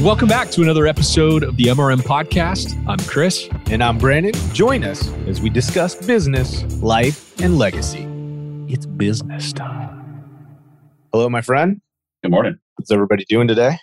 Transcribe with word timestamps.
Welcome 0.00 0.26
back 0.26 0.50
to 0.52 0.62
another 0.62 0.86
episode 0.86 1.42
of 1.42 1.58
the 1.58 1.64
MRM 1.64 1.98
Podcast. 1.98 2.82
I'm 2.88 2.98
Chris. 3.06 3.46
And 3.70 3.84
I'm 3.84 3.98
Brandon. 3.98 4.32
Join 4.54 4.84
us 4.84 5.06
as 5.26 5.42
we 5.42 5.50
discuss 5.50 5.94
business, 5.94 6.64
life, 6.82 7.38
and 7.42 7.58
legacy. 7.58 8.08
It's 8.72 8.86
business 8.86 9.52
time. 9.52 10.24
Hello, 11.12 11.28
my 11.28 11.42
friend. 11.42 11.82
Good 12.22 12.30
morning. 12.30 12.56
How's 12.78 12.90
everybody 12.90 13.26
doing 13.28 13.46
today? 13.46 13.76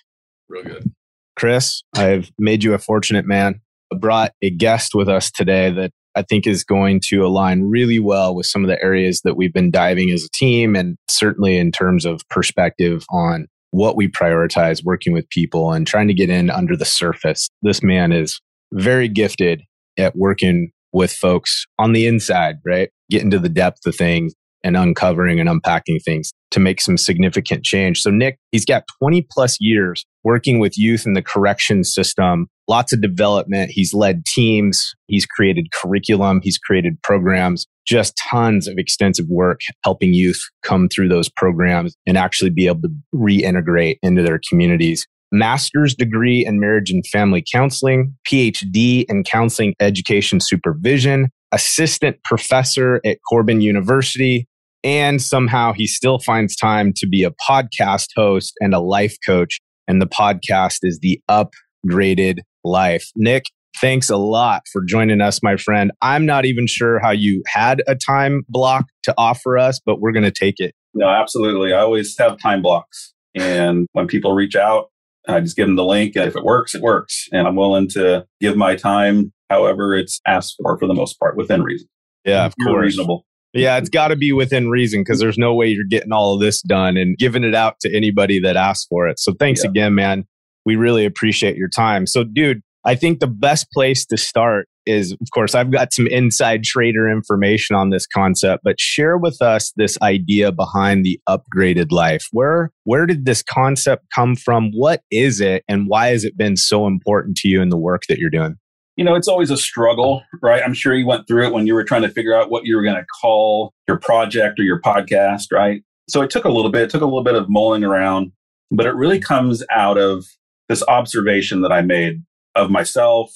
Real 0.50 0.64
good. 0.64 0.92
Chris, 1.36 1.84
I've 1.96 2.32
made 2.40 2.64
you 2.64 2.74
a 2.74 2.80
fortunate 2.80 3.28
man. 3.28 3.62
I 3.94 3.98
brought 3.98 4.32
a 4.42 4.50
guest 4.50 4.96
with 4.96 5.10
us 5.10 5.30
today 5.30 5.72
that 5.74 5.92
I 6.16 6.24
think 6.24 6.48
is 6.48 6.64
going 6.64 7.02
to 7.10 7.24
align 7.24 7.70
really 7.70 8.00
well 8.00 8.34
with 8.34 8.48
some 8.48 8.64
of 8.64 8.68
the 8.68 8.82
areas 8.84 9.22
that 9.26 9.38
we've 9.38 9.54
been 9.54 9.70
diving 9.70 10.10
as 10.10 10.24
a 10.24 10.30
team, 10.34 10.76
and 10.76 10.98
certainly 11.08 11.60
in 11.60 11.72
terms 11.72 12.04
of 12.04 12.24
perspective 12.32 13.06
on 13.12 13.46
what 13.72 13.96
we 13.96 14.08
prioritize 14.08 14.84
working 14.84 15.14
with 15.14 15.30
people 15.30 15.72
and 15.74 15.86
trying 15.86 16.08
to 16.08 16.14
get 16.14 16.30
in 16.30 16.50
under 16.50 16.76
the 16.76 16.86
surface. 16.86 17.50
This 17.62 17.84
man 17.84 18.12
is 18.12 18.40
very 18.74 19.08
gifted 19.08 19.62
at 19.98 20.16
working 20.16 20.72
with 20.92 21.12
folks 21.12 21.66
on 21.78 21.94
the 21.94 22.08
inside, 22.08 22.58
right? 22.66 22.90
Getting 23.10 23.32
to 23.32 23.40
the 23.40 23.50
depth 23.50 23.86
of 23.86 23.96
things 23.96 24.34
and 24.64 24.76
uncovering 24.76 25.40
and 25.40 25.48
unpacking 25.48 26.00
things 26.00 26.32
to 26.52 26.60
make 26.60 26.82
some 26.82 26.98
significant 26.98 27.64
change. 27.64 28.02
So 28.02 28.10
Nick, 28.10 28.38
he's 28.52 28.66
got 28.66 28.84
20 29.00 29.26
plus 29.32 29.58
years 29.60 30.06
working 30.24 30.60
with 30.60 30.78
youth 30.78 31.06
in 31.06 31.14
the 31.14 31.22
correction 31.22 31.84
system, 31.84 32.48
lots 32.68 32.92
of 32.92 33.02
development. 33.02 33.72
He's 33.72 33.94
led 33.94 34.26
teams. 34.26 34.94
He's 35.08 35.26
created 35.26 35.68
curriculum. 35.72 36.42
He's 36.44 36.58
created 36.58 37.02
programs, 37.04 37.66
just 37.90 38.14
tons 38.30 38.68
of 38.68 38.78
extensive 38.78 39.26
work 39.30 39.62
helping 39.84 40.14
youth 40.14 40.40
come 40.64 40.88
through 40.88 41.10
those 41.10 41.28
programs 41.28 41.96
and 42.06 42.18
actually 42.18 42.52
be 42.52 42.68
able 42.68 42.82
to 42.82 42.94
reintegrate 43.16 43.98
into 44.04 44.22
their 44.22 44.40
communities. 44.48 45.08
Master's 45.32 45.96
degree 45.96 46.46
in 46.46 46.60
marriage 46.60 46.92
and 46.92 47.06
family 47.08 47.44
counseling, 47.52 48.16
PhD 48.28 49.06
in 49.10 49.24
counseling 49.24 49.74
education 49.80 50.40
supervision, 50.40 51.30
assistant 51.52 52.18
professor 52.24 53.02
at 53.06 53.18
Corban 53.28 53.62
University, 53.62 54.48
and 54.84 55.22
somehow 55.22 55.74
he 55.74 55.88
still 55.88 56.20
finds 56.20 56.56
time 56.56 56.94
to 56.96 57.08
be 57.08 57.24
a 57.24 57.32
podcast 57.50 58.10
host 58.16 58.54
and 58.60 58.74
a 58.74 58.80
life 58.80 59.18
coach. 59.26 59.60
And 59.88 60.02
the 60.02 60.08
podcast 60.08 60.80
is 60.84 61.00
the 61.00 61.20
upgraded 61.30 62.40
life. 62.64 63.10
Nick, 63.16 63.46
thanks 63.82 64.10
a 64.10 64.18
lot 64.18 64.64
for 64.72 64.84
joining 64.84 65.22
us, 65.22 65.42
my 65.42 65.58
friend. 65.58 65.92
I'm 66.02 66.26
not 66.26 66.46
even 66.46 66.68
sure 66.68 67.00
how 67.00 67.12
you 67.12 67.44
had 67.48 67.82
a 67.88 67.96
time 67.96 68.44
block 68.50 68.86
to 69.04 69.14
offer 69.18 69.58
us, 69.58 69.80
but 69.84 70.00
we're 70.00 70.12
going 70.12 70.24
to 70.24 70.32
take 70.32 70.56
it. 70.60 70.74
No, 70.94 71.08
absolutely. 71.08 71.74
I 71.74 71.80
always 71.80 72.18
have 72.18 72.40
time 72.40 72.62
blocks. 72.62 73.14
And 73.36 73.88
when 73.94 74.08
people 74.08 74.34
reach 74.34 74.56
out, 74.56 74.90
I 75.28 75.40
just 75.40 75.56
give 75.56 75.68
them 75.68 75.76
the 75.76 75.86
link. 75.86 76.16
And 76.16 76.26
if 76.26 76.36
it 76.36 76.44
works, 76.44 76.74
it 76.74 76.82
works. 76.82 77.28
And 77.32 77.48
I'm 77.48 77.56
willing 77.56 77.88
to 77.90 78.26
give 78.40 78.58
my 78.58 78.76
time 78.76 79.32
however 79.50 79.96
it's 79.96 80.20
asked 80.28 80.56
for 80.62 80.78
for 80.78 80.88
the 80.88 80.94
most 80.94 81.20
part 81.20 81.38
within 81.38 81.62
reason. 81.64 81.88
Yeah, 82.26 82.46
of 82.46 82.54
course. 82.64 82.82
Reasonable. 82.82 83.26
Yeah, 83.54 83.78
it's 83.78 83.90
got 83.90 84.10
to 84.10 84.16
be 84.16 84.32
within 84.32 84.70
reason 84.70 85.02
because 85.02 85.20
there's 85.20 85.38
no 85.38 85.56
way 85.56 85.68
you're 85.68 85.84
getting 85.84 86.12
all 86.12 86.36
of 86.36 86.40
this 86.40 86.62
done 86.62 86.98
and 86.98 87.18
giving 87.18 87.44
it 87.44 87.56
out 87.56 87.80
to 87.82 87.96
anybody 87.96 88.40
that 88.42 88.56
asks 88.56 88.86
for 88.88 89.08
it. 89.08 89.20
So 89.20 89.34
thanks 89.34 89.64
yeah. 89.64 89.72
again, 89.72 89.96
man. 89.96 90.26
We 90.66 90.76
really 90.76 91.06
appreciate 91.06 91.56
your 91.56 91.70
time. 91.70 92.06
So, 92.06 92.24
dude, 92.24 92.62
I 92.86 92.96
think 92.96 93.20
the 93.20 93.28
best 93.28 93.72
place 93.72 94.06
to 94.08 94.18
start 94.18 94.68
is, 94.86 95.12
of 95.12 95.28
course, 95.34 95.54
I've 95.54 95.72
got 95.72 95.94
some 95.94 96.08
inside 96.08 96.64
trader 96.64 97.10
information 97.10 97.76
on 97.76 97.90
this 97.90 98.08
concept, 98.08 98.64
but 98.64 98.80
share 98.80 99.18
with 99.18 99.42
us 99.42 99.72
this 99.76 99.98
idea 100.02 100.52
behind 100.52 101.06
the 101.06 101.20
upgraded 101.28 101.92
life. 101.92 102.28
Where, 102.32 102.72
where 102.86 103.06
did 103.06 103.26
this 103.26 103.44
concept 103.44 104.06
come 104.16 104.36
from? 104.36 104.72
What 104.72 105.02
is 105.12 105.42
it? 105.42 105.64
And 105.68 105.88
why 105.88 106.08
has 106.08 106.24
it 106.24 106.38
been 106.38 106.58
so 106.58 106.88
important 106.88 107.38
to 107.38 107.48
you 107.48 107.62
in 107.62 107.70
the 107.70 107.78
work 107.78 108.04
that 108.10 108.18
you're 108.18 108.30
doing? 108.30 108.56
you 109.00 109.06
know, 109.06 109.16
it's 109.16 109.30
always 109.30 109.50
a 109.50 109.56
struggle, 109.56 110.24
right? 110.42 110.62
I'm 110.62 110.74
sure 110.74 110.94
you 110.94 111.08
went 111.08 111.26
through 111.26 111.48
it 111.48 111.54
when 111.54 111.66
you 111.66 111.74
were 111.74 111.86
trying 111.86 112.02
to 112.02 112.10
figure 112.10 112.36
out 112.36 112.50
what 112.52 112.66
you 112.66 112.76
were 112.76 112.84
going 112.84 112.98
to 112.98 113.06
call 113.22 113.72
your 113.88 113.98
project 113.98 114.60
or 114.60 114.64
your 114.64 114.82
podcast, 114.82 115.54
right? 115.54 115.84
So 116.10 116.22
it 116.22 116.30
took 116.30 116.44
a 116.44 116.50
little 116.50 116.70
bit, 116.70 116.82
it 116.82 116.90
took 116.90 117.02
a 117.02 117.06
little 117.06 117.24
bit 117.24 117.36
of 117.36 117.46
mulling 117.48 117.86
around, 117.86 118.34
but 118.72 118.86
it 118.86 118.94
really 118.94 119.18
comes 119.22 119.64
out 119.72 119.98
of 119.98 120.26
this 120.68 120.84
observation 120.90 121.62
that 121.62 121.72
I 121.72 121.82
made 121.82 122.24
of 122.56 122.70
myself, 122.70 123.32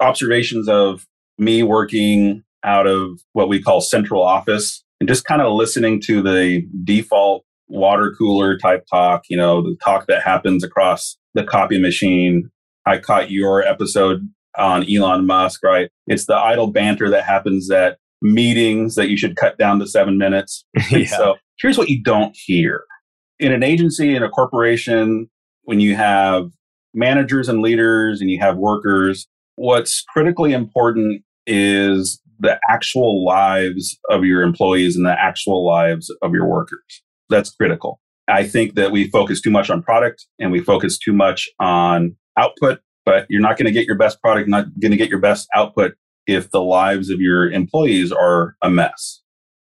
observations 0.00 0.68
of 0.68 1.06
me 1.38 1.62
working 1.62 2.44
out 2.62 2.86
of 2.86 3.20
what 3.32 3.48
we 3.48 3.62
call 3.62 3.80
central 3.80 4.22
office 4.22 4.84
and 5.00 5.08
just 5.08 5.24
kind 5.24 5.40
of 5.40 5.52
listening 5.52 6.00
to 6.02 6.22
the 6.22 6.66
default 6.84 7.44
water 7.68 8.14
cooler 8.18 8.58
type 8.58 8.84
talk, 8.90 9.22
you 9.28 9.36
know, 9.36 9.62
the 9.62 9.76
talk 9.82 10.06
that 10.06 10.22
happens 10.22 10.62
across 10.62 11.16
the 11.34 11.44
copy 11.44 11.80
machine. 11.80 12.50
I 12.86 12.98
caught 12.98 13.30
your 13.30 13.62
episode 13.62 14.28
on 14.58 14.84
Elon 14.90 15.26
Musk, 15.26 15.62
right? 15.62 15.90
It's 16.06 16.26
the 16.26 16.36
idle 16.36 16.66
banter 16.66 17.08
that 17.10 17.24
happens 17.24 17.70
at 17.70 17.98
meetings 18.20 18.96
that 18.96 19.08
you 19.08 19.16
should 19.16 19.36
cut 19.36 19.56
down 19.56 19.78
to 19.78 19.86
seven 19.86 20.18
minutes. 20.18 20.64
yeah. 20.90 21.06
So 21.06 21.36
here's 21.58 21.78
what 21.78 21.88
you 21.88 22.02
don't 22.02 22.36
hear. 22.36 22.84
In 23.38 23.52
an 23.52 23.62
agency, 23.62 24.14
in 24.14 24.22
a 24.22 24.28
corporation, 24.28 25.30
when 25.62 25.80
you 25.80 25.96
have 25.96 26.50
managers 26.94 27.48
and 27.48 27.62
leaders 27.62 28.20
and 28.20 28.30
you 28.30 28.38
have 28.40 28.56
workers, 28.56 29.26
what's 29.56 30.02
critically 30.02 30.52
important 30.52 31.22
is 31.46 32.20
the 32.38 32.58
actual 32.68 33.24
lives 33.24 33.98
of 34.08 34.24
your 34.24 34.42
employees 34.42 34.96
and 34.96 35.04
the 35.04 35.20
actual 35.20 35.66
lives 35.66 36.14
of 36.22 36.32
your 36.32 36.46
workers. 36.46 37.02
That's 37.28 37.50
critical. 37.50 38.00
I 38.28 38.46
think 38.46 38.74
that 38.74 38.92
we 38.92 39.08
focus 39.08 39.40
too 39.40 39.50
much 39.50 39.70
on 39.70 39.82
product 39.82 40.26
and 40.38 40.52
we 40.52 40.60
focus 40.60 40.98
too 40.98 41.12
much 41.12 41.48
on 41.58 42.16
output 42.36 42.80
but 43.04 43.26
you're 43.28 43.40
not 43.40 43.56
going 43.56 43.66
to 43.66 43.72
get 43.72 43.86
your 43.86 43.96
best 43.96 44.20
product, 44.20 44.48
not 44.48 44.66
going 44.80 44.92
to 44.92 44.96
get 44.96 45.10
your 45.10 45.18
best 45.18 45.48
output 45.54 45.94
if 46.26 46.50
the 46.50 46.62
lives 46.62 47.10
of 47.10 47.20
your 47.20 47.50
employees 47.50 48.12
are 48.12 48.54
a 48.62 48.70
mess. 48.70 49.20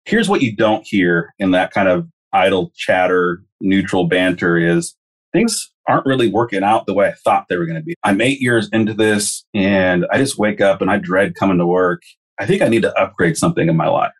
Here's 0.05 0.29
what 0.29 0.41
you 0.41 0.55
don't 0.55 0.85
hear 0.85 1.33
in 1.39 1.49
that 1.51 1.71
kind 1.71 1.87
of 1.87 2.07
idle 2.33 2.71
chatter, 2.75 3.43
neutral 3.59 4.07
banter 4.07 4.57
is 4.57 4.95
things 5.33 5.70
aren't 5.87 6.05
really 6.05 6.29
working 6.29 6.63
out 6.63 6.85
the 6.85 6.93
way 6.93 7.07
I 7.07 7.13
thought 7.13 7.45
they 7.49 7.57
were 7.57 7.65
going 7.65 7.79
to 7.79 7.83
be. 7.83 7.95
I'm 8.03 8.21
eight 8.21 8.39
years 8.39 8.69
into 8.71 8.93
this 8.93 9.45
and 9.53 10.05
I 10.11 10.17
just 10.17 10.37
wake 10.37 10.61
up 10.61 10.81
and 10.81 10.91
I 10.91 10.97
dread 10.97 11.35
coming 11.35 11.57
to 11.57 11.65
work. 11.65 12.03
I 12.39 12.45
think 12.45 12.61
I 12.61 12.67
need 12.67 12.83
to 12.83 12.93
upgrade 12.99 13.37
something 13.37 13.67
in 13.67 13.77
my 13.77 13.87
life. 13.87 14.11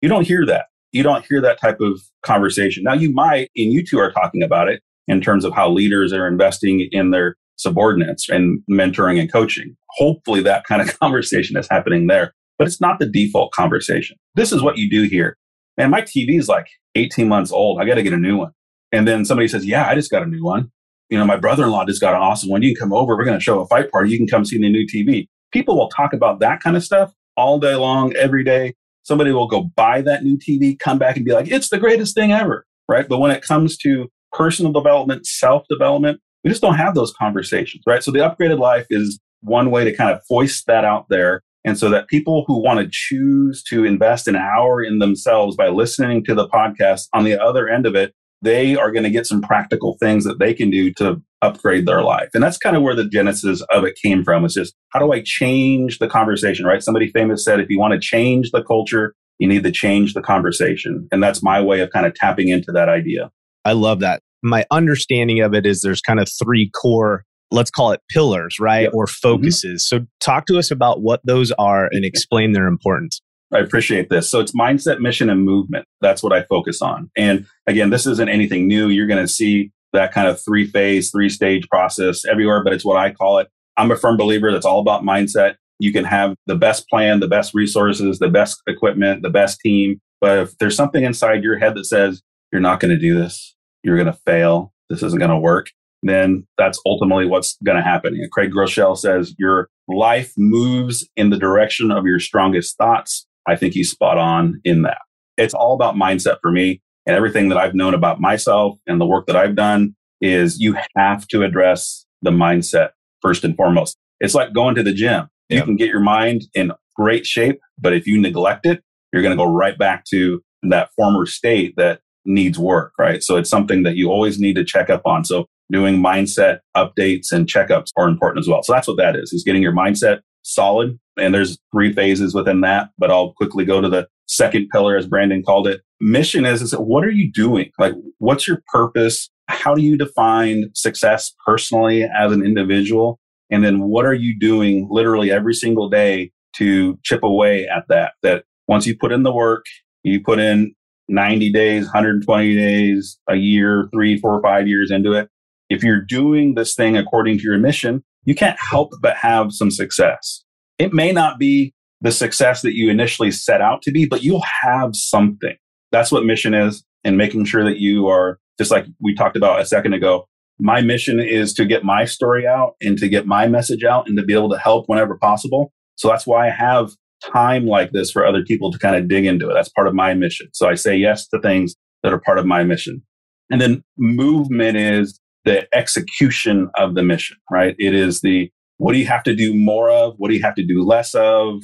You 0.00 0.08
don't 0.08 0.26
hear 0.26 0.46
that. 0.46 0.66
You 0.92 1.02
don't 1.02 1.24
hear 1.24 1.40
that 1.40 1.60
type 1.60 1.80
of 1.80 2.00
conversation. 2.22 2.82
Now 2.82 2.94
you 2.94 3.12
might, 3.12 3.50
and 3.56 3.72
you 3.72 3.84
two 3.84 3.98
are 3.98 4.10
talking 4.10 4.42
about 4.42 4.68
it 4.68 4.82
in 5.06 5.20
terms 5.20 5.44
of 5.44 5.52
how 5.52 5.70
leaders 5.70 6.12
are 6.12 6.26
investing 6.26 6.88
in 6.90 7.10
their 7.10 7.36
subordinates 7.56 8.28
and 8.28 8.60
mentoring 8.70 9.20
and 9.20 9.30
coaching. 9.30 9.76
Hopefully 9.98 10.42
that 10.42 10.64
kind 10.64 10.82
of 10.82 10.98
conversation 11.00 11.56
is 11.56 11.68
happening 11.70 12.06
there, 12.06 12.32
but 12.58 12.66
it's 12.66 12.80
not 12.80 12.98
the 12.98 13.06
default 13.06 13.52
conversation. 13.52 14.16
This 14.34 14.52
is 14.52 14.62
what 14.62 14.78
you 14.78 14.90
do 14.90 15.02
here. 15.02 15.36
Man, 15.76 15.90
my 15.90 16.02
TV 16.02 16.38
is 16.38 16.48
like 16.48 16.66
18 16.94 17.28
months 17.28 17.52
old. 17.52 17.80
I 17.80 17.84
got 17.84 17.94
to 17.94 18.02
get 18.02 18.12
a 18.12 18.18
new 18.18 18.36
one. 18.36 18.52
And 18.92 19.06
then 19.06 19.24
somebody 19.24 19.46
says, 19.46 19.64
yeah, 19.64 19.88
I 19.88 19.94
just 19.94 20.10
got 20.10 20.22
a 20.22 20.26
new 20.26 20.42
one. 20.42 20.70
You 21.10 21.18
know, 21.18 21.24
my 21.24 21.36
brother-in-law 21.36 21.86
just 21.86 22.00
got 22.00 22.14
an 22.14 22.20
awesome 22.20 22.50
one. 22.50 22.62
You 22.62 22.74
can 22.74 22.88
come 22.88 22.92
over. 22.92 23.16
We're 23.16 23.24
going 23.24 23.38
to 23.38 23.42
show 23.42 23.60
a 23.60 23.66
fight 23.66 23.90
party. 23.90 24.10
You 24.10 24.16
can 24.16 24.26
come 24.26 24.44
see 24.44 24.58
the 24.58 24.70
new 24.70 24.86
TV. 24.86 25.26
People 25.52 25.76
will 25.76 25.88
talk 25.88 26.12
about 26.12 26.40
that 26.40 26.60
kind 26.60 26.76
of 26.76 26.84
stuff 26.84 27.12
all 27.36 27.58
day 27.58 27.74
long, 27.74 28.14
every 28.14 28.44
day. 28.44 28.74
Somebody 29.02 29.32
will 29.32 29.48
go 29.48 29.64
buy 29.76 30.02
that 30.02 30.22
new 30.22 30.38
TV, 30.38 30.78
come 30.78 30.98
back 30.98 31.16
and 31.16 31.24
be 31.24 31.32
like, 31.32 31.50
it's 31.50 31.68
the 31.68 31.78
greatest 31.78 32.14
thing 32.14 32.32
ever. 32.32 32.64
Right. 32.88 33.08
But 33.08 33.18
when 33.18 33.30
it 33.30 33.42
comes 33.42 33.76
to 33.78 34.08
personal 34.32 34.72
development, 34.72 35.26
self 35.26 35.64
development, 35.68 36.20
we 36.44 36.50
just 36.50 36.62
don't 36.62 36.74
have 36.74 36.94
those 36.94 37.12
conversations, 37.12 37.82
right? 37.86 38.02
So 38.02 38.10
the 38.10 38.20
upgraded 38.20 38.58
life 38.58 38.86
is 38.90 39.18
one 39.42 39.70
way 39.70 39.84
to 39.84 39.94
kind 39.94 40.10
of 40.10 40.20
voice 40.28 40.62
that 40.64 40.84
out 40.84 41.06
there. 41.08 41.42
And 41.64 41.78
so 41.78 41.90
that 41.90 42.08
people 42.08 42.44
who 42.46 42.62
want 42.62 42.80
to 42.80 42.88
choose 42.90 43.62
to 43.64 43.84
invest 43.84 44.26
an 44.26 44.36
hour 44.36 44.82
in 44.82 44.98
themselves 44.98 45.56
by 45.56 45.68
listening 45.68 46.24
to 46.24 46.34
the 46.34 46.48
podcast 46.48 47.08
on 47.12 47.24
the 47.24 47.38
other 47.38 47.68
end 47.68 47.84
of 47.84 47.94
it, 47.94 48.14
they 48.42 48.76
are 48.76 48.90
going 48.90 49.02
to 49.04 49.10
get 49.10 49.26
some 49.26 49.42
practical 49.42 49.96
things 50.00 50.24
that 50.24 50.38
they 50.38 50.54
can 50.54 50.70
do 50.70 50.92
to 50.94 51.20
upgrade 51.42 51.86
their 51.86 52.02
life. 52.02 52.30
And 52.34 52.42
that's 52.42 52.58
kind 52.58 52.76
of 52.76 52.82
where 52.82 52.94
the 52.94 53.08
genesis 53.08 53.62
of 53.72 53.84
it 53.84 53.98
came 54.02 54.24
from. 54.24 54.44
It's 54.44 54.54
just, 54.54 54.74
how 54.90 55.00
do 55.00 55.12
I 55.12 55.22
change 55.24 55.98
the 55.98 56.08
conversation, 56.08 56.66
right? 56.66 56.82
Somebody 56.82 57.10
famous 57.10 57.44
said, 57.44 57.60
if 57.60 57.68
you 57.68 57.78
want 57.78 57.92
to 57.94 58.00
change 58.00 58.50
the 58.50 58.62
culture, 58.62 59.14
you 59.38 59.48
need 59.48 59.62
to 59.64 59.72
change 59.72 60.14
the 60.14 60.22
conversation. 60.22 61.08
And 61.12 61.22
that's 61.22 61.42
my 61.42 61.60
way 61.60 61.80
of 61.80 61.90
kind 61.90 62.06
of 62.06 62.14
tapping 62.14 62.48
into 62.48 62.72
that 62.72 62.88
idea. 62.88 63.30
I 63.64 63.72
love 63.72 64.00
that 64.00 64.22
my 64.42 64.64
understanding 64.70 65.40
of 65.40 65.54
it 65.54 65.66
is 65.66 65.82
there's 65.82 66.00
kind 66.00 66.20
of 66.20 66.28
three 66.42 66.70
core 66.70 67.24
let's 67.50 67.70
call 67.70 67.90
it 67.90 68.00
pillars 68.10 68.56
right 68.60 68.84
yep. 68.84 68.92
or 68.94 69.06
mm-hmm. 69.06 69.28
focuses 69.28 69.86
mm-hmm. 69.86 70.02
so 70.02 70.06
talk 70.20 70.46
to 70.46 70.58
us 70.58 70.70
about 70.70 71.02
what 71.02 71.20
those 71.24 71.52
are 71.52 71.88
and 71.92 72.04
explain 72.04 72.52
their 72.52 72.66
importance 72.66 73.20
I 73.52 73.58
appreciate 73.58 74.10
this. 74.10 74.30
So 74.30 74.38
it's 74.38 74.52
mindset, 74.52 75.00
mission, 75.00 75.28
and 75.28 75.44
movement. 75.44 75.84
That's 76.00 76.22
what 76.22 76.32
I 76.32 76.44
focus 76.44 76.80
on. 76.80 77.10
And 77.16 77.46
again, 77.70 77.90
this 77.90 78.06
isn't 78.06 78.28
anything 78.28 78.66
new. 78.66 78.88
You're 78.88 79.06
going 79.06 79.24
to 79.24 79.32
see 79.32 79.70
that 79.92 80.12
kind 80.12 80.28
of 80.28 80.40
three 80.40 80.66
phase, 80.66 81.10
three 81.10 81.28
stage 81.28 81.68
process 81.68 82.24
everywhere, 82.24 82.62
but 82.62 82.72
it's 82.72 82.84
what 82.84 82.96
I 82.96 83.12
call 83.12 83.38
it. 83.38 83.48
I'm 83.76 83.90
a 83.90 83.96
firm 83.96 84.16
believer 84.16 84.52
that's 84.52 84.66
all 84.66 84.80
about 84.80 85.02
mindset. 85.02 85.54
You 85.78 85.92
can 85.92 86.04
have 86.04 86.34
the 86.46 86.54
best 86.56 86.88
plan, 86.88 87.20
the 87.20 87.28
best 87.28 87.54
resources, 87.54 88.18
the 88.18 88.28
best 88.28 88.60
equipment, 88.68 89.22
the 89.22 89.30
best 89.30 89.58
team. 89.60 89.98
But 90.20 90.38
if 90.38 90.58
there's 90.58 90.76
something 90.76 91.02
inside 91.02 91.42
your 91.42 91.58
head 91.58 91.74
that 91.76 91.86
says, 91.86 92.20
you're 92.52 92.60
not 92.60 92.80
going 92.80 92.90
to 92.90 92.98
do 93.00 93.18
this, 93.18 93.56
you're 93.82 93.96
going 93.96 94.06
to 94.06 94.20
fail. 94.26 94.72
This 94.90 95.02
isn't 95.02 95.18
going 95.18 95.30
to 95.30 95.38
work. 95.38 95.70
then 96.02 96.46
that's 96.58 96.80
ultimately 96.86 97.26
what's 97.26 97.56
going 97.64 97.76
to 97.76 97.82
happen. 97.82 98.14
And 98.14 98.30
Craig 98.30 98.52
Groeschel 98.52 98.96
says 98.96 99.34
your 99.38 99.68
life 99.88 100.32
moves 100.36 101.08
in 101.16 101.30
the 101.30 101.38
direction 101.38 101.90
of 101.90 102.04
your 102.04 102.18
strongest 102.18 102.76
thoughts. 102.76 103.26
I 103.46 103.56
think 103.56 103.74
he's 103.74 103.90
spot 103.90 104.18
on 104.18 104.60
in 104.64 104.82
that. 104.82 104.98
It's 105.36 105.54
all 105.54 105.74
about 105.74 105.94
mindset 105.94 106.38
for 106.42 106.50
me. 106.50 106.80
And 107.06 107.16
everything 107.16 107.48
that 107.48 107.58
I've 107.58 107.74
known 107.74 107.94
about 107.94 108.20
myself 108.20 108.78
and 108.86 109.00
the 109.00 109.06
work 109.06 109.26
that 109.26 109.36
I've 109.36 109.56
done 109.56 109.94
is 110.20 110.60
you 110.60 110.76
have 110.96 111.26
to 111.28 111.42
address 111.42 112.04
the 112.22 112.30
mindset 112.30 112.90
first 113.22 113.44
and 113.44 113.56
foremost. 113.56 113.96
It's 114.20 114.34
like 114.34 114.52
going 114.52 114.74
to 114.74 114.82
the 114.82 114.92
gym. 114.92 115.28
You 115.48 115.62
can 115.62 115.76
get 115.76 115.88
your 115.88 116.00
mind 116.00 116.42
in 116.54 116.72
great 116.94 117.26
shape, 117.26 117.58
but 117.78 117.92
if 117.92 118.06
you 118.06 118.20
neglect 118.20 118.66
it, 118.66 118.82
you're 119.12 119.22
going 119.22 119.36
to 119.36 119.42
go 119.42 119.50
right 119.50 119.76
back 119.76 120.04
to 120.10 120.40
that 120.62 120.90
former 120.94 121.26
state 121.26 121.74
that 121.76 122.00
needs 122.24 122.58
work, 122.58 122.92
right? 122.98 123.22
So 123.22 123.36
it's 123.36 123.50
something 123.50 123.82
that 123.82 123.96
you 123.96 124.10
always 124.10 124.38
need 124.38 124.54
to 124.56 124.64
check 124.64 124.90
up 124.90 125.02
on. 125.06 125.24
So 125.24 125.46
doing 125.72 125.96
mindset 125.96 126.60
updates 126.76 127.32
and 127.32 127.46
checkups 127.46 127.88
are 127.96 128.08
important 128.08 128.44
as 128.44 128.48
well. 128.48 128.62
So 128.62 128.72
that's 128.72 128.86
what 128.86 128.98
that 128.98 129.16
is, 129.16 129.32
is 129.32 129.42
getting 129.44 129.62
your 129.62 129.72
mindset 129.72 130.20
solid. 130.42 130.98
And 131.18 131.34
there's 131.34 131.58
three 131.72 131.92
phases 131.92 132.34
within 132.34 132.60
that, 132.60 132.90
but 132.98 133.10
I'll 133.10 133.32
quickly 133.32 133.64
go 133.64 133.80
to 133.80 133.88
the 133.88 134.06
second 134.26 134.68
pillar, 134.70 134.96
as 134.96 135.06
Brandon 135.06 135.42
called 135.42 135.66
it. 135.66 135.80
Mission 136.00 136.46
is, 136.46 136.62
is 136.62 136.72
what 136.72 137.04
are 137.04 137.10
you 137.10 137.30
doing? 137.30 137.70
Like, 137.78 137.94
what's 138.18 138.48
your 138.48 138.62
purpose? 138.72 139.28
How 139.48 139.74
do 139.74 139.82
you 139.82 139.96
define 139.98 140.70
success 140.74 141.32
personally 141.44 142.04
as 142.04 142.32
an 142.32 142.44
individual? 142.44 143.18
And 143.50 143.64
then 143.64 143.82
what 143.82 144.06
are 144.06 144.14
you 144.14 144.38
doing 144.38 144.88
literally 144.90 145.30
every 145.30 145.54
single 145.54 145.88
day 145.88 146.30
to 146.56 146.98
chip 147.02 147.22
away 147.22 147.66
at 147.66 147.84
that? 147.88 148.12
That 148.22 148.44
once 148.68 148.86
you 148.86 148.96
put 148.96 149.12
in 149.12 149.24
the 149.24 149.32
work, 149.32 149.66
you 150.02 150.22
put 150.22 150.38
in 150.38 150.74
90 151.08 151.52
days, 151.52 151.84
120 151.84 152.56
days, 152.56 153.18
a 153.28 153.34
year, 153.34 153.88
three, 153.92 154.18
four, 154.18 154.40
five 154.40 154.68
years 154.68 154.90
into 154.90 155.12
it. 155.12 155.28
If 155.68 155.82
you're 155.82 156.00
doing 156.00 156.54
this 156.54 156.74
thing 156.74 156.96
according 156.96 157.38
to 157.38 157.44
your 157.44 157.58
mission, 157.58 158.02
you 158.24 158.34
can't 158.34 158.58
help 158.70 158.92
but 159.02 159.16
have 159.16 159.52
some 159.52 159.70
success. 159.70 160.44
It 160.78 160.92
may 160.92 161.12
not 161.12 161.38
be 161.38 161.74
the 162.00 162.12
success 162.12 162.62
that 162.62 162.74
you 162.74 162.90
initially 162.90 163.30
set 163.30 163.60
out 163.60 163.82
to 163.82 163.90
be, 163.90 164.06
but 164.06 164.22
you'll 164.22 164.44
have 164.62 164.94
something. 164.94 165.56
That's 165.92 166.12
what 166.12 166.24
mission 166.24 166.54
is 166.54 166.84
and 167.04 167.16
making 167.16 167.44
sure 167.44 167.64
that 167.64 167.78
you 167.78 168.08
are 168.08 168.38
just 168.58 168.70
like 168.70 168.86
we 169.00 169.14
talked 169.14 169.36
about 169.36 169.60
a 169.60 169.66
second 169.66 169.94
ago. 169.94 170.26
My 170.58 170.82
mission 170.82 171.20
is 171.20 171.54
to 171.54 171.64
get 171.64 171.84
my 171.84 172.04
story 172.04 172.46
out 172.46 172.74
and 172.82 172.98
to 172.98 173.08
get 173.08 173.26
my 173.26 173.48
message 173.48 173.82
out 173.82 174.06
and 174.06 174.16
to 174.18 174.24
be 174.24 174.34
able 174.34 174.50
to 174.50 174.58
help 174.58 174.84
whenever 174.88 175.16
possible. 175.16 175.72
So 175.96 176.08
that's 176.08 176.26
why 176.26 176.48
I 176.48 176.50
have 176.50 176.90
time 177.32 177.66
like 177.66 177.92
this 177.92 178.10
for 178.10 178.26
other 178.26 178.42
people 178.42 178.70
to 178.70 178.78
kind 178.78 178.96
of 178.96 179.08
dig 179.08 179.24
into 179.24 179.48
it. 179.48 179.54
That's 179.54 179.70
part 179.70 179.86
of 179.86 179.94
my 179.94 180.14
mission. 180.14 180.48
So 180.52 180.68
I 180.68 180.74
say 180.74 180.96
yes 180.96 181.26
to 181.28 181.40
things 181.40 181.74
that 182.02 182.12
are 182.12 182.20
part 182.20 182.38
of 182.38 182.46
my 182.46 182.64
mission. 182.64 183.02
And 183.50 183.60
then 183.60 183.82
movement 183.98 184.76
is 184.76 185.18
the 185.44 185.66
execution 185.74 186.70
of 186.76 186.94
the 186.94 187.02
mission, 187.02 187.36
right? 187.50 187.74
It 187.78 187.94
is 187.94 188.20
the 188.20 188.50
what 188.78 188.92
do 188.92 188.98
you 188.98 189.06
have 189.06 189.22
to 189.24 189.34
do 189.34 189.54
more 189.54 189.90
of? 189.90 190.14
What 190.16 190.28
do 190.28 190.34
you 190.34 190.42
have 190.42 190.54
to 190.54 190.64
do 190.64 190.82
less 190.82 191.14
of? 191.14 191.62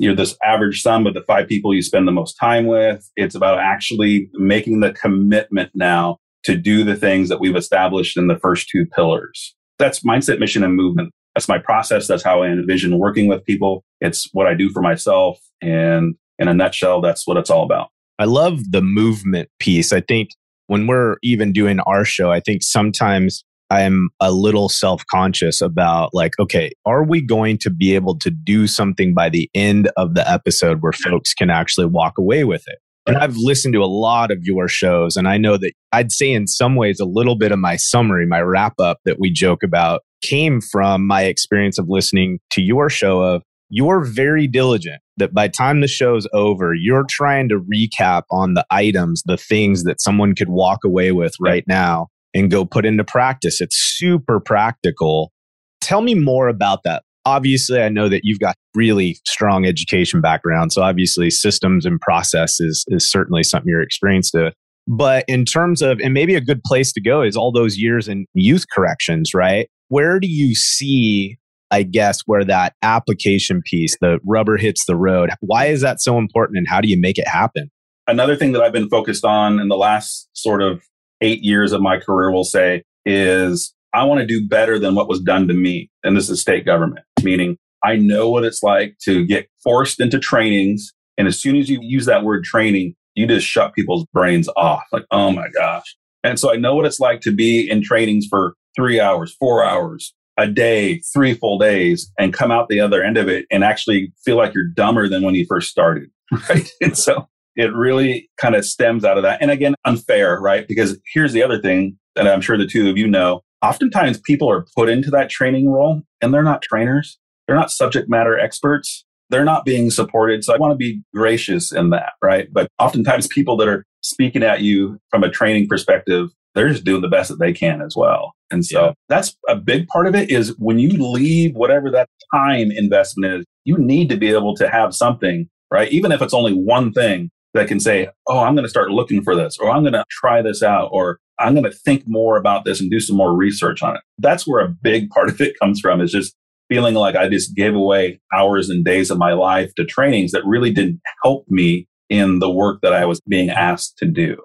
You're 0.00 0.14
this 0.14 0.34
average 0.42 0.80
sum 0.80 1.06
of 1.06 1.12
the 1.12 1.20
five 1.20 1.46
people 1.46 1.74
you 1.74 1.82
spend 1.82 2.08
the 2.08 2.12
most 2.12 2.32
time 2.34 2.66
with. 2.66 3.06
It's 3.16 3.34
about 3.34 3.58
actually 3.58 4.30
making 4.32 4.80
the 4.80 4.94
commitment 4.94 5.70
now 5.74 6.16
to 6.44 6.56
do 6.56 6.84
the 6.84 6.96
things 6.96 7.28
that 7.28 7.38
we've 7.38 7.54
established 7.54 8.16
in 8.16 8.26
the 8.26 8.38
first 8.38 8.70
two 8.70 8.86
pillars. 8.86 9.54
That's 9.78 10.00
mindset, 10.00 10.38
mission, 10.38 10.64
and 10.64 10.74
movement. 10.74 11.12
That's 11.34 11.48
my 11.48 11.58
process. 11.58 12.08
That's 12.08 12.22
how 12.22 12.42
I 12.42 12.48
envision 12.48 12.98
working 12.98 13.28
with 13.28 13.44
people. 13.44 13.84
It's 14.00 14.30
what 14.32 14.46
I 14.46 14.54
do 14.54 14.70
for 14.70 14.80
myself. 14.80 15.38
And 15.60 16.14
in 16.38 16.48
a 16.48 16.54
nutshell, 16.54 17.02
that's 17.02 17.26
what 17.26 17.36
it's 17.36 17.50
all 17.50 17.62
about. 17.62 17.88
I 18.18 18.24
love 18.24 18.72
the 18.72 18.80
movement 18.80 19.50
piece. 19.58 19.92
I 19.92 20.00
think 20.00 20.30
when 20.68 20.86
we're 20.86 21.16
even 21.22 21.52
doing 21.52 21.78
our 21.80 22.06
show, 22.06 22.32
I 22.32 22.40
think 22.40 22.62
sometimes 22.62 23.44
I'm 23.70 24.08
a 24.18 24.32
little 24.32 24.68
self 24.68 25.04
conscious 25.06 25.60
about 25.60 26.10
like, 26.12 26.32
okay, 26.38 26.72
are 26.84 27.04
we 27.04 27.22
going 27.22 27.58
to 27.58 27.70
be 27.70 27.94
able 27.94 28.18
to 28.18 28.30
do 28.30 28.66
something 28.66 29.14
by 29.14 29.28
the 29.28 29.48
end 29.54 29.90
of 29.96 30.14
the 30.14 30.28
episode 30.28 30.82
where 30.82 30.92
folks 30.92 31.34
can 31.34 31.50
actually 31.50 31.86
walk 31.86 32.18
away 32.18 32.44
with 32.44 32.64
it? 32.66 32.78
And 33.06 33.16
I've 33.16 33.36
listened 33.36 33.74
to 33.74 33.82
a 33.82 33.86
lot 33.86 34.30
of 34.30 34.38
your 34.42 34.68
shows, 34.68 35.16
and 35.16 35.26
I 35.26 35.38
know 35.38 35.56
that 35.56 35.72
I'd 35.92 36.12
say 36.12 36.30
in 36.30 36.46
some 36.46 36.76
ways 36.76 37.00
a 37.00 37.06
little 37.06 37.36
bit 37.36 37.50
of 37.50 37.58
my 37.58 37.76
summary, 37.76 38.26
my 38.26 38.40
wrap 38.40 38.74
up 38.78 38.98
that 39.04 39.18
we 39.18 39.32
joke 39.32 39.62
about 39.62 40.02
came 40.22 40.60
from 40.60 41.06
my 41.06 41.22
experience 41.22 41.78
of 41.78 41.86
listening 41.88 42.40
to 42.50 42.60
your 42.60 42.90
show 42.90 43.20
of 43.20 43.42
you're 43.70 44.04
very 44.04 44.46
diligent 44.46 45.00
that 45.16 45.32
by 45.32 45.48
time 45.48 45.80
the 45.80 45.88
show's 45.88 46.26
over, 46.32 46.74
you're 46.74 47.06
trying 47.08 47.48
to 47.48 47.60
recap 47.60 48.24
on 48.30 48.54
the 48.54 48.66
items, 48.70 49.22
the 49.24 49.36
things 49.36 49.84
that 49.84 50.00
someone 50.00 50.34
could 50.34 50.48
walk 50.48 50.80
away 50.84 51.12
with 51.12 51.34
right 51.40 51.64
now 51.66 52.08
and 52.34 52.50
go 52.50 52.64
put 52.64 52.86
into 52.86 53.04
practice. 53.04 53.60
It's 53.60 53.76
super 53.76 54.40
practical. 54.40 55.32
Tell 55.80 56.00
me 56.00 56.14
more 56.14 56.48
about 56.48 56.80
that. 56.84 57.02
Obviously, 57.24 57.82
I 57.82 57.88
know 57.88 58.08
that 58.08 58.22
you've 58.24 58.38
got 58.38 58.56
really 58.74 59.18
strong 59.26 59.66
education 59.66 60.20
background. 60.20 60.72
So 60.72 60.82
obviously 60.82 61.30
systems 61.30 61.84
and 61.84 62.00
process 62.00 62.60
is, 62.60 62.84
is 62.88 63.10
certainly 63.10 63.42
something 63.42 63.68
you're 63.68 63.82
experienced 63.82 64.32
to. 64.32 64.52
But 64.86 65.24
in 65.28 65.44
terms 65.44 65.82
of, 65.82 66.00
and 66.00 66.14
maybe 66.14 66.34
a 66.34 66.40
good 66.40 66.62
place 66.64 66.92
to 66.94 67.00
go 67.00 67.22
is 67.22 67.36
all 67.36 67.52
those 67.52 67.76
years 67.76 68.08
in 68.08 68.26
youth 68.34 68.64
corrections, 68.74 69.34
right? 69.34 69.68
Where 69.88 70.18
do 70.18 70.28
you 70.28 70.54
see 70.54 71.36
I 71.70 71.84
guess, 71.84 72.22
where 72.26 72.44
that 72.44 72.74
application 72.82 73.62
piece, 73.64 73.96
the 74.00 74.18
rubber 74.26 74.56
hits 74.56 74.84
the 74.86 74.96
road. 74.96 75.30
Why 75.40 75.66
is 75.66 75.80
that 75.82 76.00
so 76.00 76.18
important 76.18 76.58
and 76.58 76.66
how 76.68 76.80
do 76.80 76.88
you 76.88 77.00
make 77.00 77.18
it 77.18 77.28
happen? 77.28 77.70
Another 78.08 78.34
thing 78.34 78.52
that 78.52 78.62
I've 78.62 78.72
been 78.72 78.88
focused 78.88 79.24
on 79.24 79.60
in 79.60 79.68
the 79.68 79.76
last 79.76 80.28
sort 80.32 80.62
of 80.62 80.82
eight 81.20 81.42
years 81.42 81.72
of 81.72 81.80
my 81.80 81.98
career, 81.98 82.30
we'll 82.30 82.44
say, 82.44 82.82
is 83.04 83.74
I 83.92 84.04
want 84.04 84.20
to 84.20 84.26
do 84.26 84.46
better 84.46 84.78
than 84.78 84.94
what 84.94 85.08
was 85.08 85.20
done 85.20 85.48
to 85.48 85.54
me. 85.54 85.90
And 86.04 86.16
this 86.16 86.30
is 86.30 86.40
state 86.40 86.64
government, 86.64 87.04
meaning 87.22 87.56
I 87.82 87.96
know 87.96 88.28
what 88.28 88.44
it's 88.44 88.62
like 88.62 88.96
to 89.04 89.24
get 89.26 89.48
forced 89.62 90.00
into 90.00 90.18
trainings. 90.18 90.92
And 91.18 91.26
as 91.26 91.38
soon 91.38 91.56
as 91.56 91.68
you 91.68 91.78
use 91.82 92.06
that 92.06 92.24
word 92.24 92.44
training, 92.44 92.94
you 93.14 93.26
just 93.26 93.46
shut 93.46 93.74
people's 93.74 94.06
brains 94.12 94.48
off. 94.56 94.82
Like, 94.92 95.04
oh 95.10 95.30
my 95.30 95.48
gosh. 95.54 95.96
And 96.22 96.38
so 96.38 96.52
I 96.52 96.56
know 96.56 96.74
what 96.74 96.86
it's 96.86 97.00
like 97.00 97.20
to 97.22 97.32
be 97.34 97.68
in 97.68 97.82
trainings 97.82 98.26
for 98.28 98.54
three 98.76 99.00
hours, 99.00 99.34
four 99.38 99.64
hours, 99.64 100.14
a 100.36 100.46
day, 100.46 100.98
three 101.12 101.34
full 101.34 101.58
days, 101.58 102.10
and 102.18 102.32
come 102.32 102.50
out 102.50 102.68
the 102.68 102.80
other 102.80 103.02
end 103.02 103.16
of 103.16 103.28
it 103.28 103.46
and 103.50 103.64
actually 103.64 104.12
feel 104.24 104.36
like 104.36 104.54
you're 104.54 104.68
dumber 104.74 105.08
than 105.08 105.22
when 105.22 105.34
you 105.34 105.46
first 105.48 105.70
started. 105.70 106.10
Right. 106.48 106.70
and 106.80 106.96
so 106.96 107.26
it 107.56 107.72
really 107.74 108.28
kind 108.36 108.54
of 108.54 108.64
stems 108.64 109.04
out 109.04 109.16
of 109.16 109.22
that. 109.22 109.40
And 109.40 109.50
again, 109.50 109.74
unfair, 109.84 110.40
right? 110.40 110.66
Because 110.66 110.98
here's 111.12 111.32
the 111.32 111.42
other 111.42 111.60
thing 111.60 111.98
that 112.14 112.26
I'm 112.26 112.40
sure 112.40 112.56
the 112.56 112.66
two 112.66 112.88
of 112.88 112.96
you 112.96 113.06
know. 113.06 113.40
Oftentimes 113.62 114.20
people 114.20 114.50
are 114.50 114.66
put 114.76 114.88
into 114.88 115.10
that 115.10 115.28
training 115.30 115.68
role 115.68 116.02
and 116.20 116.32
they're 116.32 116.42
not 116.42 116.62
trainers. 116.62 117.18
They're 117.46 117.56
not 117.56 117.70
subject 117.70 118.08
matter 118.08 118.38
experts. 118.38 119.04
They're 119.28 119.44
not 119.44 119.64
being 119.64 119.90
supported. 119.90 120.44
So 120.44 120.54
I 120.54 120.58
want 120.58 120.72
to 120.72 120.76
be 120.76 121.02
gracious 121.14 121.72
in 121.72 121.90
that, 121.90 122.12
right? 122.22 122.48
But 122.50 122.68
oftentimes 122.78 123.28
people 123.28 123.56
that 123.58 123.68
are 123.68 123.84
speaking 124.02 124.42
at 124.42 124.62
you 124.62 124.98
from 125.10 125.22
a 125.22 125.30
training 125.30 125.68
perspective 125.68 126.30
they're 126.54 126.68
just 126.68 126.84
doing 126.84 127.00
the 127.00 127.08
best 127.08 127.30
that 127.30 127.38
they 127.38 127.52
can 127.52 127.80
as 127.80 127.94
well. 127.96 128.34
And 128.50 128.64
so 128.64 128.86
yeah. 128.86 128.92
that's 129.08 129.36
a 129.48 129.56
big 129.56 129.86
part 129.88 130.06
of 130.06 130.14
it 130.14 130.30
is 130.30 130.56
when 130.58 130.78
you 130.78 130.90
leave 130.90 131.54
whatever 131.54 131.90
that 131.90 132.08
time 132.34 132.70
investment 132.72 133.34
is, 133.34 133.44
you 133.64 133.78
need 133.78 134.08
to 134.08 134.16
be 134.16 134.30
able 134.30 134.56
to 134.56 134.68
have 134.68 134.94
something, 134.94 135.48
right? 135.70 135.90
Even 135.92 136.12
if 136.12 136.22
it's 136.22 136.34
only 136.34 136.52
one 136.52 136.92
thing 136.92 137.30
that 137.54 137.68
can 137.68 137.80
say, 137.80 138.08
Oh, 138.26 138.38
I'm 138.40 138.54
going 138.54 138.64
to 138.64 138.70
start 138.70 138.90
looking 138.90 139.22
for 139.22 139.34
this, 139.34 139.58
or 139.58 139.70
I'm 139.70 139.82
going 139.82 139.94
to 139.94 140.04
try 140.10 140.42
this 140.42 140.62
out, 140.62 140.88
or 140.92 141.18
I'm 141.38 141.54
going 141.54 141.64
to 141.64 141.72
think 141.72 142.04
more 142.06 142.36
about 142.36 142.64
this 142.64 142.80
and 142.80 142.90
do 142.90 143.00
some 143.00 143.16
more 143.16 143.34
research 143.34 143.82
on 143.82 143.96
it. 143.96 144.02
That's 144.18 144.46
where 144.46 144.64
a 144.64 144.68
big 144.68 145.10
part 145.10 145.28
of 145.28 145.40
it 145.40 145.58
comes 145.58 145.80
from 145.80 146.00
is 146.00 146.12
just 146.12 146.34
feeling 146.68 146.94
like 146.94 147.16
I 147.16 147.28
just 147.28 147.56
gave 147.56 147.74
away 147.74 148.20
hours 148.32 148.70
and 148.70 148.84
days 148.84 149.10
of 149.10 149.18
my 149.18 149.32
life 149.32 149.74
to 149.74 149.84
trainings 149.84 150.32
that 150.32 150.44
really 150.46 150.70
didn't 150.70 151.00
help 151.24 151.46
me 151.48 151.88
in 152.08 152.38
the 152.38 152.50
work 152.50 152.80
that 152.82 152.92
I 152.92 153.04
was 153.06 153.20
being 153.28 153.50
asked 153.50 153.98
to 153.98 154.06
do. 154.06 154.36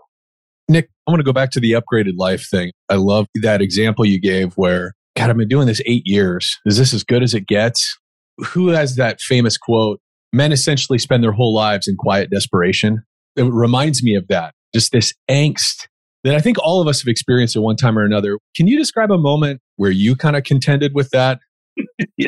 Nick, 0.68 0.90
I 1.08 1.12
want 1.12 1.20
to 1.20 1.24
go 1.26 1.34
back 1.34 1.52
to 1.52 1.60
the 1.60 1.74
upgraded 1.74 2.14
life 2.18 2.48
thing. 2.50 2.72
I 2.90 2.96
love 2.96 3.28
that 3.42 3.62
example 3.62 4.06
you 4.06 4.20
gave 4.20 4.54
where, 4.54 4.94
God, 5.16 5.30
I've 5.30 5.38
been 5.38 5.48
doing 5.48 5.68
this 5.68 5.82
eight 5.86 6.04
years. 6.06 6.58
Is 6.66 6.78
this 6.78 6.94
as 6.94 7.04
good 7.04 7.22
as 7.22 7.34
it 7.34 7.46
gets? 7.46 7.98
Who 8.48 8.70
has 8.70 8.96
that 8.96 9.22
famous 9.22 9.58
quote? 9.58 10.00
Men 10.36 10.52
essentially 10.52 11.00
spend 11.00 11.24
their 11.24 11.32
whole 11.32 11.54
lives 11.54 11.88
in 11.88 11.96
quiet 11.96 12.30
desperation. 12.30 13.02
It 13.38 13.44
reminds 13.44 14.04
me 14.04 14.16
of 14.16 14.28
that, 14.28 14.54
just 14.74 14.92
this 14.92 15.14
angst 15.32 15.88
that 16.26 16.36
I 16.36 16.42
think 16.42 16.58
all 16.60 16.82
of 16.82 16.90
us 16.90 17.00
have 17.00 17.08
experienced 17.08 17.56
at 17.56 17.62
one 17.62 17.78
time 17.78 17.98
or 17.98 18.04
another. 18.04 18.38
Can 18.54 18.68
you 18.68 18.78
describe 18.78 19.12
a 19.12 19.18
moment 19.18 19.62
where 19.78 19.92
you 19.92 20.14
kind 20.14 20.36
of 20.36 20.44
contended 20.44 20.92
with 20.94 21.10
that? 21.12 21.40
yeah, 22.18 22.28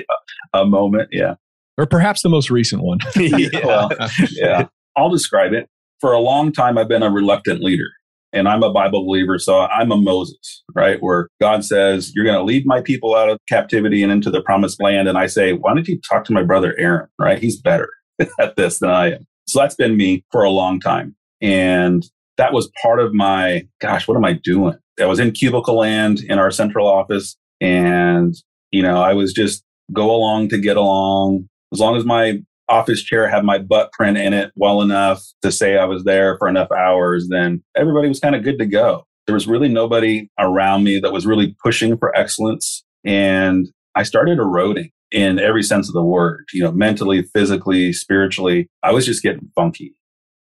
a 0.54 0.66
moment, 0.66 1.10
yeah. 1.12 1.36
Or 1.78 1.86
perhaps 1.86 2.22
the 2.22 2.30
most 2.30 2.50
recent 2.50 2.82
one. 2.82 3.00
yeah. 3.18 3.90
Yeah. 4.32 4.68
I'll 4.96 5.10
describe 5.10 5.52
it. 5.52 5.68
For 6.00 6.14
a 6.14 6.20
long 6.20 6.54
time, 6.54 6.78
I've 6.78 6.88
been 6.88 7.04
a 7.04 7.12
reluctant 7.12 7.62
leader. 7.62 7.90
And 8.32 8.48
I'm 8.48 8.64
a 8.64 8.72
Bible 8.72 9.06
believer, 9.06 9.38
so 9.38 9.62
I'm 9.62 9.92
a 9.92 9.98
Moses, 9.98 10.64
right? 10.74 10.98
Where 11.02 11.28
God 11.42 11.66
says, 11.66 12.12
You're 12.14 12.26
going 12.26 12.38
to 12.38 12.44
lead 12.44 12.66
my 12.66 12.82
people 12.82 13.16
out 13.16 13.30
of 13.30 13.40
captivity 13.50 14.04
and 14.04 14.12
into 14.12 14.30
the 14.30 14.42
promised 14.42 14.82
land. 14.82 15.08
And 15.08 15.18
I 15.18 15.28
say, 15.28 15.54
Why 15.54 15.74
don't 15.74 15.88
you 15.88 16.00
talk 16.10 16.24
to 16.26 16.34
my 16.34 16.44
brother 16.44 16.76
Aaron, 16.78 17.08
right? 17.20 17.40
He's 17.40 17.60
better 17.60 17.90
at 18.40 18.56
this 18.56 18.80
than 18.80 18.90
I 18.90 19.14
am. 19.14 19.28
So 19.48 19.60
that's 19.60 19.76
been 19.76 19.98
me 19.98 20.24
for 20.32 20.44
a 20.44 20.50
long 20.50 20.80
time. 20.80 21.16
And 21.42 22.06
that 22.38 22.54
was 22.54 22.70
part 22.82 23.00
of 23.00 23.14
my, 23.14 23.68
gosh, 23.80 24.08
what 24.08 24.18
am 24.18 24.26
I 24.26 24.34
doing? 24.34 24.78
I 25.00 25.06
was 25.06 25.20
in 25.20 25.32
cubicle 25.32 25.78
land 25.78 26.20
in 26.28 26.40
our 26.40 26.52
central 26.52 26.88
office 26.88 27.38
and, 27.62 28.36
you 28.72 28.82
know, 28.82 29.02
I 29.02 29.14
was 29.14 29.34
just 29.34 29.64
go 29.94 30.14
along 30.14 30.50
to 30.50 30.58
get 30.58 30.78
along. 30.78 31.48
As 31.72 31.80
long 31.80 31.96
as 31.96 32.06
my 32.06 32.40
office 32.70 33.02
chair 33.02 33.30
had 33.30 33.46
my 33.46 33.58
butt 33.58 33.92
print 33.94 34.18
in 34.18 34.34
it 34.34 34.52
well 34.56 34.82
enough 34.82 35.24
to 35.42 35.52
say 35.52 35.78
I 35.78 35.86
was 35.86 36.04
there 36.04 36.38
for 36.38 36.48
enough 36.48 36.72
hours, 36.72 37.28
then 37.30 37.64
everybody 37.76 38.08
was 38.08 38.20
kind 38.20 38.36
of 38.36 38.44
good 38.44 38.60
to 38.60 38.66
go. 38.66 39.06
There 39.26 39.36
was 39.36 39.48
really 39.48 39.70
nobody 39.70 40.30
around 40.40 40.84
me 40.84 41.00
that 41.00 41.14
was 41.14 41.26
really 41.26 41.56
pushing 41.64 41.98
for 41.98 42.16
excellence. 42.18 42.84
And 43.06 43.70
I 43.96 44.04
started 44.04 44.40
eroding 44.40 44.92
in 45.12 45.40
every 45.40 45.64
sense 45.64 45.88
of 45.88 45.94
the 45.94 46.04
word, 46.04 46.46
you 46.54 46.64
know, 46.64 46.72
mentally, 46.72 47.24
physically, 47.34 47.94
spiritually. 47.94 48.70
I 48.84 48.92
was 48.92 49.06
just 49.06 49.24
getting 49.24 49.50
funky. 49.56 49.96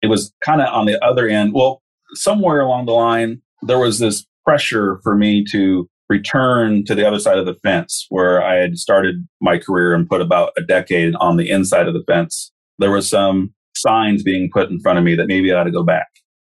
It 0.02 0.08
was 0.08 0.32
kind 0.44 0.60
of 0.60 0.68
on 0.68 0.86
the 0.86 1.02
other 1.04 1.28
end. 1.28 1.52
Well, 1.54 1.82
somewhere 2.14 2.60
along 2.60 2.86
the 2.86 2.92
line, 2.92 3.40
there 3.62 3.78
was 3.78 3.98
this 3.98 4.26
pressure 4.44 5.00
for 5.02 5.16
me 5.16 5.44
to 5.52 5.88
return 6.08 6.84
to 6.86 6.94
the 6.94 7.06
other 7.06 7.18
side 7.18 7.38
of 7.38 7.46
the 7.46 7.54
fence 7.62 8.06
where 8.08 8.42
I 8.42 8.56
had 8.56 8.78
started 8.78 9.26
my 9.40 9.58
career 9.58 9.94
and 9.94 10.08
put 10.08 10.20
about 10.20 10.52
a 10.56 10.62
decade 10.62 11.14
on 11.16 11.36
the 11.36 11.50
inside 11.50 11.86
of 11.86 11.94
the 11.94 12.04
fence. 12.06 12.50
There 12.78 12.90
was 12.90 13.08
some 13.08 13.52
signs 13.76 14.22
being 14.22 14.48
put 14.52 14.70
in 14.70 14.80
front 14.80 14.98
of 14.98 15.04
me 15.04 15.14
that 15.16 15.26
maybe 15.26 15.52
I 15.52 15.60
ought 15.60 15.64
to 15.64 15.70
go 15.70 15.84
back. 15.84 16.08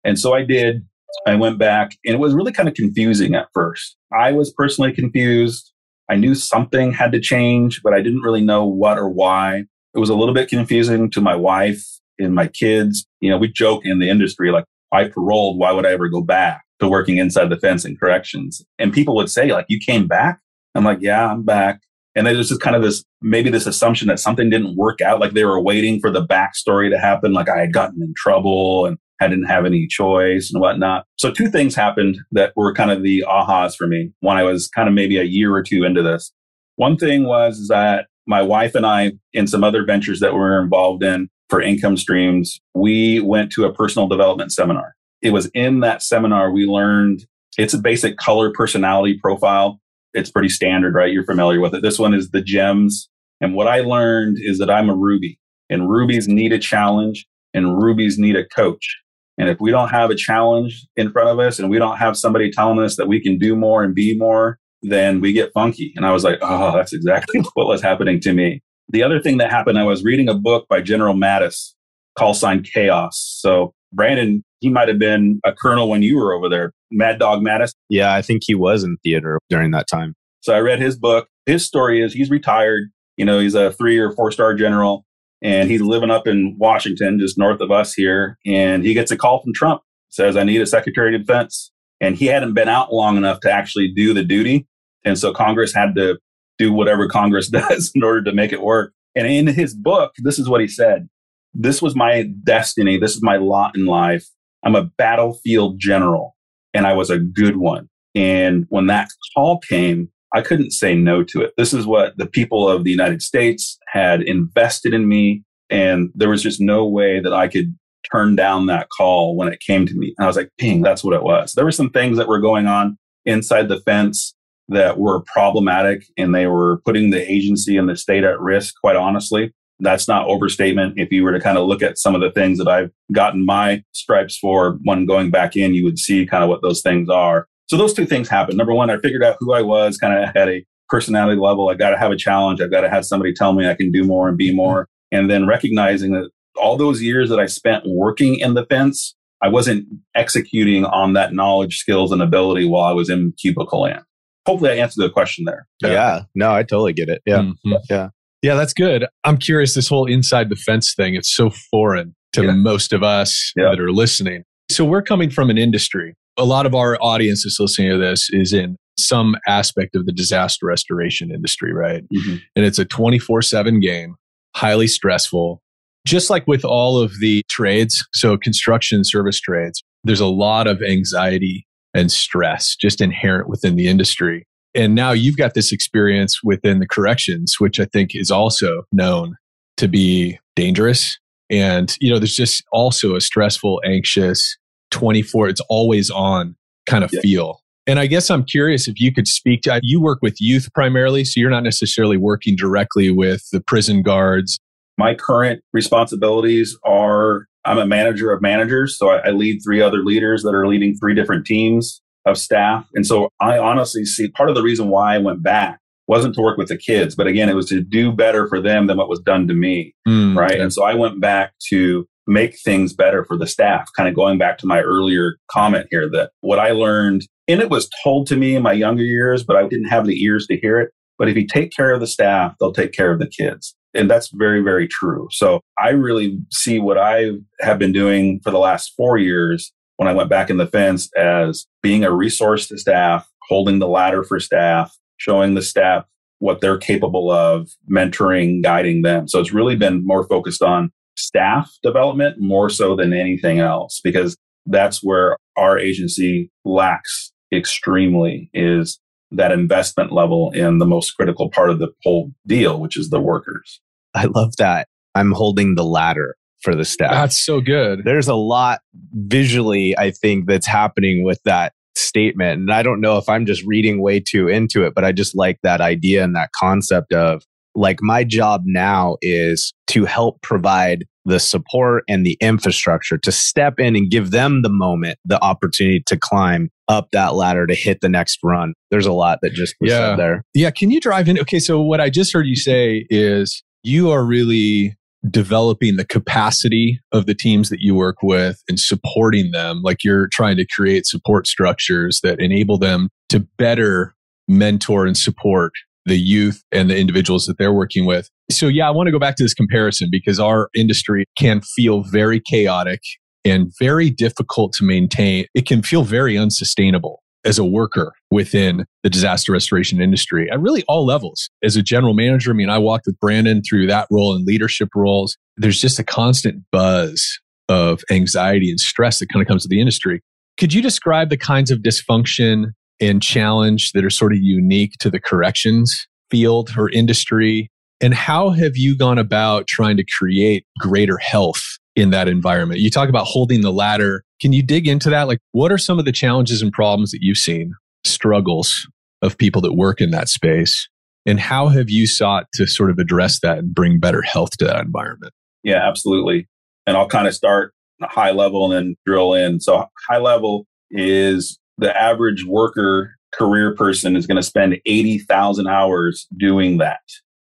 And 0.03 0.19
so 0.19 0.33
I 0.33 0.43
did. 0.43 0.85
I 1.27 1.35
went 1.35 1.59
back 1.59 1.91
and 2.05 2.15
it 2.15 2.19
was 2.19 2.33
really 2.33 2.51
kind 2.51 2.67
of 2.67 2.73
confusing 2.73 3.35
at 3.35 3.47
first. 3.53 3.95
I 4.11 4.31
was 4.31 4.51
personally 4.51 4.91
confused. 4.91 5.71
I 6.09 6.15
knew 6.15 6.35
something 6.35 6.91
had 6.91 7.11
to 7.13 7.19
change, 7.19 7.81
but 7.83 7.93
I 7.93 8.01
didn't 8.01 8.21
really 8.21 8.41
know 8.41 8.65
what 8.65 8.97
or 8.97 9.09
why. 9.09 9.65
It 9.95 9.99
was 9.99 10.09
a 10.09 10.15
little 10.15 10.33
bit 10.33 10.49
confusing 10.49 11.09
to 11.11 11.21
my 11.21 11.35
wife 11.35 11.85
and 12.19 12.35
my 12.35 12.47
kids. 12.47 13.05
You 13.19 13.29
know, 13.29 13.37
we 13.37 13.47
joke 13.47 13.81
in 13.85 13.99
the 13.99 14.09
industry 14.09 14.51
like, 14.51 14.65
I 14.91 15.07
paroled. 15.07 15.57
Why 15.57 15.71
would 15.71 15.85
I 15.85 15.91
ever 15.91 16.09
go 16.09 16.21
back? 16.21 16.63
to 16.83 16.89
working 16.89 17.17
inside 17.17 17.49
the 17.49 17.57
fence 17.57 17.85
in 17.85 17.97
corrections. 17.97 18.63
And 18.77 18.93
people 18.93 19.15
would 19.15 19.29
say, 19.29 19.51
like, 19.51 19.65
you 19.69 19.79
came 19.79 20.07
back? 20.07 20.39
I'm 20.75 20.83
like, 20.83 20.99
yeah, 21.01 21.31
I'm 21.31 21.43
back. 21.43 21.81
And 22.15 22.27
there's 22.27 22.49
just 22.49 22.61
kind 22.61 22.75
of 22.75 22.83
this, 22.83 23.03
maybe 23.21 23.49
this 23.49 23.65
assumption 23.65 24.07
that 24.07 24.19
something 24.19 24.49
didn't 24.49 24.75
work 24.75 25.01
out. 25.01 25.19
Like 25.19 25.33
they 25.33 25.45
were 25.45 25.59
waiting 25.59 25.99
for 25.99 26.11
the 26.11 26.25
backstory 26.25 26.89
to 26.91 26.99
happen. 26.99 27.33
Like 27.33 27.49
I 27.49 27.59
had 27.59 27.73
gotten 27.73 28.01
in 28.03 28.13
trouble 28.15 28.85
and 28.85 28.97
I 29.21 29.27
didn't 29.27 29.45
have 29.45 29.65
any 29.65 29.87
choice 29.87 30.51
and 30.51 30.61
whatnot. 30.61 31.05
So 31.17 31.31
two 31.31 31.49
things 31.49 31.75
happened 31.75 32.17
that 32.31 32.53
were 32.55 32.73
kind 32.73 32.91
of 32.91 33.03
the 33.03 33.23
ahas 33.27 33.75
for 33.75 33.87
me 33.87 34.11
when 34.19 34.37
I 34.37 34.43
was 34.43 34.67
kind 34.69 34.87
of 34.87 34.93
maybe 34.93 35.17
a 35.17 35.23
year 35.23 35.53
or 35.53 35.63
two 35.63 35.83
into 35.83 36.01
this. 36.01 36.31
One 36.75 36.97
thing 36.97 37.25
was 37.25 37.67
that 37.69 38.07
my 38.25 38.41
wife 38.41 38.75
and 38.75 38.85
I, 38.85 39.13
in 39.33 39.47
some 39.47 39.63
other 39.63 39.85
ventures 39.85 40.19
that 40.19 40.33
we 40.33 40.39
were 40.39 40.61
involved 40.61 41.03
in 41.03 41.29
for 41.49 41.61
income 41.61 41.97
streams, 41.97 42.59
we 42.73 43.19
went 43.19 43.51
to 43.51 43.65
a 43.65 43.73
personal 43.73 44.07
development 44.07 44.51
seminar 44.51 44.95
it 45.23 45.31
was 45.31 45.49
in 45.55 45.79
that 45.79 46.03
seminar 46.03 46.51
we 46.51 46.65
learned 46.65 47.25
it's 47.57 47.73
a 47.73 47.79
basic 47.79 48.17
color 48.17 48.51
personality 48.51 49.17
profile. 49.17 49.79
It's 50.13 50.29
pretty 50.29 50.49
standard, 50.49 50.93
right? 50.93 51.11
You're 51.11 51.23
familiar 51.23 51.59
with 51.59 51.73
it. 51.73 51.81
This 51.81 51.97
one 51.97 52.13
is 52.13 52.31
the 52.31 52.41
gems. 52.41 53.09
And 53.41 53.55
what 53.55 53.67
I 53.67 53.79
learned 53.79 54.37
is 54.39 54.59
that 54.59 54.69
I'm 54.69 54.89
a 54.89 54.95
Ruby 54.95 55.39
and 55.69 55.89
Rubies 55.89 56.27
need 56.27 56.51
a 56.51 56.59
challenge 56.59 57.25
and 57.53 57.81
Rubies 57.81 58.19
need 58.19 58.35
a 58.35 58.45
coach. 58.45 58.99
And 59.37 59.49
if 59.49 59.59
we 59.59 59.71
don't 59.71 59.89
have 59.89 60.09
a 60.09 60.15
challenge 60.15 60.85
in 60.95 61.11
front 61.11 61.29
of 61.29 61.39
us 61.39 61.59
and 61.59 61.69
we 61.69 61.79
don't 61.79 61.97
have 61.97 62.17
somebody 62.17 62.51
telling 62.51 62.79
us 62.79 62.97
that 62.97 63.07
we 63.07 63.19
can 63.19 63.37
do 63.37 63.55
more 63.55 63.83
and 63.83 63.95
be 63.95 64.15
more, 64.17 64.59
then 64.83 65.21
we 65.21 65.33
get 65.33 65.51
funky. 65.53 65.93
And 65.95 66.05
I 66.05 66.11
was 66.11 66.23
like, 66.23 66.39
oh, 66.41 66.75
that's 66.75 66.93
exactly 66.93 67.41
what 67.53 67.67
was 67.67 67.81
happening 67.81 68.19
to 68.21 68.33
me. 68.33 68.61
The 68.89 69.01
other 69.01 69.19
thing 69.19 69.37
that 69.37 69.49
happened, 69.49 69.79
I 69.79 69.83
was 69.83 70.03
reading 70.03 70.29
a 70.29 70.35
book 70.35 70.67
by 70.69 70.81
General 70.81 71.15
Mattis, 71.15 71.73
call 72.17 72.33
sign 72.33 72.63
Chaos. 72.63 73.37
So 73.39 73.73
Brandon, 73.91 74.43
he 74.59 74.69
might 74.69 74.87
have 74.87 74.99
been 74.99 75.39
a 75.45 75.53
colonel 75.53 75.89
when 75.89 76.03
you 76.03 76.17
were 76.17 76.33
over 76.33 76.49
there, 76.49 76.73
Mad 76.91 77.19
Dog 77.19 77.41
Mattis. 77.41 77.73
Yeah, 77.89 78.13
I 78.13 78.21
think 78.21 78.43
he 78.45 78.55
was 78.55 78.83
in 78.83 78.97
theater 79.03 79.39
during 79.49 79.71
that 79.71 79.87
time. 79.87 80.13
So 80.41 80.53
I 80.53 80.59
read 80.59 80.79
his 80.79 80.97
book. 80.97 81.27
His 81.45 81.65
story 81.65 82.01
is 82.01 82.13
he's 82.13 82.29
retired. 82.29 82.91
You 83.17 83.25
know, 83.25 83.39
he's 83.39 83.55
a 83.55 83.71
three 83.71 83.97
or 83.97 84.11
four 84.11 84.31
star 84.31 84.53
general 84.53 85.05
and 85.43 85.69
he's 85.69 85.81
living 85.81 86.09
up 86.09 86.27
in 86.27 86.55
Washington, 86.57 87.19
just 87.19 87.37
north 87.37 87.61
of 87.61 87.69
us 87.69 87.93
here. 87.93 88.37
And 88.45 88.83
he 88.83 88.93
gets 88.93 89.11
a 89.11 89.17
call 89.17 89.41
from 89.41 89.53
Trump, 89.53 89.81
says, 90.09 90.37
I 90.37 90.43
need 90.43 90.61
a 90.61 90.65
secretary 90.65 91.13
of 91.15 91.21
defense. 91.21 91.71
And 92.01 92.15
he 92.15 92.25
hadn't 92.25 92.53
been 92.53 92.69
out 92.69 92.93
long 92.93 93.17
enough 93.17 93.39
to 93.41 93.51
actually 93.51 93.93
do 93.93 94.13
the 94.13 94.23
duty. 94.23 94.67
And 95.05 95.17
so 95.17 95.33
Congress 95.33 95.73
had 95.73 95.95
to 95.95 96.17
do 96.57 96.73
whatever 96.73 97.07
Congress 97.07 97.49
does 97.49 97.91
in 97.93 98.03
order 98.03 98.23
to 98.23 98.33
make 98.33 98.51
it 98.51 98.61
work. 98.61 98.93
And 99.15 99.27
in 99.27 99.47
his 99.47 99.75
book, 99.75 100.13
this 100.17 100.39
is 100.39 100.49
what 100.49 100.61
he 100.61 100.67
said 100.67 101.07
this 101.53 101.81
was 101.81 101.95
my 101.95 102.29
destiny. 102.43 102.97
This 102.97 103.15
is 103.15 103.21
my 103.21 103.37
lot 103.37 103.75
in 103.75 103.85
life. 103.85 104.27
I'm 104.63 104.75
a 104.75 104.85
battlefield 104.97 105.79
general 105.79 106.35
and 106.73 106.87
I 106.87 106.93
was 106.93 107.09
a 107.09 107.19
good 107.19 107.57
one. 107.57 107.89
And 108.15 108.65
when 108.69 108.87
that 108.87 109.09
call 109.35 109.59
came, 109.59 110.09
I 110.33 110.41
couldn't 110.41 110.71
say 110.71 110.95
no 110.95 111.23
to 111.23 111.41
it. 111.41 111.53
This 111.57 111.73
is 111.73 111.85
what 111.85 112.17
the 112.17 112.25
people 112.25 112.67
of 112.67 112.83
the 112.83 112.91
United 112.91 113.21
States 113.21 113.77
had 113.87 114.21
invested 114.21 114.93
in 114.93 115.07
me. 115.07 115.43
And 115.69 116.09
there 116.15 116.29
was 116.29 116.41
just 116.41 116.59
no 116.59 116.87
way 116.87 117.19
that 117.19 117.33
I 117.33 117.47
could 117.47 117.75
turn 118.11 118.35
down 118.35 118.65
that 118.65 118.89
call 118.95 119.35
when 119.35 119.47
it 119.47 119.59
came 119.59 119.85
to 119.85 119.95
me. 119.95 120.13
And 120.17 120.25
I 120.25 120.27
was 120.27 120.35
like, 120.35 120.49
ping, 120.57 120.81
that's 120.81 121.03
what 121.03 121.15
it 121.15 121.23
was. 121.23 121.53
There 121.53 121.65
were 121.65 121.71
some 121.71 121.89
things 121.89 122.17
that 122.17 122.27
were 122.27 122.39
going 122.39 122.67
on 122.67 122.97
inside 123.25 123.69
the 123.69 123.79
fence 123.81 124.33
that 124.69 124.97
were 124.97 125.21
problematic 125.21 126.05
and 126.17 126.33
they 126.33 126.47
were 126.47 126.81
putting 126.85 127.09
the 127.09 127.31
agency 127.31 127.77
and 127.77 127.87
the 127.87 127.95
state 127.95 128.23
at 128.23 128.39
risk, 128.39 128.75
quite 128.81 128.95
honestly. 128.95 129.53
That's 129.79 130.07
not 130.07 130.27
overstatement. 130.27 130.93
If 130.97 131.11
you 131.11 131.23
were 131.23 131.33
to 131.33 131.39
kind 131.39 131.57
of 131.57 131.67
look 131.67 131.81
at 131.81 131.97
some 131.97 132.15
of 132.15 132.21
the 132.21 132.31
things 132.31 132.57
that 132.59 132.67
I've 132.67 132.91
gotten 133.11 133.45
my 133.45 133.83
stripes 133.91 134.37
for 134.37 134.79
when 134.83 135.05
going 135.05 135.31
back 135.31 135.55
in, 135.55 135.73
you 135.73 135.83
would 135.83 135.99
see 135.99 136.25
kind 136.25 136.43
of 136.43 136.49
what 136.49 136.61
those 136.61 136.81
things 136.81 137.09
are. 137.09 137.47
So 137.73 137.77
those 137.77 137.95
two 137.95 138.05
things 138.05 138.29
happened. 138.29 138.59
Number 138.59 138.75
one, 138.75 138.91
I 138.91 138.99
figured 138.99 139.23
out 139.23 139.37
who 139.39 139.51
I 139.51 139.63
was 139.63 139.97
kind 139.97 140.13
of 140.13 140.35
at 140.35 140.47
a 140.47 140.63
personality 140.89 141.41
level. 141.41 141.69
I 141.69 141.73
got 141.73 141.89
to 141.89 141.97
have 141.97 142.11
a 142.11 142.15
challenge. 142.15 142.61
I've 142.61 142.69
got 142.69 142.81
to 142.81 142.89
have 142.89 143.03
somebody 143.03 143.33
tell 143.33 143.51
me 143.53 143.67
I 143.67 143.73
can 143.73 143.91
do 143.91 144.03
more 144.03 144.29
and 144.29 144.37
be 144.37 144.53
more. 144.53 144.87
And 145.11 145.27
then 145.27 145.47
recognizing 145.47 146.11
that 146.11 146.29
all 146.55 146.77
those 146.77 147.01
years 147.01 147.31
that 147.31 147.39
I 147.39 147.47
spent 147.47 147.83
working 147.87 148.35
in 148.35 148.53
the 148.53 148.63
fence, 148.67 149.15
I 149.41 149.47
wasn't 149.47 149.87
executing 150.13 150.85
on 150.85 151.13
that 151.13 151.33
knowledge, 151.33 151.79
skills, 151.79 152.11
and 152.11 152.21
ability 152.21 152.65
while 152.65 152.83
I 152.83 152.91
was 152.91 153.09
in 153.09 153.33
cubicle 153.41 153.81
land. 153.81 154.03
Hopefully, 154.45 154.69
I 154.69 154.75
answered 154.75 155.03
the 155.03 155.09
question 155.09 155.45
there. 155.45 155.65
Yeah. 155.81 155.89
yeah. 155.89 156.21
No, 156.35 156.53
I 156.53 156.61
totally 156.61 156.93
get 156.93 157.09
it. 157.09 157.23
Yeah. 157.25 157.39
Mm-hmm. 157.39 157.73
Yeah. 157.89 158.09
Yeah, 158.43 158.53
that's 158.53 158.73
good. 158.73 159.07
I'm 159.23 159.37
curious, 159.39 159.73
this 159.73 159.87
whole 159.87 160.05
inside 160.05 160.49
the 160.49 160.55
fence 160.57 160.93
thing, 160.93 161.15
it's 161.15 161.35
so 161.35 161.49
foreign 161.71 162.13
to 162.33 162.43
yeah. 162.43 162.51
most 162.51 162.93
of 162.93 163.01
us 163.01 163.51
yeah. 163.55 163.71
that 163.71 163.79
are 163.79 163.91
listening. 163.91 164.43
So 164.69 164.85
we're 164.85 165.01
coming 165.01 165.29
from 165.29 165.49
an 165.49 165.57
industry. 165.57 166.15
A 166.37 166.45
lot 166.45 166.65
of 166.65 166.73
our 166.73 166.97
audience 167.01 167.45
is 167.45 167.57
listening 167.59 167.91
to 167.91 167.97
this 167.97 168.29
is 168.31 168.53
in 168.53 168.75
some 168.97 169.35
aspect 169.47 169.95
of 169.95 170.05
the 170.05 170.11
disaster 170.11 170.65
restoration 170.65 171.31
industry, 171.31 171.73
right? 171.73 172.03
Mm-hmm. 172.13 172.37
And 172.55 172.65
it's 172.65 172.79
a 172.79 172.85
24 172.85 173.41
7 173.41 173.79
game, 173.79 174.15
highly 174.55 174.87
stressful. 174.87 175.61
Just 176.05 176.29
like 176.29 176.45
with 176.47 176.65
all 176.65 176.97
of 176.97 177.19
the 177.19 177.43
trades, 177.49 178.05
so 178.13 178.37
construction 178.37 179.03
service 179.03 179.39
trades, 179.39 179.81
there's 180.03 180.19
a 180.19 180.27
lot 180.27 180.67
of 180.67 180.81
anxiety 180.81 181.65
and 181.93 182.11
stress 182.11 182.75
just 182.75 182.99
inherent 182.99 183.47
within 183.47 183.75
the 183.75 183.87
industry. 183.87 184.45
And 184.75 184.95
now 184.95 185.11
you've 185.11 185.37
got 185.37 185.53
this 185.53 185.71
experience 185.71 186.43
within 186.43 186.79
the 186.79 186.87
corrections, 186.87 187.55
which 187.59 187.79
I 187.79 187.85
think 187.85 188.11
is 188.13 188.31
also 188.31 188.83
known 188.91 189.35
to 189.77 189.87
be 189.87 190.39
dangerous. 190.55 191.17
And, 191.53 191.95
you 192.01 192.11
know, 192.11 192.17
there's 192.17 192.35
just 192.35 192.63
also 192.71 193.15
a 193.15 193.21
stressful, 193.21 193.81
anxious, 193.85 194.57
24, 194.91 195.49
it's 195.49 195.61
always 195.69 196.09
on 196.09 196.55
kind 196.87 197.03
of 197.03 197.11
yeah. 197.13 197.21
feel. 197.21 197.59
And 197.85 197.99
I 197.99 198.07
guess 198.07 198.31
I'm 198.31 198.43
curious 198.43 198.87
if 198.87 198.99
you 198.99 199.13
could 199.13 199.27
speak 199.27 199.61
to, 199.63 199.79
you 199.83 200.01
work 200.01 200.19
with 200.21 200.39
youth 200.39 200.69
primarily, 200.73 201.25
so 201.25 201.39
you're 201.39 201.49
not 201.49 201.63
necessarily 201.63 202.17
working 202.17 202.55
directly 202.55 203.11
with 203.11 203.47
the 203.51 203.61
prison 203.61 204.01
guards. 204.01 204.57
My 204.97 205.13
current 205.13 205.61
responsibilities 205.73 206.77
are 206.85 207.47
I'm 207.65 207.77
a 207.77 207.85
manager 207.85 208.31
of 208.31 208.41
managers. 208.41 208.97
So 208.97 209.09
I, 209.09 209.27
I 209.27 209.29
lead 209.31 209.59
three 209.63 209.81
other 209.81 209.99
leaders 209.99 210.43
that 210.43 210.55
are 210.55 210.67
leading 210.67 210.95
three 210.95 211.13
different 211.13 211.45
teams 211.45 212.01
of 212.25 212.37
staff. 212.37 212.87
And 212.93 213.05
so 213.05 213.29
I 213.39 213.57
honestly 213.57 214.05
see 214.05 214.29
part 214.29 214.49
of 214.49 214.55
the 214.55 214.63
reason 214.63 214.89
why 214.89 215.15
I 215.15 215.17
went 215.17 215.43
back 215.43 215.79
wasn't 216.07 216.35
to 216.35 216.41
work 216.41 216.57
with 216.57 216.67
the 216.67 216.77
kids, 216.77 217.15
but 217.15 217.27
again, 217.27 217.49
it 217.49 217.55
was 217.55 217.69
to 217.69 217.81
do 217.81 218.11
better 218.11 218.47
for 218.47 218.59
them 218.59 218.87
than 218.87 218.97
what 218.97 219.09
was 219.09 219.19
done 219.19 219.47
to 219.47 219.53
me. 219.53 219.93
Mm, 220.07 220.37
right. 220.37 220.59
And 220.59 220.73
so 220.73 220.83
I 220.83 220.93
went 220.93 221.21
back 221.21 221.53
to 221.69 222.05
make 222.27 222.57
things 222.59 222.93
better 222.93 223.25
for 223.25 223.37
the 223.37 223.47
staff, 223.47 223.89
kind 223.95 224.07
of 224.07 224.15
going 224.15 224.37
back 224.37 224.57
to 224.59 224.67
my 224.67 224.81
earlier 224.81 225.37
comment 225.51 225.87
here 225.91 226.09
that 226.09 226.31
what 226.41 226.59
I 226.59 226.71
learned, 226.71 227.27
and 227.47 227.61
it 227.61 227.69
was 227.69 227.89
told 228.03 228.27
to 228.27 228.35
me 228.35 228.55
in 228.55 228.63
my 228.63 228.73
younger 228.73 229.03
years, 229.03 229.43
but 229.43 229.55
I 229.55 229.67
didn't 229.67 229.89
have 229.89 230.05
the 230.05 230.23
ears 230.23 230.47
to 230.47 230.57
hear 230.57 230.79
it. 230.79 230.91
But 231.17 231.29
if 231.29 231.37
you 231.37 231.45
take 231.45 231.71
care 231.71 231.93
of 231.93 231.99
the 231.99 232.07
staff, 232.07 232.55
they'll 232.59 232.73
take 232.73 232.91
care 232.91 233.11
of 233.11 233.19
the 233.19 233.27
kids. 233.27 233.75
And 233.93 234.09
that's 234.09 234.29
very, 234.33 234.61
very 234.61 234.87
true. 234.87 235.27
So 235.31 235.61
I 235.77 235.89
really 235.89 236.39
see 236.51 236.79
what 236.79 236.97
I 236.97 237.31
have 237.61 237.77
been 237.77 237.91
doing 237.91 238.39
for 238.43 238.49
the 238.49 238.57
last 238.57 238.93
four 238.97 239.17
years 239.17 239.71
when 239.97 240.07
I 240.07 240.13
went 240.13 240.29
back 240.29 240.49
in 240.49 240.57
the 240.57 240.65
fence 240.65 241.09
as 241.15 241.67
being 241.83 242.03
a 242.03 242.11
resource 242.11 242.67
to 242.69 242.77
staff, 242.77 243.29
holding 243.47 243.77
the 243.79 243.87
ladder 243.87 244.23
for 244.23 244.39
staff, 244.39 244.97
showing 245.17 245.55
the 245.55 245.61
staff 245.61 246.05
what 246.39 246.59
they're 246.61 246.77
capable 246.77 247.31
of, 247.31 247.69
mentoring, 247.89 248.61
guiding 248.61 249.01
them. 249.01 249.27
So 249.27 249.39
it's 249.39 249.53
really 249.53 249.75
been 249.75 250.05
more 250.05 250.27
focused 250.27 250.61
on 250.61 250.91
staff 251.15 251.71
development 251.83 252.37
more 252.39 252.69
so 252.69 252.95
than 252.95 253.13
anything 253.13 253.59
else, 253.59 254.01
because 254.03 254.35
that's 254.65 255.03
where 255.03 255.37
our 255.57 255.77
agency 255.77 256.51
lacks 256.65 257.31
extremely 257.53 258.49
is 258.53 258.99
that 259.31 259.51
investment 259.51 260.11
level 260.11 260.51
in 260.51 260.79
the 260.79 260.85
most 260.85 261.11
critical 261.11 261.49
part 261.49 261.69
of 261.69 261.79
the 261.79 261.89
whole 262.03 262.31
deal, 262.45 262.79
which 262.79 262.97
is 262.97 263.09
the 263.09 263.19
workers. 263.19 263.79
I 264.13 264.25
love 264.25 264.55
that. 264.57 264.87
I'm 265.15 265.31
holding 265.31 265.75
the 265.75 265.85
ladder 265.85 266.35
for 266.61 266.75
the 266.75 266.85
staff. 266.85 267.11
That's 267.11 267.43
so 267.43 267.61
good. 267.61 268.03
There's 268.05 268.27
a 268.27 268.35
lot 268.35 268.79
visually, 269.13 269.97
I 269.97 270.11
think, 270.11 270.47
that's 270.47 270.67
happening 270.67 271.23
with 271.23 271.41
that 271.45 271.73
statement. 271.95 272.61
And 272.61 272.71
I 272.71 272.83
don't 272.83 273.01
know 273.01 273.17
if 273.17 273.27
I'm 273.29 273.45
just 273.45 273.63
reading 273.65 274.01
way 274.01 274.19
too 274.19 274.47
into 274.47 274.83
it, 274.85 274.93
but 274.95 275.03
I 275.03 275.11
just 275.11 275.35
like 275.35 275.59
that 275.63 275.81
idea 275.81 276.23
and 276.23 276.35
that 276.35 276.49
concept 276.59 277.13
of 277.13 277.43
like 277.75 277.99
my 278.01 278.23
job 278.23 278.61
now 278.65 279.17
is 279.21 279.73
to 279.87 280.05
help 280.05 280.41
provide 280.41 281.05
the 281.25 281.39
support 281.39 282.03
and 282.09 282.25
the 282.25 282.37
infrastructure 282.41 283.17
to 283.17 283.31
step 283.31 283.79
in 283.79 283.95
and 283.95 284.11
give 284.11 284.31
them 284.31 284.61
the 284.61 284.69
moment, 284.69 285.17
the 285.25 285.41
opportunity 285.43 286.03
to 286.05 286.17
climb 286.17 286.69
up 286.89 287.07
that 287.13 287.33
ladder 287.33 287.65
to 287.65 287.73
hit 287.73 287.99
the 288.01 288.09
next 288.09 288.39
run. 288.43 288.73
There's 288.91 289.05
a 289.05 289.13
lot 289.13 289.39
that 289.41 289.53
just 289.53 289.73
was 289.79 289.89
Yeah. 289.91 290.09
said 290.09 290.19
there. 290.19 290.43
Yeah. 290.53 290.69
Can 290.69 290.91
you 290.91 290.99
drive 290.99 291.29
in? 291.29 291.39
Okay. 291.39 291.59
So, 291.59 291.81
what 291.81 292.01
I 292.01 292.09
just 292.09 292.33
heard 292.33 292.45
you 292.45 292.57
say 292.57 293.05
is 293.09 293.63
you 293.83 294.11
are 294.11 294.23
really 294.25 294.95
developing 295.29 295.95
the 295.95 296.05
capacity 296.05 296.99
of 297.11 297.25
the 297.25 297.35
teams 297.35 297.69
that 297.69 297.79
you 297.79 297.95
work 297.95 298.17
with 298.21 298.61
and 298.67 298.79
supporting 298.79 299.51
them. 299.51 299.81
Like 299.81 300.03
you're 300.03 300.27
trying 300.27 300.57
to 300.57 300.65
create 300.65 301.05
support 301.05 301.47
structures 301.47 302.19
that 302.23 302.39
enable 302.39 302.77
them 302.77 303.09
to 303.29 303.39
better 303.57 304.13
mentor 304.47 305.05
and 305.05 305.17
support 305.17 305.71
the 306.05 306.17
youth 306.17 306.61
and 306.71 306.89
the 306.89 306.97
individuals 306.97 307.45
that 307.45 307.57
they're 307.57 307.73
working 307.73 308.05
with. 308.05 308.29
So, 308.51 308.67
yeah, 308.67 308.87
I 308.87 308.91
want 308.91 309.07
to 309.07 309.11
go 309.11 309.19
back 309.19 309.37
to 309.37 309.43
this 309.43 309.53
comparison 309.53 310.09
because 310.11 310.39
our 310.39 310.69
industry 310.75 311.25
can 311.37 311.61
feel 311.61 312.03
very 312.03 312.41
chaotic 312.41 312.99
and 313.45 313.71
very 313.79 314.09
difficult 314.09 314.73
to 314.73 314.85
maintain. 314.85 315.45
It 315.53 315.65
can 315.65 315.81
feel 315.81 316.03
very 316.03 316.37
unsustainable 316.37 317.22
as 317.45 317.59
a 317.59 317.65
worker 317.65 318.13
within 318.31 318.85
the 319.03 319.09
disaster 319.09 319.51
restoration 319.51 320.01
industry 320.01 320.49
at 320.49 320.59
really 320.59 320.83
all 320.87 321.05
levels. 321.05 321.49
As 321.63 321.75
a 321.75 321.83
general 321.83 322.13
manager, 322.13 322.51
I 322.51 322.53
mean, 322.53 322.69
I 322.69 322.77
walked 322.77 323.05
with 323.05 323.19
Brandon 323.19 323.61
through 323.67 323.87
that 323.87 324.07
role 324.09 324.35
and 324.35 324.45
leadership 324.45 324.89
roles. 324.95 325.37
There's 325.57 325.81
just 325.81 325.99
a 325.99 326.03
constant 326.03 326.63
buzz 326.71 327.39
of 327.69 328.01
anxiety 328.11 328.69
and 328.69 328.79
stress 328.79 329.19
that 329.19 329.27
kind 329.29 329.41
of 329.41 329.47
comes 329.47 329.63
to 329.63 329.69
the 329.69 329.79
industry. 329.79 330.21
Could 330.57 330.73
you 330.73 330.81
describe 330.81 331.29
the 331.29 331.37
kinds 331.37 331.71
of 331.71 331.79
dysfunction 331.79 332.71
and 332.99 333.21
challenge 333.21 333.91
that 333.93 334.05
are 334.05 334.09
sort 334.09 334.33
of 334.33 334.39
unique 334.41 334.93
to 334.99 335.09
the 335.09 335.19
corrections 335.19 336.07
field 336.29 336.71
or 336.77 336.89
industry? 336.89 337.69
And 338.01 338.13
how 338.13 338.49
have 338.49 338.75
you 338.75 338.97
gone 338.97 339.17
about 339.17 339.67
trying 339.67 339.97
to 339.97 340.03
create 340.19 340.65
greater 340.79 341.17
health 341.17 341.72
in 341.95 342.09
that 342.11 342.27
environment? 342.27 342.79
You 342.79 342.89
talk 342.89 343.09
about 343.09 343.25
holding 343.25 343.61
the 343.61 343.71
ladder. 343.71 344.23
Can 344.41 344.53
you 344.53 344.63
dig 344.63 344.87
into 344.87 345.09
that? 345.09 345.27
Like, 345.27 345.39
what 345.51 345.71
are 345.71 345.77
some 345.77 345.99
of 345.99 346.05
the 346.05 346.11
challenges 346.11 346.61
and 346.61 346.71
problems 346.71 347.11
that 347.11 347.19
you've 347.21 347.37
seen, 347.37 347.73
struggles 348.03 348.87
of 349.21 349.37
people 349.37 349.61
that 349.61 349.73
work 349.73 350.01
in 350.01 350.11
that 350.11 350.29
space? 350.29 350.87
And 351.25 351.39
how 351.39 351.69
have 351.69 351.89
you 351.89 352.05
sought 352.05 352.47
to 352.55 352.67
sort 352.67 352.89
of 352.89 352.99
address 352.99 353.39
that 353.41 353.59
and 353.59 353.73
bring 353.73 353.99
better 353.99 354.21
health 354.21 354.57
to 354.57 354.65
that 354.65 354.79
environment? 354.79 355.33
Yeah, 355.63 355.87
absolutely. 355.87 356.47
And 356.85 356.97
I'll 356.97 357.07
kind 357.07 357.27
of 357.27 357.33
start 357.33 357.73
high 358.01 358.31
level 358.31 358.65
and 358.65 358.73
then 358.73 358.95
drill 359.05 359.33
in. 359.33 359.61
So, 359.61 359.85
high 360.09 360.17
level 360.17 360.65
is 360.91 361.57
the 361.77 361.95
average 361.95 362.45
worker 362.45 363.15
career 363.33 363.75
person 363.75 364.15
is 364.15 364.27
going 364.27 364.35
to 364.37 364.43
spend 364.43 364.77
80,000 364.85 365.67
hours 365.67 366.27
doing 366.37 366.77
that. 366.77 367.01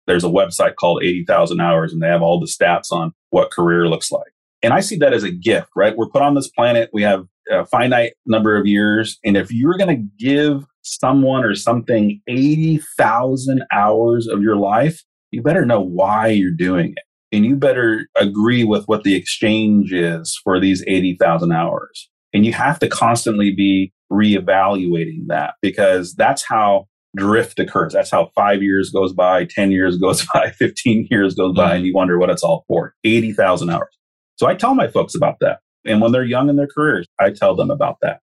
There's 0.07 0.23
a 0.23 0.29
website 0.29 0.75
called 0.75 1.03
80,000 1.03 1.59
hours 1.59 1.93
and 1.93 2.01
they 2.01 2.07
have 2.07 2.21
all 2.21 2.39
the 2.39 2.47
stats 2.47 2.91
on 2.91 3.12
what 3.29 3.51
career 3.51 3.88
looks 3.88 4.12
like. 4.12 4.33
And 4.63 4.74
I 4.74 4.79
see 4.79 4.96
that 4.98 5.13
as 5.13 5.24
a 5.24 5.32
gift, 5.32 5.70
right? 5.75 5.96
We're 5.96 6.10
put 6.10 6.22
on 6.22 6.36
this 6.36 6.48
planet. 6.50 6.89
We 6.93 7.03
have 7.03 7.25
a 7.51 7.65
finite 7.65 8.13
number 8.25 8.58
of 8.58 8.65
years. 8.65 9.20
And 9.24 9.36
if 9.36 9.51
you're 9.51 9.77
going 9.77 9.96
to 9.96 10.08
give 10.17 10.65
someone 10.82 11.43
or 11.43 11.53
something 11.53 12.22
80,000 12.27 13.63
hours 13.74 14.27
of 14.27 14.41
your 14.41 14.55
life, 14.55 15.03
you 15.32 15.41
better 15.41 15.65
know 15.65 15.82
why 15.82 16.28
you're 16.28 16.52
doing 16.52 16.93
it. 16.95 17.04
And 17.36 17.45
you 17.45 17.56
better 17.56 18.08
agree 18.15 18.63
with 18.63 18.86
what 18.86 19.04
the 19.04 19.15
exchange 19.15 19.91
is 19.91 20.39
for 20.43 20.60
these 20.60 20.84
80,000 20.88 21.52
hours. 21.52 22.10
And 22.34 22.45
you 22.45 22.54
have 22.54 22.80
to 22.80 22.88
constantly 22.88 23.54
be 23.54 23.91
reevaluating 24.12 25.28
that 25.28 25.56
because 25.62 26.13
that's 26.13 26.43
how 26.47 26.88
drift 27.15 27.60
occurs. 27.60 27.93
That's 27.93 28.12
how 28.12 28.32
five 28.36 28.62
years 28.62 28.91
goes 28.91 29.13
by, 29.13 29.45
10 29.45 29.71
years 29.71 29.97
goes 29.97 30.26
by, 30.34 30.52
15 30.52 31.08
years 31.10 31.36
goes 31.36 31.56
by, 31.56 31.65
mm-hmm. 31.65 31.76
and 31.78 31.86
you 31.86 31.93
wonder 31.93 32.19
what 32.19 32.30
it's 32.30 32.43
all 32.43 32.65
for. 32.67 32.93
80,000 33.04 33.69
hours. 33.69 33.97
So 34.38 34.48
I 34.48 34.56
tell 34.56 34.76
my 34.76 34.88
folks 34.88 35.15
about 35.15 35.38
that. 35.41 35.60
And 35.86 36.02
when 36.02 36.12
they're 36.12 36.24
young 36.24 36.50
in 36.50 36.56
their 36.56 36.67
careers, 36.67 37.08
I 37.19 37.32
tell 37.32 37.56
them 37.56 37.69
about 37.69 37.98
that. 38.02 38.19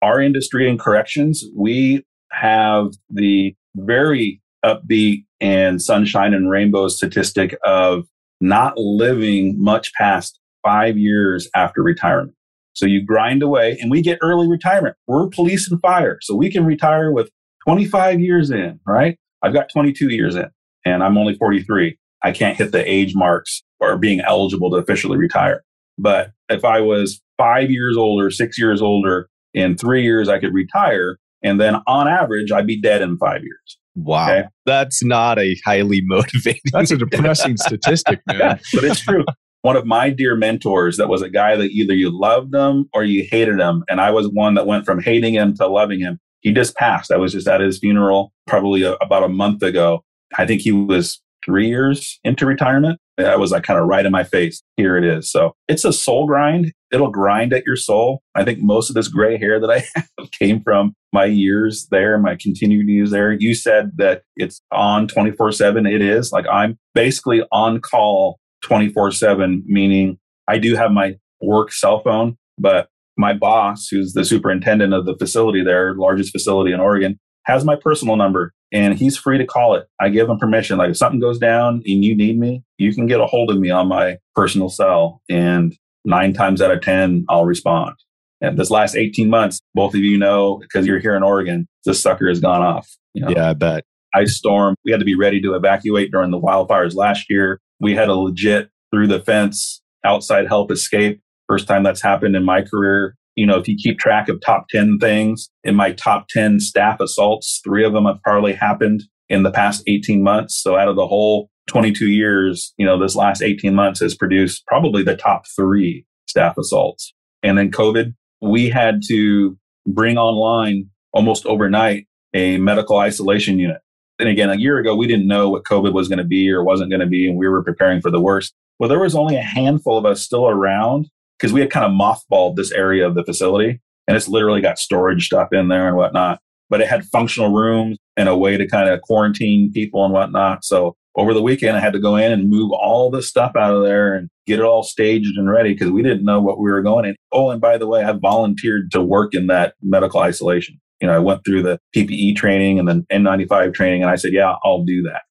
Our 0.00 0.20
industry 0.20 0.68
in 0.68 0.78
corrections, 0.78 1.44
we 1.56 2.04
have 2.32 2.92
the 3.10 3.54
very 3.76 4.40
upbeat 4.64 5.24
and 5.40 5.80
sunshine 5.80 6.34
and 6.34 6.50
rainbow 6.50 6.88
statistic 6.88 7.56
of 7.64 8.04
not 8.40 8.76
living 8.76 9.54
much 9.58 9.92
past 9.94 10.38
five 10.64 10.96
years 10.96 11.48
after 11.54 11.82
retirement. 11.82 12.34
So 12.74 12.86
you 12.86 13.04
grind 13.04 13.42
away 13.42 13.76
and 13.80 13.90
we 13.90 14.02
get 14.02 14.18
early 14.22 14.48
retirement. 14.48 14.96
We're 15.06 15.28
police 15.28 15.70
and 15.70 15.80
fire. 15.80 16.18
So 16.22 16.34
we 16.34 16.50
can 16.50 16.64
retire 16.64 17.12
with 17.12 17.30
25 17.66 18.20
years 18.20 18.50
in, 18.50 18.80
right? 18.86 19.18
I've 19.42 19.52
got 19.52 19.70
22 19.70 20.08
years 20.08 20.36
in 20.36 20.48
and 20.84 21.02
I'm 21.02 21.18
only 21.18 21.34
43. 21.34 21.98
I 22.24 22.32
can't 22.32 22.56
hit 22.56 22.72
the 22.72 22.88
age 22.90 23.14
marks 23.14 23.62
or 23.82 23.98
being 23.98 24.20
eligible 24.20 24.70
to 24.70 24.76
officially 24.76 25.18
retire. 25.18 25.64
But 25.98 26.30
if 26.48 26.64
I 26.64 26.80
was 26.80 27.20
five 27.36 27.70
years 27.70 27.96
older, 27.96 28.30
six 28.30 28.58
years 28.58 28.80
older, 28.80 29.28
in 29.52 29.76
three 29.76 30.02
years, 30.02 30.28
I 30.28 30.38
could 30.38 30.54
retire. 30.54 31.18
And 31.42 31.60
then 31.60 31.76
on 31.86 32.08
average, 32.08 32.52
I'd 32.52 32.66
be 32.66 32.80
dead 32.80 33.02
in 33.02 33.18
five 33.18 33.42
years. 33.42 33.78
Wow. 33.94 34.30
Okay. 34.30 34.48
That's 34.64 35.04
not 35.04 35.38
a 35.38 35.56
highly 35.64 36.00
motivating. 36.04 36.62
That's 36.72 36.90
a 36.92 36.96
depressing 36.96 37.56
statistic, 37.56 38.20
man. 38.26 38.38
Yeah, 38.38 38.58
but 38.74 38.84
it's 38.84 39.00
true. 39.00 39.24
One 39.62 39.76
of 39.76 39.86
my 39.86 40.10
dear 40.10 40.34
mentors 40.34 40.96
that 40.96 41.08
was 41.08 41.22
a 41.22 41.28
guy 41.28 41.56
that 41.56 41.70
either 41.70 41.94
you 41.94 42.10
loved 42.10 42.54
him 42.54 42.88
or 42.92 43.04
you 43.04 43.26
hated 43.30 43.60
him. 43.60 43.84
And 43.88 44.00
I 44.00 44.10
was 44.10 44.28
one 44.28 44.54
that 44.54 44.66
went 44.66 44.84
from 44.84 45.00
hating 45.00 45.34
him 45.34 45.54
to 45.56 45.66
loving 45.66 46.00
him. 46.00 46.18
He 46.40 46.52
just 46.52 46.74
passed. 46.74 47.12
I 47.12 47.16
was 47.16 47.32
just 47.32 47.46
at 47.46 47.60
his 47.60 47.78
funeral 47.78 48.32
probably 48.48 48.82
a, 48.82 48.94
about 48.94 49.22
a 49.22 49.28
month 49.28 49.62
ago. 49.62 50.04
I 50.36 50.46
think 50.46 50.62
he 50.62 50.72
was 50.72 51.20
three 51.44 51.68
years 51.68 52.18
into 52.24 52.46
retirement. 52.46 52.98
That 53.18 53.38
was 53.38 53.50
like 53.50 53.62
kind 53.62 53.78
of 53.78 53.86
right 53.86 54.04
in 54.04 54.12
my 54.12 54.24
face. 54.24 54.62
Here 54.76 54.96
it 54.96 55.04
is. 55.04 55.30
So 55.30 55.54
it's 55.68 55.84
a 55.84 55.92
soul 55.92 56.26
grind. 56.26 56.72
It'll 56.90 57.10
grind 57.10 57.52
at 57.52 57.64
your 57.66 57.76
soul. 57.76 58.22
I 58.34 58.44
think 58.44 58.60
most 58.60 58.88
of 58.88 58.94
this 58.94 59.08
gray 59.08 59.38
hair 59.38 59.60
that 59.60 59.70
I 59.70 59.84
have 59.96 60.30
came 60.38 60.62
from 60.62 60.94
my 61.12 61.26
years 61.26 61.86
there, 61.90 62.18
my 62.18 62.36
continued 62.40 62.88
years 62.88 63.10
there. 63.10 63.32
You 63.32 63.54
said 63.54 63.92
that 63.96 64.22
it's 64.36 64.60
on 64.72 65.08
24 65.08 65.52
seven. 65.52 65.86
It 65.86 66.02
is 66.02 66.32
like 66.32 66.46
I'm 66.50 66.78
basically 66.94 67.42
on 67.52 67.80
call 67.80 68.38
24 68.64 69.12
seven, 69.12 69.62
meaning 69.66 70.18
I 70.48 70.58
do 70.58 70.74
have 70.76 70.90
my 70.90 71.16
work 71.40 71.72
cell 71.72 72.00
phone, 72.00 72.36
but 72.58 72.88
my 73.18 73.34
boss, 73.34 73.88
who's 73.88 74.14
the 74.14 74.24
superintendent 74.24 74.94
of 74.94 75.04
the 75.04 75.16
facility 75.16 75.62
there, 75.62 75.94
largest 75.94 76.32
facility 76.32 76.72
in 76.72 76.80
Oregon, 76.80 77.18
has 77.44 77.64
my 77.64 77.76
personal 77.76 78.16
number 78.16 78.52
and 78.72 78.98
he's 78.98 79.16
free 79.16 79.38
to 79.38 79.44
call 79.44 79.74
it. 79.74 79.86
I 80.00 80.08
give 80.08 80.28
him 80.28 80.38
permission. 80.38 80.78
Like 80.78 80.90
if 80.90 80.96
something 80.96 81.20
goes 81.20 81.38
down 81.38 81.82
and 81.86 82.04
you 82.04 82.16
need 82.16 82.38
me, 82.38 82.62
you 82.78 82.94
can 82.94 83.06
get 83.06 83.20
a 83.20 83.26
hold 83.26 83.50
of 83.50 83.58
me 83.58 83.70
on 83.70 83.88
my 83.88 84.18
personal 84.34 84.68
cell. 84.68 85.20
And 85.28 85.76
nine 86.04 86.32
times 86.32 86.62
out 86.62 86.70
of 86.70 86.80
10, 86.80 87.26
I'll 87.28 87.44
respond. 87.44 87.94
And 88.40 88.58
this 88.58 88.70
last 88.70 88.96
18 88.96 89.28
months, 89.28 89.60
both 89.74 89.94
of 89.94 90.00
you 90.00 90.18
know, 90.18 90.58
because 90.58 90.86
you're 90.86 90.98
here 90.98 91.14
in 91.14 91.22
Oregon, 91.22 91.68
this 91.84 92.02
sucker 92.02 92.28
has 92.28 92.40
gone 92.40 92.62
off. 92.62 92.88
You 93.14 93.22
know? 93.22 93.28
Yeah, 93.28 93.50
I 93.50 93.54
bet. 93.54 93.84
ice 94.14 94.36
storm. 94.36 94.74
We 94.84 94.90
had 94.90 95.00
to 95.00 95.06
be 95.06 95.14
ready 95.14 95.40
to 95.42 95.54
evacuate 95.54 96.10
during 96.10 96.30
the 96.30 96.40
wildfires 96.40 96.94
last 96.94 97.26
year. 97.30 97.60
We 97.80 97.94
had 97.94 98.08
a 98.08 98.14
legit 98.14 98.70
through 98.92 99.08
the 99.08 99.20
fence 99.20 99.80
outside 100.04 100.46
help 100.46 100.70
escape. 100.70 101.20
First 101.48 101.66
time 101.66 101.82
that's 101.82 102.02
happened 102.02 102.36
in 102.36 102.44
my 102.44 102.62
career. 102.62 103.16
You 103.34 103.46
know, 103.46 103.58
if 103.58 103.68
you 103.68 103.76
keep 103.76 103.98
track 103.98 104.28
of 104.28 104.40
top 104.40 104.68
10 104.68 104.98
things 104.98 105.48
in 105.64 105.74
my 105.74 105.92
top 105.92 106.28
10 106.28 106.60
staff 106.60 107.00
assaults, 107.00 107.60
three 107.64 107.84
of 107.84 107.92
them 107.92 108.04
have 108.04 108.22
probably 108.22 108.52
happened 108.52 109.04
in 109.28 109.42
the 109.42 109.50
past 109.50 109.82
18 109.86 110.22
months. 110.22 110.60
So 110.60 110.76
out 110.76 110.88
of 110.88 110.96
the 110.96 111.06
whole 111.06 111.50
22 111.68 112.08
years, 112.08 112.74
you 112.76 112.84
know, 112.84 112.98
this 112.98 113.16
last 113.16 113.42
18 113.42 113.74
months 113.74 114.00
has 114.00 114.14
produced 114.14 114.66
probably 114.66 115.02
the 115.02 115.16
top 115.16 115.44
three 115.56 116.04
staff 116.26 116.58
assaults. 116.58 117.14
And 117.42 117.56
then 117.56 117.70
COVID, 117.70 118.14
we 118.40 118.68
had 118.68 119.00
to 119.08 119.56
bring 119.86 120.18
online 120.18 120.90
almost 121.12 121.46
overnight 121.46 122.06
a 122.34 122.58
medical 122.58 122.98
isolation 122.98 123.58
unit. 123.58 123.80
And 124.18 124.28
again, 124.28 124.50
a 124.50 124.56
year 124.56 124.78
ago, 124.78 124.94
we 124.94 125.06
didn't 125.06 125.26
know 125.26 125.50
what 125.50 125.64
COVID 125.64 125.92
was 125.92 126.08
going 126.08 126.18
to 126.18 126.24
be 126.24 126.50
or 126.50 126.62
wasn't 126.62 126.90
going 126.90 127.00
to 127.00 127.06
be, 127.06 127.28
and 127.28 127.38
we 127.38 127.48
were 127.48 127.62
preparing 127.62 128.00
for 128.00 128.10
the 128.10 128.20
worst. 128.20 128.54
Well, 128.78 128.88
there 128.88 129.00
was 129.00 129.14
only 129.14 129.36
a 129.36 129.42
handful 129.42 129.98
of 129.98 130.06
us 130.06 130.22
still 130.22 130.48
around 130.48 131.08
because 131.42 131.52
we 131.52 131.60
had 131.60 131.70
kind 131.70 131.84
of 131.84 131.90
mothballed 131.90 132.54
this 132.54 132.70
area 132.70 133.04
of 133.04 133.16
the 133.16 133.24
facility, 133.24 133.80
and 134.06 134.16
it's 134.16 134.28
literally 134.28 134.60
got 134.60 134.78
storage 134.78 135.26
stuff 135.26 135.48
in 135.50 135.66
there 135.66 135.88
and 135.88 135.96
whatnot. 135.96 136.38
But 136.70 136.80
it 136.80 136.86
had 136.86 137.04
functional 137.06 137.52
rooms 137.52 137.98
and 138.16 138.28
a 138.28 138.36
way 138.36 138.56
to 138.56 138.66
kind 138.66 138.88
of 138.88 139.02
quarantine 139.02 139.72
people 139.72 140.04
and 140.04 140.14
whatnot. 140.14 140.64
So 140.64 140.94
over 141.16 141.34
the 141.34 141.42
weekend, 141.42 141.76
I 141.76 141.80
had 141.80 141.92
to 141.94 141.98
go 141.98 142.14
in 142.14 142.30
and 142.30 142.48
move 142.48 142.70
all 142.70 143.10
the 143.10 143.22
stuff 143.22 143.52
out 143.56 143.74
of 143.74 143.82
there 143.82 144.14
and 144.14 144.30
get 144.46 144.60
it 144.60 144.64
all 144.64 144.84
staged 144.84 145.36
and 145.36 145.50
ready 145.50 145.72
because 145.72 145.90
we 145.90 146.02
didn't 146.02 146.24
know 146.24 146.40
what 146.40 146.58
we 146.58 146.70
were 146.70 146.80
going 146.80 147.06
in. 147.06 147.16
Oh, 147.32 147.50
and 147.50 147.60
by 147.60 147.76
the 147.76 147.88
way, 147.88 148.04
I 148.04 148.12
volunteered 148.12 148.92
to 148.92 149.02
work 149.02 149.34
in 149.34 149.48
that 149.48 149.74
medical 149.82 150.20
isolation. 150.20 150.80
You 151.00 151.08
know, 151.08 151.14
I 151.14 151.18
went 151.18 151.44
through 151.44 151.62
the 151.62 151.78
PPE 151.94 152.36
training 152.36 152.78
and 152.78 152.88
the 152.88 153.04
N95 153.12 153.74
training, 153.74 154.02
and 154.02 154.10
I 154.10 154.14
said, 154.14 154.32
yeah, 154.32 154.54
I'll 154.64 154.84
do 154.84 155.02
that 155.02 155.22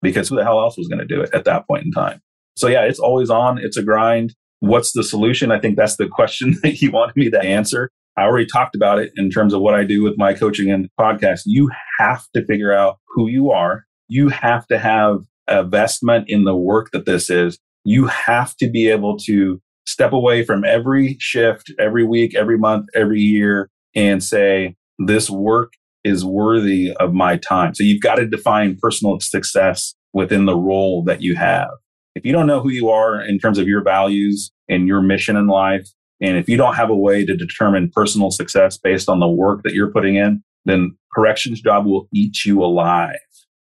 because 0.00 0.28
who 0.28 0.36
the 0.36 0.44
hell 0.44 0.60
else 0.60 0.78
was 0.78 0.86
going 0.86 1.00
to 1.00 1.04
do 1.04 1.20
it 1.20 1.30
at 1.34 1.44
that 1.44 1.66
point 1.66 1.84
in 1.84 1.90
time? 1.90 2.20
So 2.56 2.68
yeah, 2.68 2.82
it's 2.82 3.00
always 3.00 3.28
on. 3.28 3.58
It's 3.58 3.76
a 3.76 3.82
grind. 3.82 4.34
What's 4.60 4.92
the 4.92 5.04
solution? 5.04 5.50
I 5.50 5.60
think 5.60 5.76
that's 5.76 5.96
the 5.96 6.08
question 6.08 6.56
that 6.62 6.80
you 6.80 6.90
wanted 6.90 7.16
me 7.16 7.30
to 7.30 7.40
answer. 7.40 7.90
I 8.16 8.22
already 8.22 8.46
talked 8.46 8.74
about 8.74 8.98
it 8.98 9.12
in 9.16 9.30
terms 9.30 9.52
of 9.52 9.60
what 9.60 9.74
I 9.74 9.84
do 9.84 10.02
with 10.02 10.14
my 10.16 10.32
coaching 10.32 10.70
and 10.70 10.88
podcast. 10.98 11.42
You 11.44 11.70
have 11.98 12.24
to 12.34 12.44
figure 12.46 12.72
out 12.72 12.98
who 13.08 13.28
you 13.28 13.50
are. 13.50 13.84
You 14.08 14.28
have 14.30 14.66
to 14.68 14.78
have 14.78 15.18
investment 15.50 16.24
in 16.28 16.44
the 16.44 16.56
work 16.56 16.90
that 16.92 17.04
this 17.04 17.28
is. 17.28 17.58
You 17.84 18.06
have 18.06 18.56
to 18.56 18.70
be 18.70 18.88
able 18.88 19.18
to 19.26 19.60
step 19.86 20.12
away 20.12 20.44
from 20.44 20.64
every 20.64 21.16
shift, 21.20 21.72
every 21.78 22.04
week, 22.04 22.34
every 22.34 22.58
month, 22.58 22.86
every 22.94 23.20
year 23.20 23.68
and 23.94 24.22
say, 24.22 24.76
this 24.98 25.28
work 25.30 25.72
is 26.04 26.24
worthy 26.24 26.92
of 27.00 27.12
my 27.12 27.36
time. 27.36 27.74
So 27.74 27.82
you've 27.82 28.02
got 28.02 28.16
to 28.16 28.26
define 28.26 28.76
personal 28.80 29.18
success 29.20 29.94
within 30.12 30.46
the 30.46 30.56
role 30.56 31.02
that 31.04 31.22
you 31.22 31.34
have. 31.36 31.70
If 32.16 32.24
you 32.24 32.32
don't 32.32 32.46
know 32.46 32.60
who 32.60 32.70
you 32.70 32.88
are 32.88 33.20
in 33.20 33.38
terms 33.38 33.58
of 33.58 33.68
your 33.68 33.82
values 33.82 34.50
and 34.70 34.88
your 34.88 35.02
mission 35.02 35.36
in 35.36 35.48
life, 35.48 35.86
and 36.18 36.38
if 36.38 36.48
you 36.48 36.56
don't 36.56 36.74
have 36.74 36.88
a 36.88 36.96
way 36.96 37.26
to 37.26 37.36
determine 37.36 37.90
personal 37.94 38.30
success 38.30 38.78
based 38.78 39.10
on 39.10 39.20
the 39.20 39.28
work 39.28 39.62
that 39.64 39.74
you're 39.74 39.92
putting 39.92 40.16
in, 40.16 40.42
then 40.64 40.96
corrections 41.14 41.60
job 41.60 41.84
will 41.84 42.08
eat 42.14 42.46
you 42.46 42.64
alive. 42.64 43.18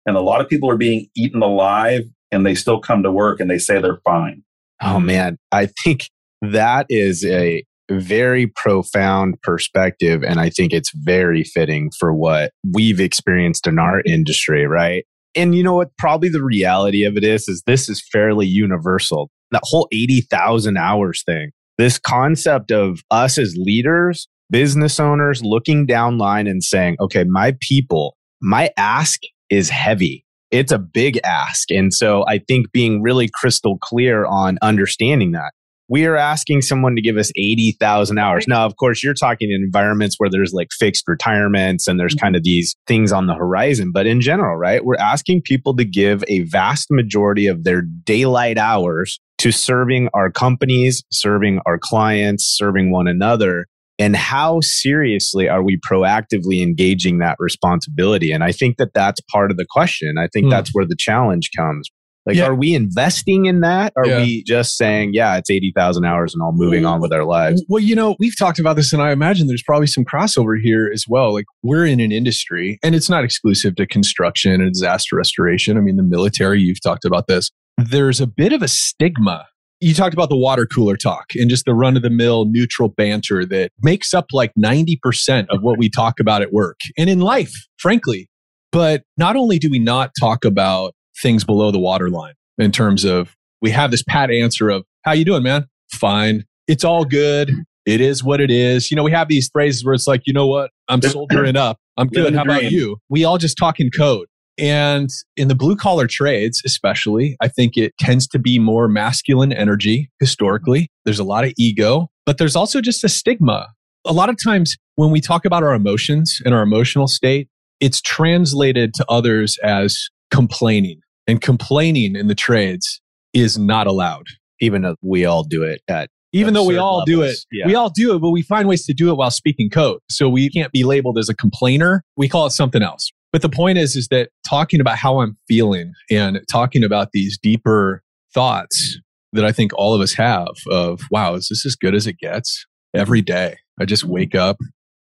And 0.04 0.16
a 0.16 0.20
lot 0.20 0.40
of 0.40 0.48
people 0.48 0.68
are 0.68 0.76
being 0.76 1.06
eaten 1.16 1.42
alive 1.42 2.02
and 2.32 2.44
they 2.44 2.56
still 2.56 2.80
come 2.80 3.04
to 3.04 3.12
work 3.12 3.38
and 3.38 3.48
they 3.48 3.58
say 3.58 3.80
they're 3.80 4.00
fine. 4.04 4.42
Oh 4.82 4.98
man, 4.98 5.38
I 5.52 5.68
think 5.84 6.08
that 6.42 6.86
is 6.88 7.24
a 7.24 7.62
very 7.88 8.48
profound 8.48 9.40
perspective. 9.42 10.24
And 10.24 10.40
I 10.40 10.50
think 10.50 10.72
it's 10.72 10.90
very 10.92 11.44
fitting 11.44 11.92
for 12.00 12.12
what 12.12 12.50
we've 12.72 13.00
experienced 13.00 13.68
in 13.68 13.78
our 13.78 14.02
industry, 14.04 14.66
right? 14.66 15.04
And 15.34 15.54
you 15.54 15.62
know 15.62 15.74
what? 15.74 15.96
Probably 15.98 16.28
the 16.28 16.42
reality 16.42 17.04
of 17.04 17.16
it 17.16 17.24
is, 17.24 17.48
is 17.48 17.62
this 17.66 17.88
is 17.88 18.02
fairly 18.12 18.46
universal. 18.46 19.30
That 19.52 19.62
whole 19.64 19.88
80,000 19.92 20.76
hours 20.76 21.22
thing, 21.24 21.50
this 21.78 21.98
concept 21.98 22.70
of 22.70 23.00
us 23.10 23.38
as 23.38 23.54
leaders, 23.56 24.28
business 24.50 24.98
owners 25.00 25.42
looking 25.42 25.86
down 25.86 26.18
line 26.18 26.46
and 26.46 26.62
saying, 26.62 26.96
okay, 27.00 27.24
my 27.24 27.56
people, 27.60 28.16
my 28.40 28.70
ask 28.76 29.20
is 29.48 29.70
heavy. 29.70 30.24
It's 30.50 30.72
a 30.72 30.78
big 30.78 31.20
ask. 31.24 31.70
And 31.70 31.94
so 31.94 32.24
I 32.26 32.38
think 32.38 32.72
being 32.72 33.02
really 33.02 33.28
crystal 33.32 33.78
clear 33.78 34.26
on 34.26 34.58
understanding 34.62 35.32
that 35.32 35.52
we 35.90 36.06
are 36.06 36.16
asking 36.16 36.62
someone 36.62 36.94
to 36.94 37.02
give 37.02 37.16
us 37.16 37.32
80,000 37.36 38.16
hours. 38.16 38.46
Now, 38.46 38.64
of 38.64 38.76
course, 38.76 39.02
you're 39.02 39.12
talking 39.12 39.50
in 39.50 39.60
environments 39.62 40.14
where 40.18 40.30
there's 40.30 40.52
like 40.52 40.68
fixed 40.70 41.08
retirements 41.08 41.88
and 41.88 41.98
there's 41.98 42.14
mm-hmm. 42.14 42.26
kind 42.26 42.36
of 42.36 42.44
these 42.44 42.76
things 42.86 43.10
on 43.10 43.26
the 43.26 43.34
horizon. 43.34 43.90
But 43.92 44.06
in 44.06 44.20
general, 44.20 44.56
right, 44.56 44.84
we're 44.84 44.94
asking 44.96 45.42
people 45.42 45.74
to 45.76 45.84
give 45.84 46.22
a 46.28 46.40
vast 46.44 46.86
majority 46.90 47.48
of 47.48 47.64
their 47.64 47.82
daylight 47.82 48.56
hours 48.56 49.18
to 49.38 49.50
serving 49.50 50.08
our 50.14 50.30
companies, 50.30 51.02
serving 51.10 51.60
our 51.66 51.78
clients, 51.78 52.44
serving 52.56 52.92
one 52.92 53.08
another. 53.08 53.66
And 53.98 54.14
how 54.14 54.60
seriously 54.60 55.48
are 55.48 55.62
we 55.62 55.76
proactively 55.78 56.62
engaging 56.62 57.18
that 57.18 57.36
responsibility? 57.40 58.30
And 58.30 58.44
I 58.44 58.52
think 58.52 58.76
that 58.76 58.94
that's 58.94 59.20
part 59.32 59.50
of 59.50 59.56
the 59.56 59.66
question. 59.68 60.18
I 60.18 60.28
think 60.32 60.46
mm. 60.46 60.50
that's 60.50 60.70
where 60.72 60.86
the 60.86 60.96
challenge 60.96 61.50
comes. 61.56 61.90
Like, 62.26 62.36
yeah. 62.36 62.46
are 62.46 62.54
we 62.54 62.74
investing 62.74 63.46
in 63.46 63.60
that? 63.60 63.92
Are 63.96 64.06
yeah. 64.06 64.18
we 64.18 64.44
just 64.44 64.76
saying, 64.76 65.14
yeah, 65.14 65.36
it's 65.36 65.50
80,000 65.50 66.04
hours 66.04 66.34
and 66.34 66.42
all 66.42 66.52
moving 66.52 66.84
on 66.84 67.00
with 67.00 67.12
our 67.12 67.24
lives? 67.24 67.64
Well, 67.68 67.82
you 67.82 67.94
know, 67.94 68.14
we've 68.18 68.36
talked 68.38 68.58
about 68.58 68.76
this 68.76 68.92
and 68.92 69.00
I 69.00 69.10
imagine 69.10 69.46
there's 69.46 69.62
probably 69.62 69.86
some 69.86 70.04
crossover 70.04 70.60
here 70.60 70.90
as 70.92 71.06
well. 71.08 71.32
Like, 71.32 71.46
we're 71.62 71.86
in 71.86 71.98
an 71.98 72.12
industry 72.12 72.78
and 72.82 72.94
it's 72.94 73.08
not 73.08 73.24
exclusive 73.24 73.76
to 73.76 73.86
construction 73.86 74.60
and 74.60 74.72
disaster 74.72 75.16
restoration. 75.16 75.78
I 75.78 75.80
mean, 75.80 75.96
the 75.96 76.02
military, 76.02 76.60
you've 76.60 76.82
talked 76.82 77.04
about 77.04 77.26
this. 77.26 77.50
There's 77.78 78.20
a 78.20 78.26
bit 78.26 78.52
of 78.52 78.62
a 78.62 78.68
stigma. 78.68 79.46
You 79.80 79.94
talked 79.94 80.12
about 80.12 80.28
the 80.28 80.36
water 80.36 80.66
cooler 80.66 80.96
talk 80.96 81.24
and 81.36 81.48
just 81.48 81.64
the 81.64 81.72
run 81.72 81.96
of 81.96 82.02
the 82.02 82.10
mill 82.10 82.44
neutral 82.44 82.90
banter 82.90 83.46
that 83.46 83.72
makes 83.80 84.12
up 84.12 84.26
like 84.32 84.52
90% 84.58 85.46
of 85.48 85.62
what 85.62 85.78
we 85.78 85.88
talk 85.88 86.20
about 86.20 86.42
at 86.42 86.52
work 86.52 86.78
and 86.98 87.08
in 87.08 87.20
life, 87.20 87.54
frankly. 87.78 88.28
But 88.72 89.04
not 89.16 89.36
only 89.36 89.58
do 89.58 89.70
we 89.70 89.78
not 89.78 90.10
talk 90.20 90.44
about 90.44 90.92
things 91.22 91.44
below 91.44 91.70
the 91.70 91.78
waterline 91.78 92.34
in 92.58 92.72
terms 92.72 93.04
of 93.04 93.36
we 93.62 93.70
have 93.70 93.90
this 93.90 94.02
pat 94.02 94.30
answer 94.30 94.70
of 94.70 94.84
how 95.02 95.12
you 95.12 95.24
doing 95.24 95.42
man? 95.42 95.66
Fine. 95.92 96.44
It's 96.66 96.84
all 96.84 97.04
good. 97.04 97.52
It 97.86 98.00
is 98.00 98.22
what 98.22 98.40
it 98.40 98.50
is. 98.50 98.90
You 98.90 98.96
know 98.96 99.02
we 99.02 99.12
have 99.12 99.28
these 99.28 99.48
phrases 99.52 99.84
where 99.84 99.94
it's 99.94 100.06
like 100.06 100.22
you 100.26 100.32
know 100.32 100.46
what? 100.46 100.70
I'm 100.88 101.02
soldiering 101.02 101.56
up. 101.56 101.78
I'm 101.96 102.08
good. 102.08 102.34
how 102.34 102.42
about 102.42 102.70
you? 102.70 102.98
We 103.08 103.24
all 103.24 103.38
just 103.38 103.58
talk 103.58 103.80
in 103.80 103.90
code. 103.90 104.26
And 104.58 105.08
in 105.36 105.48
the 105.48 105.54
blue 105.54 105.74
collar 105.74 106.06
trades 106.06 106.60
especially 106.66 107.34
i 107.40 107.48
think 107.48 107.78
it 107.78 107.96
tends 107.98 108.26
to 108.28 108.38
be 108.38 108.58
more 108.58 108.88
masculine 108.88 109.52
energy 109.52 110.10
historically. 110.20 110.90
There's 111.04 111.18
a 111.18 111.24
lot 111.24 111.44
of 111.44 111.52
ego 111.58 112.08
but 112.26 112.38
there's 112.38 112.54
also 112.56 112.80
just 112.80 113.02
a 113.02 113.08
stigma. 113.08 113.68
A 114.04 114.12
lot 114.12 114.28
of 114.28 114.36
times 114.42 114.76
when 114.96 115.10
we 115.10 115.20
talk 115.20 115.44
about 115.44 115.62
our 115.62 115.74
emotions 115.74 116.40
and 116.44 116.54
our 116.54 116.62
emotional 116.62 117.06
state 117.06 117.48
it's 117.80 118.02
translated 118.02 118.92
to 118.94 119.04
others 119.08 119.58
as 119.64 120.08
complaining 120.30 121.00
and 121.26 121.40
complaining 121.40 122.16
in 122.16 122.26
the 122.26 122.34
trades 122.34 123.00
is 123.32 123.58
not 123.58 123.86
allowed. 123.86 124.26
Even 124.60 124.82
though 124.82 124.96
we 125.02 125.24
all 125.24 125.42
do 125.42 125.62
it 125.62 125.80
at 125.88 126.10
even 126.32 126.54
though 126.54 126.64
we 126.64 126.76
all 126.76 126.98
levels. 126.98 127.06
do 127.06 127.22
it, 127.22 127.38
yeah. 127.50 127.66
we 127.66 127.74
all 127.74 127.90
do 127.90 128.14
it, 128.14 128.20
but 128.20 128.30
we 128.30 128.42
find 128.42 128.68
ways 128.68 128.84
to 128.86 128.92
do 128.92 129.10
it 129.10 129.14
while 129.14 129.30
speaking 129.30 129.68
code. 129.68 130.00
So 130.08 130.28
we 130.28 130.48
can't 130.48 130.70
be 130.70 130.84
labeled 130.84 131.18
as 131.18 131.28
a 131.28 131.34
complainer. 131.34 132.04
We 132.16 132.28
call 132.28 132.46
it 132.46 132.50
something 132.50 132.82
else. 132.82 133.10
But 133.32 133.42
the 133.42 133.48
point 133.48 133.78
is, 133.78 133.96
is 133.96 134.08
that 134.08 134.30
talking 134.48 134.80
about 134.80 134.96
how 134.96 135.20
I'm 135.20 135.36
feeling 135.48 135.92
and 136.10 136.40
talking 136.50 136.84
about 136.84 137.10
these 137.12 137.38
deeper 137.38 138.02
thoughts 138.32 138.98
that 139.32 139.44
I 139.44 139.52
think 139.52 139.72
all 139.74 139.94
of 139.94 140.00
us 140.00 140.14
have 140.14 140.54
of, 140.70 141.02
wow, 141.10 141.34
is 141.34 141.48
this 141.48 141.64
as 141.66 141.76
good 141.76 141.94
as 141.94 142.06
it 142.06 142.18
gets 142.18 142.66
every 142.94 143.22
day? 143.22 143.58
I 143.80 143.84
just 143.84 144.04
wake 144.04 144.34
up, 144.34 144.56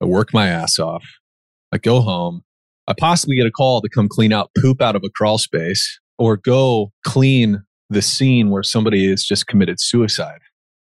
I 0.03 0.05
work 0.05 0.33
my 0.33 0.49
ass 0.49 0.79
off, 0.79 1.05
I 1.73 1.79
go 1.79 2.01
home, 2.01 2.43
I 2.89 2.95
possibly 2.99 3.37
get 3.37 3.47
a 3.47 3.51
call 3.51 3.81
to 3.81 3.89
come 3.89 4.09
clean 4.09 4.33
out 4.33 4.51
poop 4.61 4.83
out 4.83 4.97
of 4.97 5.03
a 5.05 5.11
crawl 5.11 5.39
space 5.39 6.01
or 6.19 6.37
go 6.37 6.93
clean 7.05 7.63
the 7.91 8.03
scene 8.03 8.51
where 8.51 8.63
somebody 8.63 9.09
has 9.11 9.25
just 9.25 9.47
committed 9.47 9.77
suicide. 9.81 10.41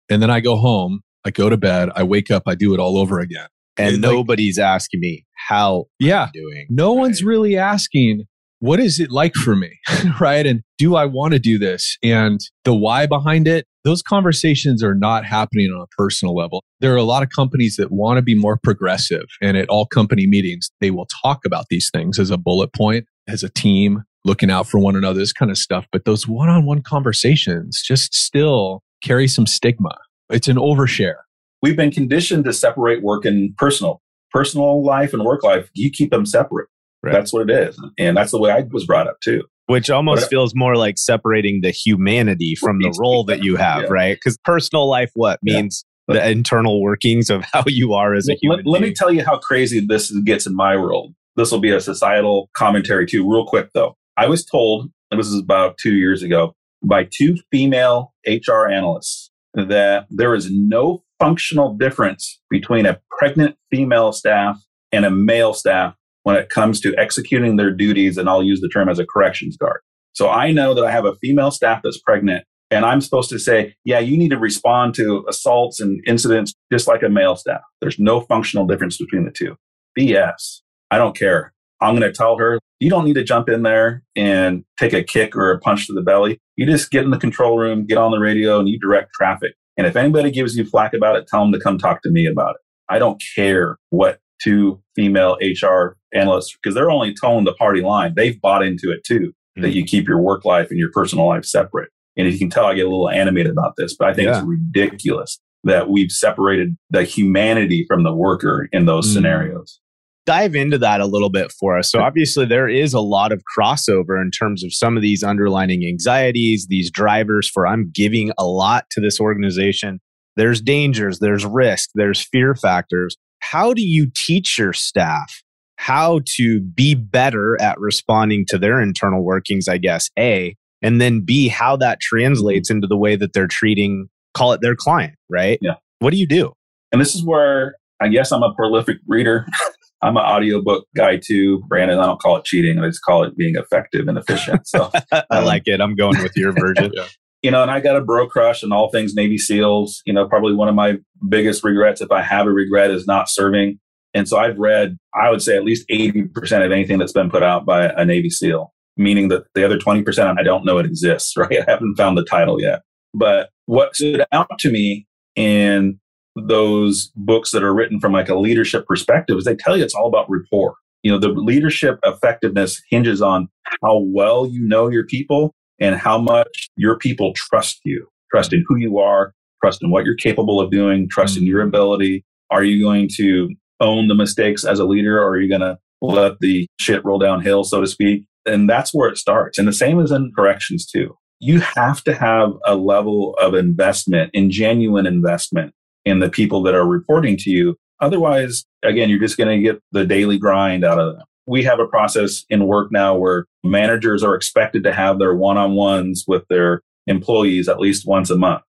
And 0.09 0.21
then 0.21 0.29
I 0.29 0.39
go 0.39 0.55
home, 0.55 1.01
I 1.25 1.31
go 1.31 1.49
to 1.49 1.57
bed, 1.57 1.89
I 1.95 2.03
wake 2.03 2.31
up, 2.31 2.43
I 2.47 2.55
do 2.55 2.73
it 2.73 2.79
all 2.79 2.97
over 2.97 3.19
again. 3.19 3.47
And 3.77 4.01
nobody's 4.01 4.57
like, 4.57 4.65
asking 4.65 5.01
me 5.01 5.25
how 5.47 5.85
yeah, 5.99 6.23
I'm 6.23 6.31
doing. 6.33 6.67
No 6.69 6.93
right? 6.95 7.01
one's 7.01 7.23
really 7.23 7.57
asking, 7.57 8.25
what 8.59 8.79
is 8.79 8.99
it 8.99 9.11
like 9.11 9.35
for 9.35 9.55
me? 9.55 9.77
right. 10.19 10.45
And 10.45 10.61
do 10.77 10.95
I 10.95 11.05
want 11.05 11.33
to 11.33 11.39
do 11.39 11.57
this? 11.57 11.97
And 12.01 12.39
the 12.63 12.73
why 12.73 13.05
behind 13.05 13.47
it, 13.47 13.65
those 13.83 14.01
conversations 14.01 14.83
are 14.83 14.95
not 14.95 15.25
happening 15.25 15.69
on 15.71 15.81
a 15.81 15.87
personal 15.97 16.35
level. 16.35 16.63
There 16.79 16.93
are 16.93 16.97
a 16.97 17.03
lot 17.03 17.21
of 17.21 17.29
companies 17.29 17.75
that 17.77 17.91
want 17.91 18.17
to 18.17 18.21
be 18.21 18.33
more 18.33 18.57
progressive. 18.63 19.25
And 19.41 19.57
at 19.57 19.69
all 19.69 19.85
company 19.85 20.25
meetings, 20.25 20.69
they 20.81 20.89
will 20.89 21.07
talk 21.21 21.45
about 21.45 21.65
these 21.69 21.89
things 21.93 22.17
as 22.17 22.31
a 22.31 22.37
bullet 22.37 22.73
point, 22.73 23.05
as 23.27 23.43
a 23.43 23.49
team, 23.49 24.03
looking 24.23 24.49
out 24.49 24.67
for 24.67 24.79
one 24.79 24.95
another, 24.95 25.19
this 25.19 25.33
kind 25.33 25.51
of 25.51 25.57
stuff. 25.57 25.85
But 25.91 26.05
those 26.05 26.27
one 26.27 26.49
on 26.49 26.65
one 26.65 26.81
conversations 26.81 27.81
just 27.85 28.13
still 28.13 28.81
carry 29.03 29.27
some 29.27 29.45
stigma. 29.45 29.95
It's 30.29 30.47
an 30.47 30.57
overshare. 30.57 31.15
We've 31.61 31.77
been 31.77 31.91
conditioned 31.91 32.45
to 32.45 32.53
separate 32.53 33.03
work 33.03 33.25
and 33.25 33.55
personal. 33.57 34.01
Personal 34.31 34.83
life 34.83 35.13
and 35.13 35.23
work 35.23 35.43
life, 35.43 35.69
you 35.73 35.89
keep 35.89 36.11
them 36.11 36.25
separate. 36.25 36.67
Right. 37.01 37.13
That's 37.13 37.31
what 37.31 37.49
it 37.49 37.53
is. 37.53 37.79
And 37.97 38.17
that's 38.17 38.31
the 38.31 38.39
way 38.39 38.51
I 38.51 38.65
was 38.71 38.85
brought 38.85 39.07
up 39.07 39.17
too. 39.23 39.43
Which 39.67 39.89
almost 39.89 40.23
but, 40.23 40.29
feels 40.29 40.53
more 40.55 40.75
like 40.75 40.97
separating 40.97 41.61
the 41.61 41.71
humanity 41.71 42.55
from 42.55 42.79
the 42.79 42.95
role 42.99 43.23
that 43.25 43.43
you 43.43 43.55
have, 43.55 43.83
yeah. 43.83 43.89
right? 43.89 44.15
Because 44.15 44.37
personal 44.43 44.89
life, 44.89 45.11
what 45.13 45.39
means 45.41 45.85
yeah. 46.07 46.15
the 46.15 46.29
internal 46.29 46.81
workings 46.81 47.29
of 47.29 47.43
how 47.53 47.63
you 47.67 47.93
are 47.93 48.13
as 48.13 48.27
a 48.27 48.35
human. 48.41 48.59
Let, 48.65 48.67
let 48.67 48.81
me 48.81 48.93
tell 48.93 49.11
you 49.11 49.23
how 49.23 49.37
crazy 49.37 49.79
this 49.79 50.11
gets 50.11 50.45
in 50.45 50.55
my 50.55 50.75
world. 50.75 51.13
This 51.35 51.51
will 51.51 51.59
be 51.59 51.71
a 51.71 51.81
societal 51.81 52.49
commentary 52.55 53.05
too, 53.05 53.29
real 53.29 53.45
quick 53.45 53.69
though. 53.73 53.95
I 54.17 54.27
was 54.27 54.45
told, 54.45 54.91
and 55.11 55.19
this 55.19 55.27
is 55.27 55.39
about 55.39 55.77
two 55.77 55.95
years 55.95 56.23
ago, 56.23 56.55
by 56.83 57.07
two 57.11 57.37
female 57.51 58.13
HR 58.27 58.67
analysts 58.67 59.31
that 59.53 60.05
there 60.09 60.35
is 60.35 60.49
no 60.51 61.03
functional 61.19 61.75
difference 61.75 62.39
between 62.49 62.85
a 62.85 62.99
pregnant 63.17 63.55
female 63.71 64.11
staff 64.11 64.61
and 64.91 65.05
a 65.05 65.11
male 65.11 65.53
staff 65.53 65.95
when 66.23 66.35
it 66.35 66.49
comes 66.49 66.79
to 66.81 66.95
executing 66.97 67.55
their 67.55 67.71
duties. 67.71 68.17
And 68.17 68.29
I'll 68.29 68.43
use 68.43 68.61
the 68.61 68.69
term 68.69 68.89
as 68.89 68.99
a 68.99 69.05
corrections 69.05 69.57
guard. 69.57 69.81
So 70.13 70.29
I 70.29 70.51
know 70.51 70.73
that 70.73 70.85
I 70.85 70.91
have 70.91 71.05
a 71.05 71.15
female 71.15 71.51
staff 71.51 71.81
that's 71.83 71.99
pregnant 71.99 72.45
and 72.71 72.85
I'm 72.85 73.01
supposed 73.01 73.29
to 73.29 73.39
say, 73.39 73.75
yeah, 73.83 73.99
you 73.99 74.17
need 74.17 74.29
to 74.29 74.39
respond 74.39 74.95
to 74.95 75.23
assaults 75.29 75.79
and 75.79 76.01
incidents 76.07 76.53
just 76.71 76.87
like 76.87 77.03
a 77.03 77.09
male 77.09 77.35
staff. 77.35 77.61
There's 77.79 77.99
no 77.99 78.21
functional 78.21 78.65
difference 78.65 78.97
between 78.97 79.25
the 79.25 79.31
two. 79.31 79.55
BS. 79.97 80.61
I 80.91 80.97
don't 80.97 81.17
care. 81.17 81.53
I'm 81.81 81.95
going 81.95 82.09
to 82.09 82.15
tell 82.15 82.37
her, 82.37 82.59
you 82.79 82.89
don't 82.89 83.05
need 83.05 83.15
to 83.15 83.23
jump 83.23 83.49
in 83.49 83.63
there 83.63 84.03
and 84.15 84.63
take 84.79 84.93
a 84.93 85.03
kick 85.03 85.35
or 85.35 85.51
a 85.51 85.59
punch 85.59 85.87
to 85.87 85.93
the 85.93 86.01
belly. 86.01 86.39
You 86.55 86.65
just 86.65 86.91
get 86.91 87.03
in 87.03 87.11
the 87.11 87.17
control 87.17 87.57
room, 87.57 87.85
get 87.85 87.97
on 87.97 88.11
the 88.11 88.19
radio, 88.19 88.59
and 88.59 88.69
you 88.69 88.79
direct 88.79 89.13
traffic. 89.13 89.53
And 89.77 89.85
if 89.85 89.95
anybody 89.95 90.31
gives 90.31 90.55
you 90.55 90.65
flack 90.65 90.93
about 90.93 91.17
it, 91.17 91.27
tell 91.27 91.41
them 91.41 91.51
to 91.51 91.59
come 91.59 91.77
talk 91.77 92.01
to 92.03 92.11
me 92.11 92.25
about 92.25 92.51
it. 92.51 92.61
I 92.89 92.99
don't 92.99 93.21
care 93.35 93.77
what 93.89 94.19
two 94.41 94.81
female 94.95 95.37
HR 95.41 95.97
analysts 96.13 96.55
because 96.55 96.75
they're 96.75 96.91
only 96.91 97.13
toeing 97.13 97.45
the 97.45 97.53
party 97.53 97.81
line. 97.81 98.13
They've 98.15 98.39
bought 98.39 98.63
into 98.63 98.91
it 98.91 99.03
too, 99.03 99.19
mm-hmm. 99.19 99.61
that 99.61 99.73
you 99.73 99.83
keep 99.83 100.07
your 100.07 100.19
work 100.19 100.45
life 100.45 100.69
and 100.69 100.79
your 100.79 100.91
personal 100.91 101.27
life 101.27 101.45
separate. 101.45 101.89
And 102.17 102.31
you 102.31 102.37
can 102.37 102.49
tell 102.49 102.65
I 102.65 102.75
get 102.75 102.85
a 102.85 102.89
little 102.89 103.09
animated 103.09 103.51
about 103.51 103.73
this, 103.77 103.95
but 103.97 104.07
I 104.07 104.13
think 104.13 104.27
yeah. 104.27 104.37
it's 104.37 104.47
ridiculous 104.47 105.39
that 105.65 105.89
we've 105.89 106.11
separated 106.11 106.77
the 106.89 107.03
humanity 107.03 107.85
from 107.87 108.03
the 108.03 108.13
worker 108.13 108.69
in 108.71 108.85
those 108.85 109.09
mm. 109.09 109.13
scenarios. 109.13 109.81
Dive 110.25 110.55
into 110.55 110.77
that 110.79 111.01
a 111.01 111.05
little 111.05 111.29
bit 111.29 111.51
for 111.51 111.77
us. 111.77 111.91
So, 111.91 111.99
obviously, 111.99 112.45
there 112.45 112.67
is 112.67 112.93
a 112.93 112.99
lot 112.99 113.31
of 113.31 113.43
crossover 113.57 114.21
in 114.21 114.31
terms 114.31 114.63
of 114.63 114.73
some 114.73 114.95
of 114.97 115.03
these 115.03 115.23
underlining 115.23 115.85
anxieties, 115.85 116.67
these 116.69 116.89
drivers 116.89 117.49
for 117.49 117.67
I'm 117.67 117.91
giving 117.93 118.31
a 118.37 118.45
lot 118.45 118.85
to 118.91 119.01
this 119.01 119.19
organization. 119.19 119.99
There's 120.35 120.61
dangers, 120.61 121.19
there's 121.19 121.45
risk, 121.45 121.89
there's 121.95 122.21
fear 122.21 122.55
factors. 122.55 123.15
How 123.39 123.73
do 123.73 123.81
you 123.81 124.07
teach 124.13 124.57
your 124.57 124.73
staff 124.73 125.41
how 125.77 126.21
to 126.37 126.61
be 126.61 126.95
better 126.95 127.61
at 127.61 127.79
responding 127.79 128.45
to 128.47 128.57
their 128.57 128.81
internal 128.81 129.23
workings, 129.23 129.67
I 129.67 129.77
guess, 129.77 130.09
A, 130.17 130.55
and 130.81 130.99
then 131.01 131.21
B, 131.21 131.47
how 131.47 131.75
that 131.77 131.99
translates 131.99 132.69
into 132.69 132.87
the 132.87 132.97
way 132.97 133.15
that 133.15 133.33
they're 133.33 133.47
treating 133.47 134.07
call 134.35 134.53
it 134.53 134.61
their 134.61 134.75
client, 134.75 135.15
right? 135.29 135.57
Yeah. 135.61 135.75
What 135.99 136.11
do 136.11 136.17
you 136.17 136.27
do? 136.27 136.53
And 136.91 137.01
this 137.01 137.15
is 137.15 137.23
where 137.23 137.75
I 138.01 138.09
guess 138.09 138.31
I'm 138.31 138.43
a 138.43 138.53
prolific 138.53 138.97
reader. 139.07 139.47
I'm 140.05 140.17
an 140.17 140.23
audiobook 140.23 140.87
guy 140.95 141.17
too, 141.17 141.63
Brandon. 141.67 141.97
I 141.97 142.05
don't 142.05 142.21
call 142.21 142.37
it 142.37 142.45
cheating. 142.45 142.77
I 142.77 142.87
just 142.87 143.01
call 143.01 143.23
it 143.23 143.35
being 143.35 143.55
effective 143.55 144.07
and 144.07 144.17
efficient. 144.17 144.67
So 144.67 144.91
I 145.11 145.23
um, 145.31 145.45
like 145.45 145.63
it. 145.65 145.81
I'm 145.81 145.95
going 145.95 146.21
with 146.21 146.33
your 146.35 146.51
version. 146.51 146.91
yeah. 146.95 147.07
You 147.41 147.51
know, 147.51 147.61
and 147.61 147.71
I 147.71 147.79
got 147.79 147.95
a 147.95 148.01
bro 148.01 148.27
crush 148.27 148.63
on 148.63 148.71
all 148.71 148.89
things 148.89 149.15
Navy 149.15 149.37
SEALs. 149.37 150.01
You 150.05 150.13
know, 150.13 150.27
probably 150.27 150.53
one 150.53 150.67
of 150.67 150.75
my 150.75 150.97
biggest 151.27 151.63
regrets, 151.63 152.01
if 152.01 152.11
I 152.11 152.21
have 152.21 152.45
a 152.45 152.51
regret, 152.51 152.91
is 152.91 153.07
not 153.07 153.29
serving. 153.29 153.79
And 154.13 154.27
so 154.27 154.37
I've 154.37 154.57
read, 154.57 154.97
I 155.13 155.29
would 155.29 155.41
say 155.41 155.57
at 155.57 155.65
least 155.65 155.87
80% 155.89 156.65
of 156.65 156.71
anything 156.71 156.99
that's 156.99 157.11
been 157.11 157.29
put 157.29 157.43
out 157.43 157.65
by 157.65 157.87
a 157.87 158.05
Navy 158.05 158.29
SEAL, 158.29 158.73
meaning 158.97 159.27
that 159.29 159.43
the 159.55 159.65
other 159.65 159.77
20%, 159.77 160.39
I 160.39 160.43
don't 160.43 160.65
know 160.65 160.77
it 160.77 160.85
exists, 160.85 161.33
right? 161.37 161.59
I 161.67 161.69
haven't 161.69 161.95
found 161.95 162.17
the 162.17 162.25
title 162.25 162.61
yet. 162.61 162.81
But 163.13 163.49
what 163.65 163.95
stood 163.95 164.23
out 164.31 164.59
to 164.59 164.71
me 164.71 165.07
in 165.35 165.99
those 166.35 167.11
books 167.15 167.51
that 167.51 167.63
are 167.63 167.73
written 167.73 167.99
from 167.99 168.13
like 168.13 168.29
a 168.29 168.35
leadership 168.35 168.85
perspective 168.85 169.37
is 169.37 169.45
they 169.45 169.55
tell 169.55 169.77
you 169.77 169.83
it's 169.83 169.95
all 169.95 170.07
about 170.07 170.29
rapport. 170.29 170.75
You 171.03 171.11
know, 171.11 171.19
the 171.19 171.29
leadership 171.29 171.99
effectiveness 172.03 172.81
hinges 172.89 173.21
on 173.21 173.47
how 173.83 173.99
well 173.99 174.47
you 174.47 174.67
know 174.67 174.89
your 174.89 175.05
people 175.05 175.53
and 175.79 175.95
how 175.95 176.17
much 176.17 176.69
your 176.75 176.97
people 176.97 177.33
trust 177.33 177.79
you, 177.83 178.07
trust 178.31 178.53
in 178.53 178.65
who 178.67 178.77
you 178.77 178.97
are, 178.97 179.33
trust 179.63 179.83
in 179.83 179.91
what 179.91 180.05
you're 180.05 180.15
capable 180.15 180.59
of 180.59 180.71
doing, 180.71 181.07
trust 181.09 181.37
in 181.37 181.45
your 181.45 181.59
mm-hmm. 181.59 181.69
ability. 181.69 182.25
Are 182.49 182.63
you 182.63 182.83
going 182.83 183.09
to 183.17 183.49
own 183.79 184.07
the 184.07 184.15
mistakes 184.15 184.63
as 184.63 184.79
a 184.79 184.85
leader 184.85 185.21
or 185.21 185.29
are 185.29 185.41
you 185.41 185.49
going 185.49 185.61
to 185.61 185.77
let 186.01 186.39
the 186.39 186.67
shit 186.79 187.03
roll 187.05 187.19
downhill, 187.19 187.63
so 187.63 187.81
to 187.81 187.87
speak? 187.87 188.25
And 188.45 188.69
that's 188.69 188.93
where 188.93 189.09
it 189.09 189.17
starts. 189.17 189.57
And 189.57 189.67
the 189.67 189.73
same 189.73 189.99
is 189.99 190.11
in 190.11 190.31
corrections 190.35 190.85
too 190.85 191.15
you 191.39 191.59
have 191.59 192.03
to 192.03 192.13
have 192.13 192.53
a 192.65 192.75
level 192.75 193.35
of 193.41 193.53
investment 193.53 194.31
in 194.33 194.49
genuine 194.49 195.05
investment 195.05 195.73
in 196.05 196.19
the 196.19 196.29
people 196.29 196.61
that 196.63 196.75
are 196.75 196.85
reporting 196.85 197.37
to 197.37 197.49
you. 197.49 197.75
Otherwise, 197.99 198.65
again, 198.83 199.09
you're 199.09 199.19
just 199.19 199.37
going 199.37 199.49
to 199.49 199.63
get 199.63 199.81
the 199.91 200.05
daily 200.05 200.37
grind 200.37 200.83
out 200.83 200.99
of 200.99 201.15
them. 201.15 201.25
We 201.47 201.63
have 201.63 201.79
a 201.79 201.87
process 201.87 202.45
in 202.49 202.67
work 202.67 202.91
now 202.91 203.15
where 203.15 203.45
managers 203.63 204.23
are 204.23 204.35
expected 204.35 204.83
to 204.83 204.93
have 204.93 205.19
their 205.19 205.35
one 205.35 205.57
on 205.57 205.73
ones 205.73 206.25
with 206.27 206.43
their 206.49 206.81
employees 207.07 207.69
at 207.69 207.79
least 207.79 208.07
once 208.07 208.29
a 208.29 208.37
month. 208.37 208.63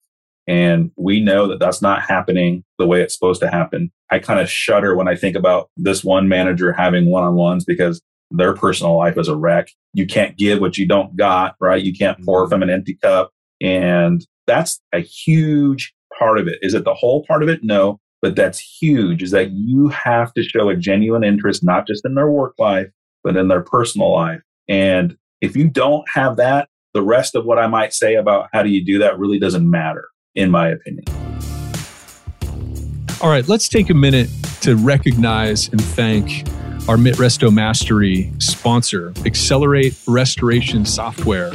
And 0.47 0.93
we 0.97 1.21
know 1.21 1.49
that 1.49 1.59
that's 1.59 1.83
not 1.83 2.03
happening 2.03 2.63
the 2.79 2.87
way 2.87 3.03
it's 3.03 3.15
supposed 3.15 3.41
to 3.41 3.51
happen. 3.51 3.91
I 4.11 4.21
kind 4.21 4.39
of 4.39 4.49
shudder 4.49 4.95
when 4.95 5.09
I 5.09 5.17
think 5.17 5.35
about 5.35 5.71
this 5.77 6.05
one 6.05 6.29
manager 6.29 6.73
having 6.73 7.11
one 7.11 7.25
on 7.25 7.35
ones 7.35 7.65
because 7.65 8.01
their 8.31 8.55
personal 8.55 8.97
life 8.97 9.19
is 9.19 9.29
a 9.29 9.37
wreck. 9.37 9.69
You 9.93 10.07
can't 10.07 10.37
give 10.37 10.61
what 10.61 10.79
you 10.79 10.87
don't 10.87 11.17
got, 11.17 11.57
right? 11.61 11.83
You 11.83 11.93
can't 11.93 12.23
pour 12.25 12.43
mm-hmm. 12.43 12.51
from 12.51 12.63
an 12.63 12.71
empty 12.71 12.95
cup. 12.95 13.33
And 13.61 14.25
that's 14.47 14.81
a 14.93 15.01
huge 15.01 15.93
part 16.19 16.39
of 16.39 16.49
it. 16.49 16.59
Is 16.63 16.75
it 16.75 16.85
the 16.85 16.95
whole 16.95 17.25
part 17.25 17.43
of 17.43 17.49
it? 17.49 17.61
No, 17.63 18.01
but 18.23 18.37
that's 18.37 18.59
huge 18.59 19.23
is 19.23 19.31
that 19.31 19.53
you 19.53 19.89
have 19.89 20.33
to 20.35 20.43
show 20.43 20.69
a 20.69 20.77
genuine 20.77 21.25
interest, 21.25 21.63
not 21.65 21.87
just 21.87 22.05
in 22.05 22.15
their 22.15 22.31
work 22.31 22.55
life, 22.59 22.89
but 23.23 23.37
in 23.37 23.49
their 23.49 23.63
personal 23.63 24.13
life. 24.13 24.41
And 24.69 25.17
if 25.41 25.57
you 25.57 25.69
don't 25.69 26.09
have 26.13 26.37
that, 26.37 26.69
the 26.95 27.03
rest 27.03 27.35
of 27.35 27.45
what 27.45 27.59
I 27.59 27.67
might 27.67 27.93
say 27.93 28.15
about 28.15 28.49
how 28.53 28.63
do 28.63 28.71
you 28.71 28.85
do 28.85 28.99
that 28.99 29.19
really 29.19 29.39
doesn't 29.39 29.69
matter, 29.69 30.09
in 30.35 30.51
my 30.51 30.69
opinion. 30.69 31.05
All 33.21 33.31
right, 33.31 33.47
let's 33.49 33.69
take 33.69 33.91
a 33.91 33.95
minute 33.95 34.29
to 34.63 34.77
recognize 34.77 35.69
and 35.69 35.83
thank 35.83 36.49
our 36.89 36.97
MitResto 36.97 37.53
Mastery 37.53 38.33
sponsor, 38.39 39.11
Xcelerate 39.13 40.03
Restoration 40.07 40.85
Software. 40.85 41.53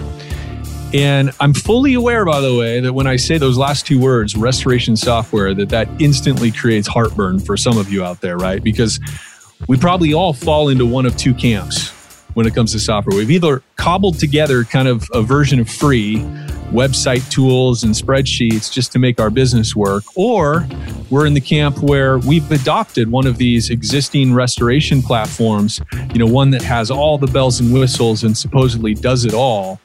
And 0.93 1.31
I'm 1.39 1.53
fully 1.53 1.93
aware, 1.93 2.25
by 2.25 2.41
the 2.41 2.55
way, 2.55 2.81
that 2.81 2.91
when 2.91 3.07
I 3.07 3.15
say 3.15 3.37
those 3.37 3.57
last 3.57 3.85
two 3.85 3.99
words, 3.99 4.35
restoration 4.35 4.97
software, 4.97 5.53
that 5.53 5.69
that 5.69 5.87
instantly 6.01 6.51
creates 6.51 6.87
heartburn 6.87 7.39
for 7.39 7.55
some 7.55 7.77
of 7.77 7.91
you 7.91 8.03
out 8.03 8.19
there, 8.19 8.37
right? 8.37 8.61
Because 8.61 8.99
we 9.67 9.77
probably 9.77 10.13
all 10.13 10.33
fall 10.33 10.67
into 10.67 10.85
one 10.85 11.05
of 11.05 11.15
two 11.15 11.33
camps 11.33 11.91
when 12.33 12.45
it 12.45 12.53
comes 12.53 12.73
to 12.73 12.79
software. 12.79 13.17
We've 13.17 13.31
either 13.31 13.63
cobbled 13.77 14.19
together 14.19 14.63
kind 14.63 14.87
of 14.87 15.07
a 15.13 15.21
version 15.21 15.59
of 15.59 15.69
free 15.69 16.17
website 16.71 17.29
tools 17.29 17.83
and 17.83 17.93
spreadsheets 17.93 18.71
just 18.71 18.91
to 18.93 18.99
make 18.99 19.19
our 19.19 19.29
business 19.29 19.75
work, 19.75 20.03
or 20.15 20.67
we're 21.09 21.25
in 21.25 21.33
the 21.33 21.41
camp 21.41 21.79
where 21.79 22.17
we've 22.19 22.49
adopted 22.51 23.11
one 23.11 23.27
of 23.27 23.37
these 23.37 23.69
existing 23.69 24.33
restoration 24.33 25.01
platforms, 25.01 25.81
you 26.13 26.19
know, 26.19 26.25
one 26.25 26.49
that 26.51 26.61
has 26.61 26.89
all 26.89 27.17
the 27.17 27.27
bells 27.27 27.59
and 27.59 27.73
whistles 27.73 28.23
and 28.23 28.37
supposedly 28.37 28.93
does 28.93 29.25
it 29.25 29.33
all, 29.33 29.81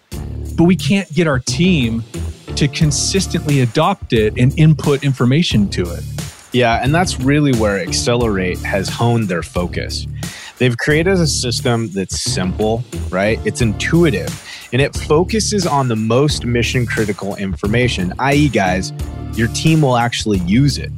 but 0.56 0.64
we 0.64 0.76
can't 0.76 1.12
get 1.12 1.26
our 1.26 1.38
team 1.38 2.02
to 2.56 2.68
consistently 2.68 3.60
adopt 3.60 4.12
it 4.12 4.38
and 4.38 4.58
input 4.58 5.04
information 5.04 5.68
to 5.68 5.82
it. 5.90 6.02
Yeah, 6.52 6.80
and 6.82 6.94
that's 6.94 7.20
really 7.20 7.52
where 7.58 7.84
Xcelerate 7.84 8.62
has 8.62 8.88
honed 8.88 9.28
their 9.28 9.42
focus. 9.42 10.06
They've 10.58 10.76
created 10.76 11.14
a 11.14 11.26
system 11.26 11.90
that's 11.90 12.20
simple, 12.20 12.82
right? 13.10 13.38
It's 13.44 13.60
intuitive 13.60 14.42
and 14.72 14.80
it 14.80 14.96
focuses 14.96 15.66
on 15.66 15.88
the 15.88 15.96
most 15.96 16.44
mission 16.44 16.86
critical 16.86 17.36
information, 17.36 18.12
i.e., 18.18 18.48
guys, 18.48 18.92
your 19.34 19.48
team 19.48 19.82
will 19.82 19.96
actually 19.96 20.38
use 20.40 20.78
it. 20.78 20.90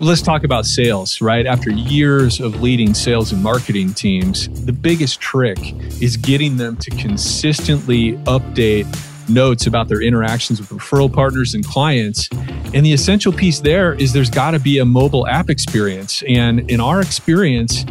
Let's 0.00 0.22
talk 0.22 0.42
about 0.42 0.66
sales, 0.66 1.20
right? 1.20 1.46
After 1.46 1.70
years 1.70 2.40
of 2.40 2.60
leading 2.60 2.94
sales 2.94 3.30
and 3.30 3.40
marketing 3.40 3.94
teams, 3.94 4.48
the 4.64 4.72
biggest 4.72 5.20
trick 5.20 5.58
is 6.02 6.16
getting 6.16 6.56
them 6.56 6.76
to 6.78 6.90
consistently 6.90 8.14
update 8.24 8.88
notes 9.28 9.68
about 9.68 9.86
their 9.86 10.02
interactions 10.02 10.58
with 10.58 10.68
referral 10.70 11.12
partners 11.12 11.54
and 11.54 11.64
clients. 11.64 12.28
And 12.74 12.84
the 12.84 12.92
essential 12.92 13.32
piece 13.32 13.60
there 13.60 13.94
is 13.94 14.12
there's 14.12 14.30
got 14.30 14.50
to 14.50 14.58
be 14.58 14.78
a 14.78 14.84
mobile 14.84 15.28
app 15.28 15.48
experience. 15.48 16.24
And 16.26 16.68
in 16.68 16.80
our 16.80 17.00
experience, 17.00 17.84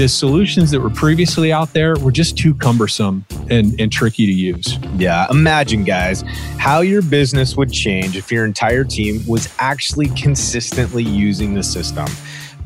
the 0.00 0.08
solutions 0.08 0.70
that 0.70 0.80
were 0.80 0.88
previously 0.88 1.52
out 1.52 1.74
there 1.74 1.94
were 1.98 2.10
just 2.10 2.38
too 2.38 2.54
cumbersome 2.54 3.22
and, 3.50 3.78
and 3.78 3.92
tricky 3.92 4.24
to 4.24 4.32
use. 4.32 4.78
Yeah. 4.96 5.26
Imagine, 5.30 5.84
guys, 5.84 6.22
how 6.56 6.80
your 6.80 7.02
business 7.02 7.54
would 7.54 7.70
change 7.70 8.16
if 8.16 8.32
your 8.32 8.46
entire 8.46 8.82
team 8.82 9.22
was 9.26 9.54
actually 9.58 10.08
consistently 10.16 11.02
using 11.02 11.52
the 11.52 11.62
system. 11.62 12.06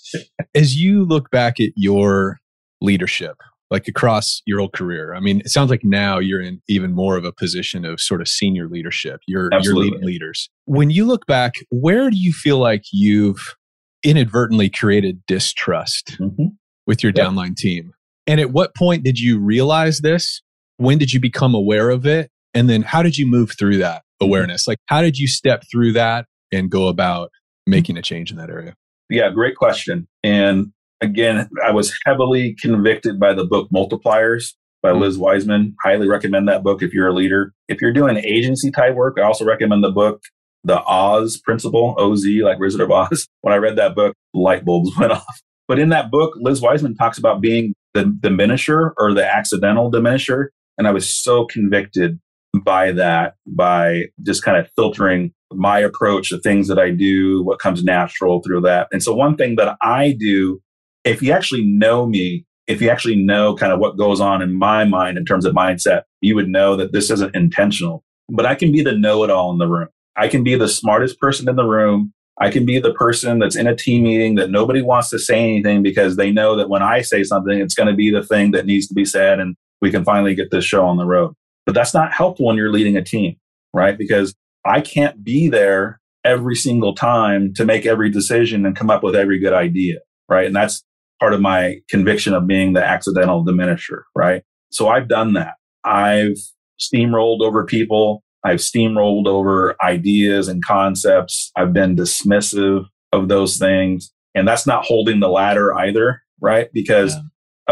As 0.55 0.77
you 0.77 1.03
look 1.05 1.31
back 1.31 1.61
at 1.61 1.71
your 1.77 2.41
leadership, 2.83 3.39
like 3.71 3.87
across 3.89 4.43
your 4.47 4.59
whole 4.59 4.69
career, 4.69 5.15
I 5.15 5.21
mean, 5.21 5.41
it 5.41 5.49
sounds 5.51 5.71
like 5.71 5.85
now 5.85 6.19
you're 6.19 6.41
in 6.41 6.61
even 6.69 6.93
more 6.93 7.17
of 7.17 7.25
a 7.25 7.33
position 7.33 7.85
of 7.85 8.01
sort 8.01 8.21
of 8.21 8.29
senior 8.29 8.69
leadership. 8.69 9.21
You're 9.27 9.49
Absolutely. 9.53 9.85
you're 9.87 9.93
leading 9.95 10.07
leaders. 10.07 10.51
When 10.65 10.91
you 10.91 11.05
look 11.05 11.27
back, 11.27 11.55
where 11.71 12.11
do 12.11 12.17
you 12.17 12.33
feel 12.33 12.59
like 12.59 12.83
you've 12.93 13.55
inadvertently 14.03 14.71
created 14.71 15.21
distrust 15.27 16.17
Mm-hmm. 16.21 16.47
with 16.87 17.03
your 17.03 17.13
Yeah. 17.15 17.25
downline 17.27 17.57
team? 17.57 17.93
And 18.27 18.41
at 18.41 18.51
what 18.53 18.75
point 18.75 19.05
did 19.05 19.19
you 19.19 19.39
realize 19.39 20.01
this? 20.01 20.43
When 20.77 20.99
did 20.99 21.13
you 21.13 21.21
become 21.21 21.55
aware 21.55 21.91
of 21.91 22.07
it? 22.07 22.31
And 22.55 22.69
then 22.69 22.83
how 22.83 23.03
did 23.03 23.17
you 23.19 23.27
move 23.27 23.53
through 23.59 23.79
that 23.79 24.03
awareness? 24.21 24.67
Like, 24.67 24.79
how 24.87 25.03
did 25.03 25.19
you 25.19 25.27
step 25.29 25.65
through 25.71 25.93
that 25.93 26.27
and 26.53 26.71
go 26.71 26.89
about 26.89 27.31
making 27.67 27.97
a 27.97 28.03
change 28.03 28.31
in 28.31 28.37
that 28.39 28.51
area? 28.51 28.75
Yeah, 29.09 29.31
great 29.31 29.57
question. 29.57 30.09
And 30.25 30.73
again, 31.01 31.49
I 31.65 31.73
was 31.73 31.99
heavily 32.05 32.57
convicted 32.61 33.19
by 33.19 33.33
the 33.35 33.45
book 33.45 33.69
Multipliers 33.75 34.55
by 34.83 34.91
mm-hmm. 34.91 35.03
Liz 35.03 35.19
Wiseman. 35.19 35.77
Highly 35.83 36.09
recommend 36.09 36.49
that 36.49 36.63
book 36.63 36.83
if 36.83 36.93
you're 36.93 37.09
a 37.09 37.15
leader. 37.15 37.53
If 37.69 37.81
you're 37.81 37.93
doing 37.93 38.17
agency 38.19 38.71
type 38.71 38.95
work, 38.95 39.17
I 39.19 39.23
also 39.23 39.45
recommend 39.45 39.85
the 39.85 39.91
book 39.91 40.23
The 40.65 40.83
Oz 40.85 41.39
Principle, 41.39 41.95
OZ, 41.99 42.25
like 42.43 42.59
Wizard 42.59 42.81
of 42.81 42.91
Oz. 42.91 43.27
When 43.43 43.55
I 43.55 43.57
read 43.57 43.77
that 43.77 43.95
book, 43.95 44.15
light 44.35 44.65
bulbs 44.65 44.91
went 44.99 45.13
off. 45.13 45.41
But 45.67 45.79
in 45.79 45.91
that 45.91 46.11
book, 46.11 46.35
Liz 46.37 46.61
Wiseman 46.61 46.97
talks 46.97 47.19
about 47.19 47.41
being 47.41 47.75
the 47.95 48.05
diminisher 48.05 48.93
or 48.99 49.15
the 49.15 49.25
accidental 49.25 49.91
diminisher. 49.91 50.49
And 50.79 50.87
I 50.87 50.93
was 50.93 51.23
so 51.23 51.47
convicted 51.47 52.19
by 52.65 52.93
that, 52.93 53.35
by 53.47 54.07
just 54.23 54.43
kind 54.43 54.59
of 54.59 54.69
filtering 54.77 55.33
my 55.53 55.79
approach, 55.79 56.31
the 56.31 56.41
things 56.41 56.69
that 56.69 56.79
I 56.79 56.91
do, 56.91 57.43
what 57.43 57.59
comes 57.59 57.83
natural 57.85 58.43
through 58.43 58.63
that. 58.63 58.89
And 58.93 59.03
so 59.03 59.15
one 59.15 59.37
thing 59.37 59.57
that 59.57 59.77
I 59.83 60.17
do, 60.19 60.61
if 61.05 61.23
you 61.23 61.33
actually 61.33 61.65
know 61.65 62.07
me, 62.07 62.45
if 62.67 62.81
you 62.81 62.89
actually 62.89 63.17
know 63.17 63.55
kind 63.57 63.73
of 63.73 63.81
what 63.81 63.97
goes 63.97 64.21
on 64.21 64.43
in 64.43 64.59
my 64.59 64.85
mind 64.85 65.19
in 65.19 65.25
terms 65.25 65.45
of 65.45 65.55
mindset, 65.55 66.03
you 66.21 66.35
would 66.35 66.49
know 66.49 66.77
that 66.77 66.93
this 66.93 67.11
isn't 67.11 67.35
intentional. 67.35 68.05
But 68.29 68.47
I 68.47 68.55
can 68.55 68.71
be 68.71 68.83
the 68.83 68.97
know 68.97 69.25
it 69.25 69.31
all 69.31 69.51
in 69.51 69.59
the 69.59 69.67
room. 69.67 69.89
I 70.17 70.29
can 70.29 70.45
be 70.45 70.55
the 70.55 70.69
smartest 70.69 71.19
person 71.19 71.49
in 71.49 71.57
the 71.57 71.65
room. 71.65 72.13
I 72.41 72.51
can 72.51 72.65
be 72.65 72.79
the 72.79 72.95
person 72.95 73.39
that's 73.39 73.57
in 73.57 73.67
a 73.67 73.77
team 73.77 74.05
meeting 74.05 74.37
that 74.37 74.51
nobody 74.51 74.83
wants 74.83 75.11
to 75.11 75.19
say 75.19 75.39
anything 75.39 75.83
because 75.83 76.17
they 76.17 76.31
know 76.31 76.57
that 76.57 76.71
when 76.71 76.83
I 76.83 77.03
say 77.03 77.23
something, 77.23 77.59
it's 77.59 77.75
going 77.75 77.89
to 77.89 77.95
be 77.95 78.11
the 78.11 78.23
thing 78.23 78.53
that 78.53 78.67
needs 78.67 78.87
to 78.89 78.95
be 78.95 79.05
said 79.05 79.41
and 79.41 79.57
we 79.81 79.91
can 79.91 80.05
finally 80.05 80.35
get 80.35 80.51
this 80.51 80.65
show 80.65 80.87
on 80.87 80.97
the 80.97 81.07
road. 81.07 81.35
But 81.67 81.75
that's 81.75 81.95
not 81.95 82.13
helpful 82.13 82.47
when 82.47 82.57
you're 82.57 82.73
leading 82.73 82.97
a 82.97 83.05
team, 83.05 83.37
right? 83.75 83.97
Because 83.97 84.35
I 84.65 84.81
can't 84.81 85.23
be 85.23 85.49
there 85.49 86.01
every 86.25 86.55
single 86.55 86.95
time 86.95 87.53
to 87.55 87.65
make 87.65 87.87
every 87.87 88.11
decision 88.11 88.67
and 88.67 88.77
come 88.77 88.91
up 88.91 89.03
with 89.03 89.17
every 89.17 89.39
good 89.39 89.53
idea, 89.53 89.99
right? 90.29 90.47
And 90.47 90.55
that's 90.55 90.83
part 91.21 91.35
of 91.35 91.41
my 91.41 91.77
conviction 91.89 92.35
of 92.35 92.47
being 92.47 92.73
the 92.73 92.85
accidental 92.85 93.45
diminisher, 93.45 94.03
right? 94.17 94.43
So 94.71 94.89
I've 94.89 95.09
done 95.09 95.35
that. 95.35 95.55
I've 95.85 96.37
steamrolled 96.81 97.43
over 97.43 97.65
people. 97.65 98.23
I've 98.45 98.59
steamrolled 98.59 99.27
over 99.27 99.77
ideas 99.83 100.49
and 100.49 100.65
concepts. 100.65 101.53
I've 101.57 101.73
been 101.73 101.95
dismissive 101.97 102.87
of 103.13 103.29
those 103.29 103.59
things. 103.59 104.13
And 104.35 104.49
that's 104.49 104.67
not 104.67 104.85
holding 104.85 105.21
the 105.21 105.29
ladder 105.29 105.77
either, 105.77 106.23
right? 106.41 106.69
Because 106.73 107.15
Yeah. 107.15 107.21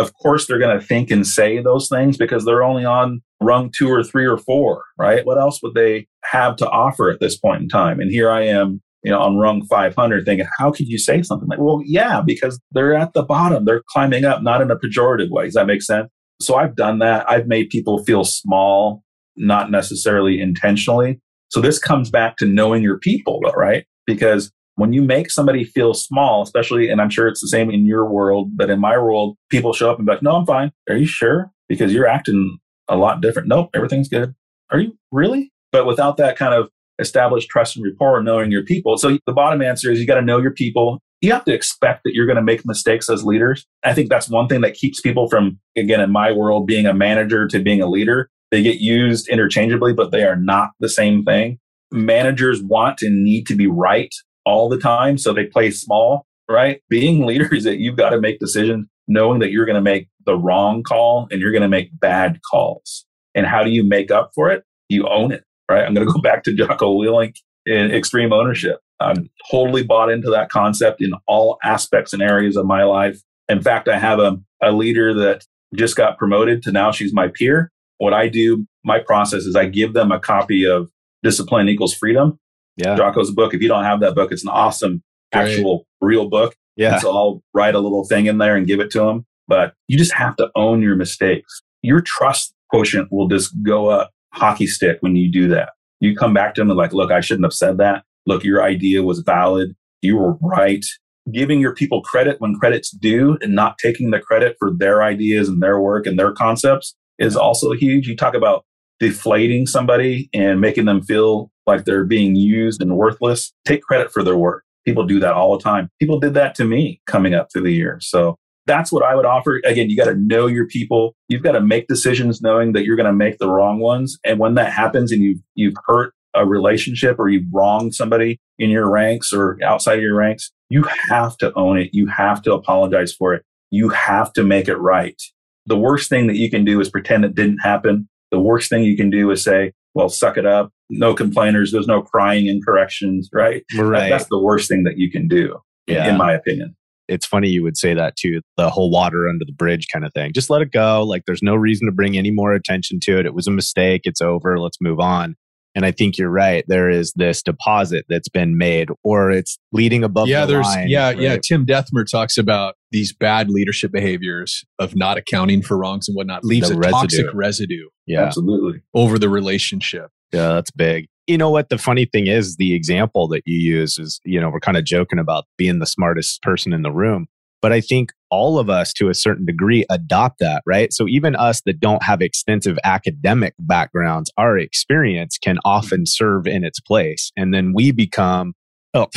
of 0.03 0.13
course 0.15 0.47
they're 0.47 0.59
going 0.59 0.79
to 0.79 0.85
think 0.85 1.11
and 1.11 1.27
say 1.27 1.63
those 1.63 1.89
things 1.89 2.17
because 2.19 2.45
they're 2.45 2.63
only 2.63 2.85
on 2.85 3.23
rung 3.41 3.71
two 3.77 3.89
or 3.89 4.03
three 4.03 4.27
or 4.27 4.37
four, 4.37 4.83
right? 4.99 5.25
What 5.25 5.39
else 5.39 5.63
would 5.63 5.75
they 5.75 6.07
have 6.25 6.57
to 6.57 6.69
offer 6.69 7.09
at 7.09 7.21
this 7.21 7.39
point 7.39 7.63
in 7.63 7.69
time? 7.69 8.01
And 8.01 8.11
here 8.11 8.29
I 8.31 8.43
am, 8.43 8.83
you 9.03 9.13
know, 9.13 9.21
on 9.21 9.37
rung 9.37 9.65
500 9.67 10.25
thinking, 10.25 10.47
how 10.59 10.71
could 10.71 10.89
you 10.89 10.99
say 10.99 11.23
something 11.23 11.49
like, 11.49 11.61
well, 11.61 11.81
yeah, 11.85 12.21
because 12.25 12.61
they're 12.73 12.95
at 12.95 13.13
the 13.13 13.23
bottom. 13.23 13.65
They're 13.65 13.83
climbing 13.89 14.25
up, 14.25 14.43
not 14.43 14.61
in 14.61 14.71
a 14.71 14.77
pejorative 14.77 15.31
way. 15.31 15.45
Does 15.45 15.55
that 15.55 15.67
make 15.67 15.83
sense? 15.83 16.09
So 16.41 16.57
I've 16.57 16.77
done 16.77 16.99
that. 17.01 17.29
I've 17.29 17.47
made 17.47 17.69
people 17.71 18.05
feel 18.05 18.25
small, 18.25 19.03
not 19.37 19.71
necessarily 19.71 20.41
intentionally. 20.41 21.21
So 21.51 21.61
this 21.61 21.79
comes 21.79 22.11
back 22.11 22.37
to 22.39 22.47
knowing 22.47 22.83
your 22.83 22.99
people, 22.99 23.41
though, 23.43 23.53
right? 23.53 23.85
Because 24.07 24.51
when 24.75 24.93
you 24.93 25.03
make 25.03 25.31
somebody 25.31 25.65
feel 25.65 25.95
small, 25.95 26.43
especially, 26.43 26.89
and 26.89 27.01
I'm 27.01 27.11
sure 27.11 27.27
it's 27.27 27.41
the 27.41 27.49
same 27.49 27.71
in 27.71 27.87
your 27.87 28.09
world, 28.09 28.51
but 28.57 28.71
in 28.71 28.79
my 28.79 28.97
world, 28.97 29.37
people 29.51 29.73
show 29.73 29.91
up 29.91 29.99
and 29.99 30.07
be 30.07 30.13
like, 30.13 30.23
no, 30.23 30.37
I'm 30.37 30.47
fine. 30.47 30.71
Are 30.89 30.97
you 30.97 31.07
sure? 31.07 31.51
Because 31.69 31.93
you're 31.93 32.07
acting 32.07 32.59
a 32.89 32.97
lot 32.97 33.21
different. 33.21 33.49
Nope, 33.49 33.71
everything's 33.75 34.09
good. 34.09 34.35
Are 34.71 34.79
you 34.79 34.97
really? 35.11 35.53
But 35.73 35.87
without 35.87 36.17
that 36.19 36.37
kind 36.37 36.55
of 36.55 36.71
established 36.99 37.49
trust 37.49 37.77
and 37.77 37.85
rapport 37.85 38.23
knowing 38.23 38.51
your 38.51 38.65
people. 38.65 38.97
So 38.97 39.19
the 39.27 39.33
bottom 39.33 39.63
answer 39.63 39.91
is 39.91 40.01
you 40.01 40.07
got 40.07 40.17
to 40.17 40.23
know 40.23 40.39
your 40.39 40.53
people. 40.53 41.01
You 41.21 41.33
have 41.33 41.45
to 41.47 41.55
expect 41.55 42.03
that 42.05 42.15
you're 42.15 42.27
going 42.27 42.37
to 42.37 42.43
make 42.43 42.65
mistakes 42.65 43.11
as 43.11 43.25
leaders. 43.25 43.67
I 43.85 43.93
think 43.93 44.09
that's 44.09 44.29
one 44.29 44.49
thing 44.49 44.61
that 44.61 44.75
keeps 44.75 45.01
people 45.01 45.29
from, 45.29 45.59
again, 45.77 46.01
in 46.01 46.13
my 46.13 46.31
world, 46.31 46.67
being 46.67 46.87
a 46.87 46.95
manager 46.95 47.49
to 47.49 47.59
being 47.59 47.83
a 47.83 47.89
leader. 47.89 48.31
They 48.51 48.63
get 48.63 48.81
used 48.81 49.29
interchangeably, 49.29 49.93
but 49.93 50.13
they 50.13 50.23
are 50.23 50.37
not 50.37 50.71
the 50.81 50.89
same 50.89 51.25
thing. 51.25 51.59
Managers 51.91 52.63
want 52.63 53.03
and 53.03 53.25
need 53.25 53.47
to 53.49 53.57
be 53.57 53.67
right 53.67 54.15
all 54.45 54.69
the 54.69 54.79
time. 54.79 55.19
So 55.19 55.33
they 55.33 55.45
play 55.45 55.71
small, 55.71 56.27
right? 56.49 56.81
Being 56.89 57.27
leaders 57.27 57.65
that 57.65 57.79
you've 57.79 57.97
got 57.97 58.11
to 58.11 58.21
make 58.21 58.39
decisions 58.39 58.87
knowing 59.09 59.41
that 59.41 59.51
you're 59.51 59.67
going 59.67 59.75
to 59.75 59.81
make 59.81 60.09
the 60.27 60.37
wrong 60.37 60.83
call 60.83 61.27
and 61.31 61.41
you're 61.41 61.51
going 61.51 61.63
to 61.63 61.69
make 61.69 61.89
bad 61.99 62.39
calls. 62.49 63.07
And 63.35 63.47
how 63.47 63.65
do 63.65 63.71
you 63.71 63.83
make 63.83 64.11
up 64.11 64.31
for 64.35 64.51
it? 64.51 64.65
You 64.89 65.09
own 65.09 65.33
it, 65.33 65.45
right? 65.71 65.85
I'm 65.85 65.95
going 65.95 66.07
to 66.07 66.13
go 66.13 66.21
back 66.23 66.45
to 66.45 66.55
Jocko 66.55 66.95
Willink 66.99 67.37
in 67.67 67.91
extreme 67.91 68.33
ownership. 68.33 68.79
I'm 69.01 69.31
totally 69.51 69.83
bought 69.85 70.11
into 70.11 70.31
that 70.31 70.49
concept 70.51 71.01
in 71.03 71.13
all 71.27 71.59
aspects 71.63 72.13
and 72.13 72.23
areas 72.23 72.57
of 72.57 72.67
my 72.67 72.83
life. 72.85 73.21
In 73.49 73.61
fact, 73.63 73.89
I 73.89 73.99
have 73.99 74.19
a, 74.19 74.39
a 74.63 74.73
leader 74.73 75.15
that 75.15 75.45
just 75.75 75.97
got 75.97 76.19
promoted 76.19 76.63
to 76.65 76.73
now 76.73 76.91
she's 76.91 77.13
my 77.15 77.29
peer. 77.29 77.71
What 77.99 78.13
I 78.15 78.29
do, 78.29 78.67
my 78.85 78.99
process 78.99 79.43
is 79.45 79.55
I 79.57 79.67
give 79.67 79.93
them 79.93 80.11
a 80.13 80.19
copy 80.19 80.67
of 80.67 80.91
Discipline 81.23 81.69
Equals 81.69 81.95
Freedom, 81.95 82.39
Yeah. 82.77 82.97
Jocko's 82.97 83.31
book. 83.31 83.55
If 83.55 83.61
you 83.63 83.69
don't 83.69 83.85
have 83.85 84.01
that 84.01 84.15
book, 84.15 84.33
it's 84.33 84.43
an 84.45 84.51
awesome, 84.51 85.03
Great. 85.33 85.53
actual, 85.53 85.87
real 86.01 86.29
book. 86.29 86.55
Yeah. 86.77 86.95
And 86.95 87.03
so 87.03 87.11
I'll 87.11 87.43
write 87.55 87.75
a 87.75 87.81
little 87.81 88.05
thing 88.05 88.27
in 88.27 88.39
there 88.39 88.57
and 88.57 88.67
give 88.67 88.81
it 88.81 88.91
to 88.93 89.01
them. 89.01 89.27
But 89.49 89.75
you 89.89 89.99
just 89.99 90.13
have 90.15 90.37
to 90.37 90.49
own 90.55 90.83
your 90.83 90.95
mistakes. 90.97 91.61
Your 91.83 92.01
trust 92.01 92.55
quotient 92.71 93.09
will 93.11 93.29
just 93.29 93.53
go 93.63 93.89
up 93.89 94.11
hockey 94.33 94.67
stick 94.67 94.99
when 95.01 95.17
you 95.17 95.31
do 95.31 95.49
that. 95.49 95.71
You 96.01 96.15
come 96.15 96.35
back 96.35 96.55
to 96.55 96.61
them 96.61 96.71
and 96.71 96.79
like, 96.79 96.93
look, 96.93 97.11
I 97.11 97.21
shouldn't 97.21 97.45
have 97.45 97.53
said 97.53 97.79
that. 97.79 98.05
Look, 98.27 98.45
your 98.45 98.63
idea 98.63 99.03
was 99.03 99.21
valid. 99.21 99.75
You 100.03 100.17
were 100.17 100.35
right. 100.41 100.85
Giving 101.33 101.61
your 101.61 101.75
people 101.75 102.03
credit 102.03 102.41
when 102.41 102.55
credit's 102.55 102.91
due 102.91 103.37
and 103.43 103.55
not 103.55 103.79
taking 103.79 104.11
the 104.11 104.21
credit 104.21 104.57
for 104.59 104.71
their 104.73 105.03
ideas 105.03 105.49
and 105.49 105.63
their 105.63 105.81
work 105.81 106.07
and 106.07 106.19
their 106.19 106.33
concepts 106.33 106.95
is 107.19 107.37
also 107.37 107.73
huge. 107.73 108.07
You 108.07 108.17
talk 108.17 108.35
about 108.35 108.65
deflating 109.01 109.67
somebody 109.67 110.29
and 110.33 110.61
making 110.61 110.87
them 110.87 111.03
feel 111.03 111.51
like 111.67 111.85
they're 111.85 112.05
being 112.05 112.35
used 112.35 112.81
and 112.81 112.97
worthless. 112.97 113.53
Take 113.67 113.83
credit 113.83 114.11
for 114.13 114.23
their 114.23 114.37
work. 114.37 114.65
People 114.85 115.05
do 115.05 115.21
that 115.21 115.35
all 115.35 115.57
the 115.57 115.63
time. 115.63 115.91
People 116.01 116.19
did 116.19 116.35
that 116.35 116.55
to 116.57 116.65
me 116.65 117.01
coming 117.07 117.35
up 117.35 117.49
through 117.53 117.63
the 117.63 117.73
years. 117.73 118.09
So 118.09 118.37
that's 118.69 118.93
what 118.93 119.03
I 119.03 119.17
would 119.17 119.25
offer. 119.27 119.61
Again, 119.65 119.91
you 119.91 119.97
got 119.97 120.05
to 120.05 120.15
know 120.15 120.47
your 120.47 120.67
people. 120.67 121.17
You've 121.27 121.43
got 121.43 121.53
to 121.53 121.61
make 121.61 121.89
decisions 121.89 122.41
knowing 122.41 122.73
that 122.75 122.85
you're 122.85 122.95
going 122.97 123.07
to 123.07 123.13
make 123.13 123.39
the 123.39 123.49
wrong 123.51 123.81
ones. 123.81 124.17
And 124.25 124.39
when 124.39 124.55
that 124.55 124.73
happens 124.73 125.11
and 125.11 125.21
you've, 125.23 125.41
you've 125.57 125.75
hurt 125.87 126.13
a 126.35 126.47
relationship 126.47 127.19
or 127.19 127.29
you've 127.29 127.49
wronged 127.53 127.95
somebody 127.95 128.39
in 128.61 128.71
your 128.71 128.89
ranks 128.89 129.33
or 129.33 129.59
outside 129.65 129.95
of 129.97 130.03
your 130.03 130.15
ranks, 130.15 130.53
you 130.69 130.85
have 131.11 131.37
to 131.39 131.53
own 131.57 131.79
it. 131.79 131.91
You 131.93 132.07
have 132.07 132.43
to 132.43 132.53
apologize 132.53 133.13
for 133.13 133.35
it. 133.35 133.43
you 133.71 133.89
have 133.89 134.33
to 134.35 134.45
make 134.45 134.69
it 134.69 134.77
right. 134.77 135.21
The 135.67 135.77
worst 135.77 136.09
thing 136.09 136.27
that 136.29 136.37
you 136.37 136.49
can 136.51 136.65
do 136.65 136.81
is 136.81 136.89
pretend 136.91 137.25
it 137.25 137.35
didn't 137.35 137.59
happen. 137.59 138.09
The 138.31 138.39
worst 138.39 138.71
thing 138.71 138.85
you 138.85 138.97
can 138.97 139.11
do 139.11 139.31
is 139.31 139.43
say, 139.43 139.73
well, 139.95 140.09
suck 140.09 140.37
it 140.39 140.47
up. 140.47 140.71
No 140.91 141.13
complainers. 141.15 141.73
There's 141.73 141.87
no 141.87 142.01
crying 142.01 142.49
and 142.49 142.65
corrections, 142.65 143.29
right? 143.33 143.63
Right. 143.77 144.09
That's 144.09 144.29
the 144.31 144.39
worst 144.39 144.69
thing 144.69 144.85
that 144.85 144.97
you 144.97 145.11
can 145.11 145.29
do, 145.29 145.59
Yeah. 145.87 146.09
in 146.11 146.17
my 146.17 146.33
opinion. 146.33 146.75
It's 147.09 147.27
funny 147.27 147.49
you 147.49 147.63
would 147.63 147.77
say 147.77 147.95
that 147.95 148.17
too 148.17 148.41
the 148.57 148.71
whole 148.71 148.91
water 148.91 149.29
under 149.29 149.45
the 149.45 149.53
bridge 149.53 149.87
kind 149.93 150.05
of 150.05 150.13
thing 150.13 150.33
just 150.33 150.51
let 150.51 150.63
it 150.63 150.73
go 150.73 151.03
like 151.03 151.23
there's 151.27 151.43
no 151.43 151.55
reason 151.55 151.87
to 151.87 151.93
bring 151.93 152.17
any 152.17 152.31
more 152.31 152.53
attention 152.53 152.99
to 153.03 153.19
it 153.19 153.27
it 153.27 153.35
was 153.35 153.47
a 153.47 153.51
mistake 153.51 154.03
it's 154.05 154.21
over 154.21 154.59
let's 154.59 154.79
move 154.81 155.01
on 155.01 155.35
and 155.75 155.85
i 155.85 155.91
think 155.91 156.17
you're 156.19 156.31
right 156.31 156.65
there 156.69 156.89
is 156.91 157.13
this 157.17 157.43
deposit 157.43 158.05
that's 158.09 158.29
been 158.29 158.57
made 158.59 158.89
or 159.05 159.31
it's 159.31 159.59
leading 159.73 160.03
above 160.05 160.29
yeah, 160.29 160.45
the 160.47 160.55
there's 160.55 160.67
line, 160.67 160.89
yeah, 160.89 161.09
right? 161.09 161.19
yeah. 161.19 161.37
Tim 161.43 161.67
Deathmer 161.67 162.05
talks 162.11 162.37
about 162.39 162.75
these 162.91 163.13
bad 163.13 163.51
leadership 163.51 163.93
behaviors 163.93 164.65
of 164.79 164.97
not 164.97 165.17
accounting 165.19 165.63
for 165.63 165.77
wrongs 165.79 166.09
and 166.09 166.17
whatnot 166.17 166.45
leaves 166.45 166.69
The 166.69 166.75
a 166.75 166.79
residue. 166.79 166.93
toxic 167.01 167.27
residue 167.35 167.89
yeah 168.07 168.23
Absolutely. 168.25 168.81
over 168.95 169.19
the 169.19 169.29
relationship. 169.29 170.11
Yeah, 170.33 170.49
that's 170.55 170.71
big. 170.71 171.09
You 171.29 171.39
know 171.39 171.51
what? 171.51 171.69
The 171.69 171.79
funny 171.79 172.07
thing 172.07 172.27
is, 172.27 172.57
the 172.57 172.75
example 172.75 173.29
that 173.29 173.43
you 173.45 173.59
use 173.59 173.99
is, 173.99 174.21
you 174.25 174.41
know, 174.41 174.49
we're 174.51 174.61
kind 174.61 174.77
of 174.79 174.85
joking 174.85 175.19
about 175.19 175.45
being 175.57 175.79
the 175.79 175.87
smartest 175.87 176.43
person 176.43 176.73
in 176.73 176.83
the 176.83 176.91
room. 176.91 177.27
But 177.61 177.73
I 177.73 177.81
think 177.81 178.13
all 178.31 178.59
of 178.59 178.71
us 178.71 178.93
to 178.95 179.09
a 179.09 179.15
certain 179.15 179.45
degree 179.45 179.85
adopt 179.91 180.39
that, 180.41 180.63
right? 180.67 180.93
So 180.93 181.07
even 181.09 181.37
us 181.37 181.61
that 181.67 181.81
don't 181.81 182.03
have 182.03 182.23
extensive 182.23 182.79
academic 182.85 183.55
backgrounds, 183.59 184.31
our 184.37 184.57
experience 184.59 185.39
can 185.39 185.59
often 185.65 186.07
serve 186.07 186.47
in 186.47 186.65
its 186.65 186.81
place. 186.81 187.31
And 187.37 187.53
then 187.53 187.73
we 187.75 187.91
become, 187.91 188.55
oh, 188.95 189.09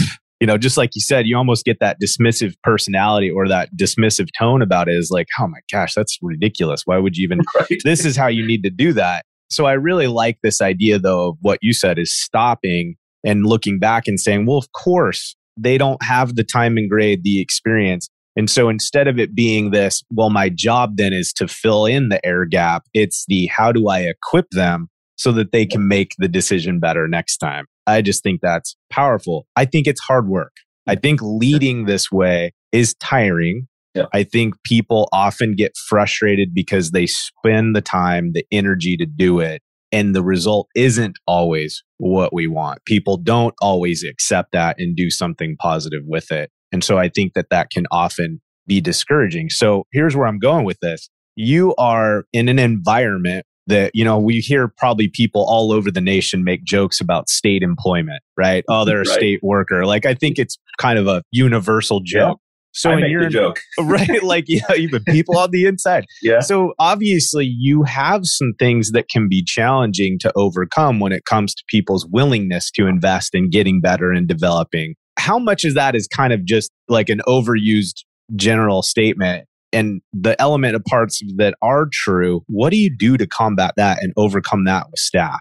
you 0.41 0.47
know, 0.47 0.57
just 0.57 0.75
like 0.75 0.95
you 0.95 1.01
said, 1.01 1.27
you 1.27 1.37
almost 1.37 1.65
get 1.65 1.79
that 1.81 1.97
dismissive 2.01 2.55
personality 2.63 3.29
or 3.29 3.47
that 3.47 3.69
dismissive 3.77 4.27
tone 4.37 4.63
about 4.63 4.89
it 4.89 4.95
is 4.95 5.11
like, 5.11 5.27
oh 5.39 5.47
my 5.47 5.59
gosh, 5.71 5.93
that's 5.93 6.17
ridiculous. 6.21 6.81
Why 6.85 6.97
would 6.97 7.15
you 7.15 7.23
even 7.23 7.41
Right. 7.55 7.79
this 7.83 8.05
is 8.05 8.17
how 8.17 8.27
you 8.27 8.45
need 8.45 8.63
to 8.63 8.71
do 8.71 8.91
that. 8.93 9.23
So 9.51 9.65
I 9.65 9.73
really 9.73 10.07
like 10.07 10.37
this 10.41 10.61
idea 10.61 10.97
though 10.97 11.29
of 11.29 11.37
what 11.41 11.59
you 11.61 11.73
said 11.73 11.99
is 11.99 12.13
stopping 12.13 12.95
and 13.23 13.45
looking 13.45 13.79
back 13.79 14.07
and 14.07 14.19
saying, 14.19 14.45
well, 14.45 14.57
of 14.57 14.71
course 14.71 15.35
they 15.57 15.77
don't 15.77 16.01
have 16.01 16.35
the 16.35 16.43
time 16.43 16.77
and 16.77 16.89
grade, 16.89 17.23
the 17.23 17.41
experience. 17.41 18.09
And 18.37 18.49
so 18.49 18.69
instead 18.69 19.09
of 19.09 19.19
it 19.19 19.35
being 19.35 19.71
this, 19.71 20.03
well, 20.09 20.29
my 20.29 20.47
job 20.47 20.95
then 20.95 21.11
is 21.11 21.33
to 21.33 21.47
fill 21.47 21.85
in 21.85 22.07
the 22.07 22.25
air 22.25 22.45
gap, 22.45 22.83
it's 22.93 23.25
the 23.27 23.47
how 23.47 23.73
do 23.73 23.89
I 23.89 23.99
equip 23.99 24.49
them 24.51 24.87
so 25.17 25.33
that 25.33 25.51
they 25.51 25.65
can 25.65 25.87
make 25.87 26.13
the 26.17 26.29
decision 26.29 26.79
better 26.79 27.07
next 27.07 27.37
time. 27.37 27.65
I 27.85 28.01
just 28.01 28.23
think 28.23 28.39
that's 28.41 28.75
powerful. 28.89 29.47
I 29.55 29.65
think 29.65 29.85
it's 29.85 29.99
hard 29.99 30.29
work. 30.29 30.53
I 30.87 30.95
think 30.95 31.19
leading 31.21 31.85
this 31.85 32.11
way 32.11 32.53
is 32.71 32.95
tiring. 32.95 33.67
Yeah. 33.95 34.05
I 34.13 34.23
think 34.23 34.55
people 34.63 35.09
often 35.11 35.55
get 35.55 35.73
frustrated 35.89 36.53
because 36.53 36.91
they 36.91 37.07
spend 37.07 37.75
the 37.75 37.81
time, 37.81 38.31
the 38.33 38.45
energy 38.51 38.95
to 38.97 39.05
do 39.05 39.39
it, 39.39 39.61
and 39.91 40.15
the 40.15 40.23
result 40.23 40.67
isn't 40.75 41.17
always 41.27 41.83
what 41.97 42.33
we 42.33 42.47
want. 42.47 42.79
People 42.85 43.17
don't 43.17 43.53
always 43.61 44.03
accept 44.03 44.53
that 44.53 44.77
and 44.79 44.95
do 44.95 45.09
something 45.09 45.57
positive 45.59 46.03
with 46.05 46.31
it. 46.31 46.49
And 46.71 46.83
so 46.83 46.97
I 46.97 47.09
think 47.09 47.33
that 47.33 47.47
that 47.49 47.69
can 47.69 47.85
often 47.91 48.41
be 48.67 48.79
discouraging. 48.79 49.49
So 49.49 49.85
here's 49.91 50.15
where 50.15 50.27
I'm 50.27 50.39
going 50.39 50.63
with 50.65 50.77
this. 50.81 51.09
You 51.35 51.75
are 51.77 52.25
in 52.31 52.47
an 52.47 52.59
environment 52.59 53.45
that, 53.67 53.91
you 53.93 54.03
know, 54.05 54.17
we 54.17 54.39
hear 54.39 54.67
probably 54.77 55.09
people 55.09 55.45
all 55.47 55.71
over 55.73 55.91
the 55.91 56.01
nation 56.01 56.43
make 56.43 56.63
jokes 56.63 56.99
about 57.01 57.29
state 57.29 57.61
employment, 57.61 58.21
right? 58.37 58.63
Oh, 58.69 58.85
they're 58.85 59.01
a 59.01 59.05
Right. 59.07 59.07
state 59.07 59.39
worker. 59.43 59.85
Like 59.85 60.05
I 60.05 60.13
think 60.13 60.39
it's 60.39 60.57
kind 60.79 60.97
of 60.97 61.07
a 61.07 61.23
universal 61.31 62.01
joke. 62.03 62.39
So 62.73 62.89
I 62.91 62.95
in 62.95 63.01
make 63.01 63.11
your 63.11 63.23
the 63.23 63.29
joke. 63.31 63.59
right, 63.79 64.23
like 64.23 64.45
yeah, 64.47 64.73
even 64.75 65.03
people 65.05 65.37
on 65.37 65.51
the 65.51 65.65
inside. 65.65 66.05
Yeah. 66.21 66.39
So 66.39 66.73
obviously, 66.77 67.45
you 67.45 67.83
have 67.83 68.21
some 68.25 68.53
things 68.59 68.91
that 68.91 69.09
can 69.09 69.27
be 69.27 69.43
challenging 69.43 70.19
to 70.19 70.31
overcome 70.35 70.99
when 70.99 71.11
it 71.11 71.25
comes 71.25 71.55
to 71.55 71.63
people's 71.67 72.05
willingness 72.05 72.69
to 72.71 72.85
invest 72.85 73.33
in 73.33 73.49
getting 73.49 73.81
better 73.81 74.11
and 74.11 74.27
developing. 74.27 74.95
How 75.17 75.39
much 75.39 75.65
of 75.65 75.73
that 75.73 75.95
is 75.95 76.07
kind 76.07 76.31
of 76.31 76.45
just 76.45 76.71
like 76.87 77.09
an 77.09 77.21
overused 77.27 78.03
general 78.35 78.81
statement? 78.83 79.47
And 79.73 80.01
the 80.13 80.39
element 80.39 80.75
of 80.75 80.83
parts 80.83 81.21
that 81.37 81.55
are 81.61 81.87
true, 81.91 82.43
what 82.47 82.69
do 82.69 82.77
you 82.77 82.95
do 82.95 83.17
to 83.17 83.25
combat 83.25 83.73
that 83.77 84.03
and 84.03 84.13
overcome 84.17 84.65
that 84.65 84.87
with 84.91 84.99
staff? 84.99 85.39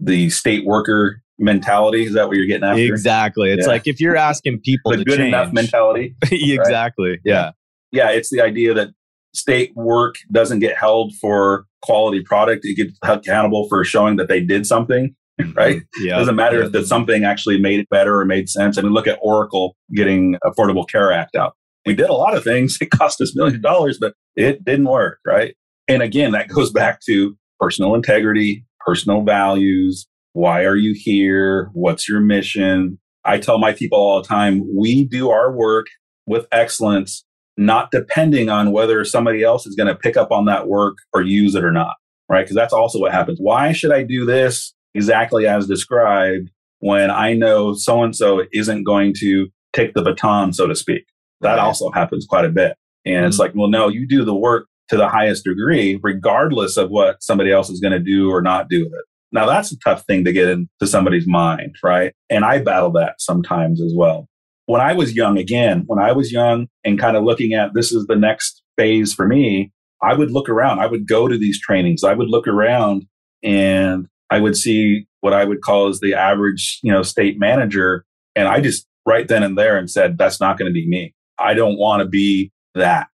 The 0.00 0.30
state 0.30 0.64
worker 0.66 1.22
mentality. 1.38 2.04
Is 2.04 2.14
that 2.14 2.28
what 2.28 2.36
you're 2.36 2.46
getting 2.46 2.64
after? 2.68 2.80
Exactly. 2.82 3.50
It's 3.50 3.66
Yeah. 3.66 3.72
like 3.72 3.86
if 3.86 4.00
you're 4.00 4.16
asking 4.16 4.60
people 4.60 4.92
The 4.92 4.98
to 4.98 5.04
good 5.04 5.18
change, 5.18 5.28
enough 5.28 5.52
mentality. 5.52 6.14
exactly. 6.30 7.20
Yeah. 7.24 7.52
Yeah, 7.92 8.10
it's 8.10 8.30
the 8.30 8.40
idea 8.40 8.74
that 8.74 8.88
state 9.34 9.72
work 9.74 10.16
doesn't 10.32 10.58
get 10.58 10.76
held 10.76 11.14
for 11.20 11.64
quality 11.82 12.22
product. 12.22 12.64
It 12.64 12.76
gets 12.76 12.98
held 13.02 13.20
accountable 13.20 13.68
for 13.68 13.84
showing 13.84 14.16
that 14.16 14.28
they 14.28 14.40
did 14.40 14.66
something, 14.66 15.14
mm-hmm. 15.40 15.52
right? 15.52 15.82
Yeah. 16.00 16.18
doesn't 16.18 16.36
matter 16.36 16.62
if 16.62 16.72
that 16.72 16.86
something 16.86 17.24
actually 17.24 17.58
made 17.60 17.80
it 17.80 17.88
better 17.88 18.18
or 18.20 18.24
made 18.24 18.48
sense. 18.48 18.76
I 18.78 18.82
mean, 18.82 18.92
look 18.92 19.06
at 19.06 19.18
Oracle 19.22 19.76
getting 19.94 20.36
Affordable 20.44 20.88
Care 20.88 21.12
Act 21.12 21.36
out. 21.36 21.54
We 21.86 21.94
did 21.94 22.10
a 22.10 22.14
lot 22.14 22.36
of 22.36 22.44
things. 22.44 22.76
It 22.82 22.90
cost 22.90 23.20
us 23.20 23.34
millions 23.34 23.56
of 23.56 23.62
dollars, 23.62 23.98
but 23.98 24.14
it 24.36 24.64
didn't 24.64 24.86
work, 24.86 25.18
right? 25.26 25.54
And 25.86 26.02
again, 26.02 26.32
that 26.32 26.48
goes 26.48 26.70
back 26.70 27.00
to 27.06 27.36
personal 27.58 27.94
integrity, 27.94 28.64
personal 28.84 29.22
values. 29.22 30.06
Why 30.38 30.62
are 30.62 30.76
you 30.76 30.94
here? 30.96 31.68
What's 31.72 32.08
your 32.08 32.20
mission? 32.20 33.00
I 33.24 33.38
tell 33.38 33.58
my 33.58 33.72
people 33.72 33.98
all 33.98 34.22
the 34.22 34.28
time, 34.28 34.62
we 34.72 35.02
do 35.02 35.30
our 35.30 35.50
work 35.50 35.86
with 36.26 36.46
excellence, 36.52 37.24
not 37.56 37.90
depending 37.90 38.48
on 38.48 38.70
whether 38.70 39.04
somebody 39.04 39.42
else 39.42 39.66
is 39.66 39.74
going 39.74 39.88
to 39.88 39.96
pick 39.96 40.16
up 40.16 40.30
on 40.30 40.44
that 40.44 40.68
work 40.68 40.98
or 41.12 41.22
use 41.22 41.56
it 41.56 41.64
or 41.64 41.72
not, 41.72 41.96
right? 42.28 42.44
Because 42.44 42.54
that's 42.54 42.72
also 42.72 43.00
what 43.00 43.10
happens. 43.10 43.40
Why 43.40 43.72
should 43.72 43.90
I 43.90 44.04
do 44.04 44.24
this 44.24 44.72
exactly 44.94 45.44
as 45.48 45.66
described 45.66 46.50
when 46.78 47.10
I 47.10 47.32
know 47.32 47.74
so 47.74 48.04
and 48.04 48.14
so 48.14 48.44
isn't 48.52 48.84
going 48.84 49.14
to 49.18 49.48
take 49.72 49.94
the 49.94 50.02
baton, 50.02 50.52
so 50.52 50.68
to 50.68 50.76
speak? 50.76 51.02
That 51.40 51.56
Right. 51.56 51.64
also 51.64 51.90
happens 51.90 52.26
quite 52.30 52.44
a 52.44 52.50
bit. 52.50 52.76
And 53.04 53.26
it's 53.26 53.34
mm-hmm. 53.34 53.42
like, 53.42 53.52
well, 53.56 53.68
no, 53.70 53.88
you 53.88 54.06
do 54.06 54.24
the 54.24 54.36
work 54.36 54.68
to 54.90 54.96
the 54.96 55.08
highest 55.08 55.42
degree, 55.42 55.98
regardless 56.00 56.76
of 56.76 56.90
what 56.90 57.24
somebody 57.24 57.50
else 57.50 57.70
is 57.70 57.80
going 57.80 57.92
to 57.92 57.98
do 57.98 58.30
or 58.30 58.40
not 58.40 58.68
do 58.68 58.84
with 58.84 58.92
it. 58.92 59.04
Now, 59.32 59.46
that's 59.46 59.72
a 59.72 59.78
tough 59.78 60.04
thing 60.06 60.24
to 60.24 60.32
get 60.32 60.48
into 60.48 60.86
somebody's 60.86 61.26
mind, 61.26 61.76
right? 61.82 62.14
And 62.30 62.44
I 62.44 62.60
battle 62.60 62.92
that 62.92 63.20
sometimes 63.20 63.82
as 63.82 63.92
well. 63.94 64.26
When 64.66 64.80
I 64.80 64.92
was 64.92 65.14
young, 65.14 65.38
again, 65.38 65.84
when 65.86 65.98
I 65.98 66.12
was 66.12 66.32
young 66.32 66.68
and 66.84 66.98
kind 66.98 67.16
of 67.16 67.24
looking 67.24 67.54
at 67.54 67.74
this 67.74 67.92
is 67.92 68.06
the 68.06 68.16
next 68.16 68.62
phase 68.76 69.12
for 69.12 69.26
me, 69.26 69.72
I 70.02 70.14
would 70.14 70.30
look 70.30 70.48
around. 70.48 70.78
I 70.80 70.86
would 70.86 71.06
go 71.06 71.28
to 71.28 71.36
these 71.36 71.60
trainings. 71.60 72.04
I 72.04 72.14
would 72.14 72.28
look 72.28 72.46
around 72.46 73.06
and 73.42 74.06
I 74.30 74.40
would 74.40 74.56
see 74.56 75.06
what 75.20 75.32
I 75.32 75.44
would 75.44 75.62
call 75.62 75.88
as 75.88 76.00
the 76.00 76.14
average, 76.14 76.80
you 76.82 76.92
know, 76.92 77.02
state 77.02 77.38
manager. 77.38 78.04
And 78.36 78.46
I 78.46 78.60
just 78.60 78.86
right 79.06 79.26
then 79.26 79.42
and 79.42 79.56
there 79.58 79.76
and 79.76 79.90
said, 79.90 80.18
that's 80.18 80.40
not 80.40 80.58
going 80.58 80.70
to 80.70 80.72
be 80.72 80.86
me. 80.86 81.14
I 81.38 81.54
don't 81.54 81.78
want 81.78 82.02
to 82.02 82.08
be 82.08 82.52
that. 82.74 83.08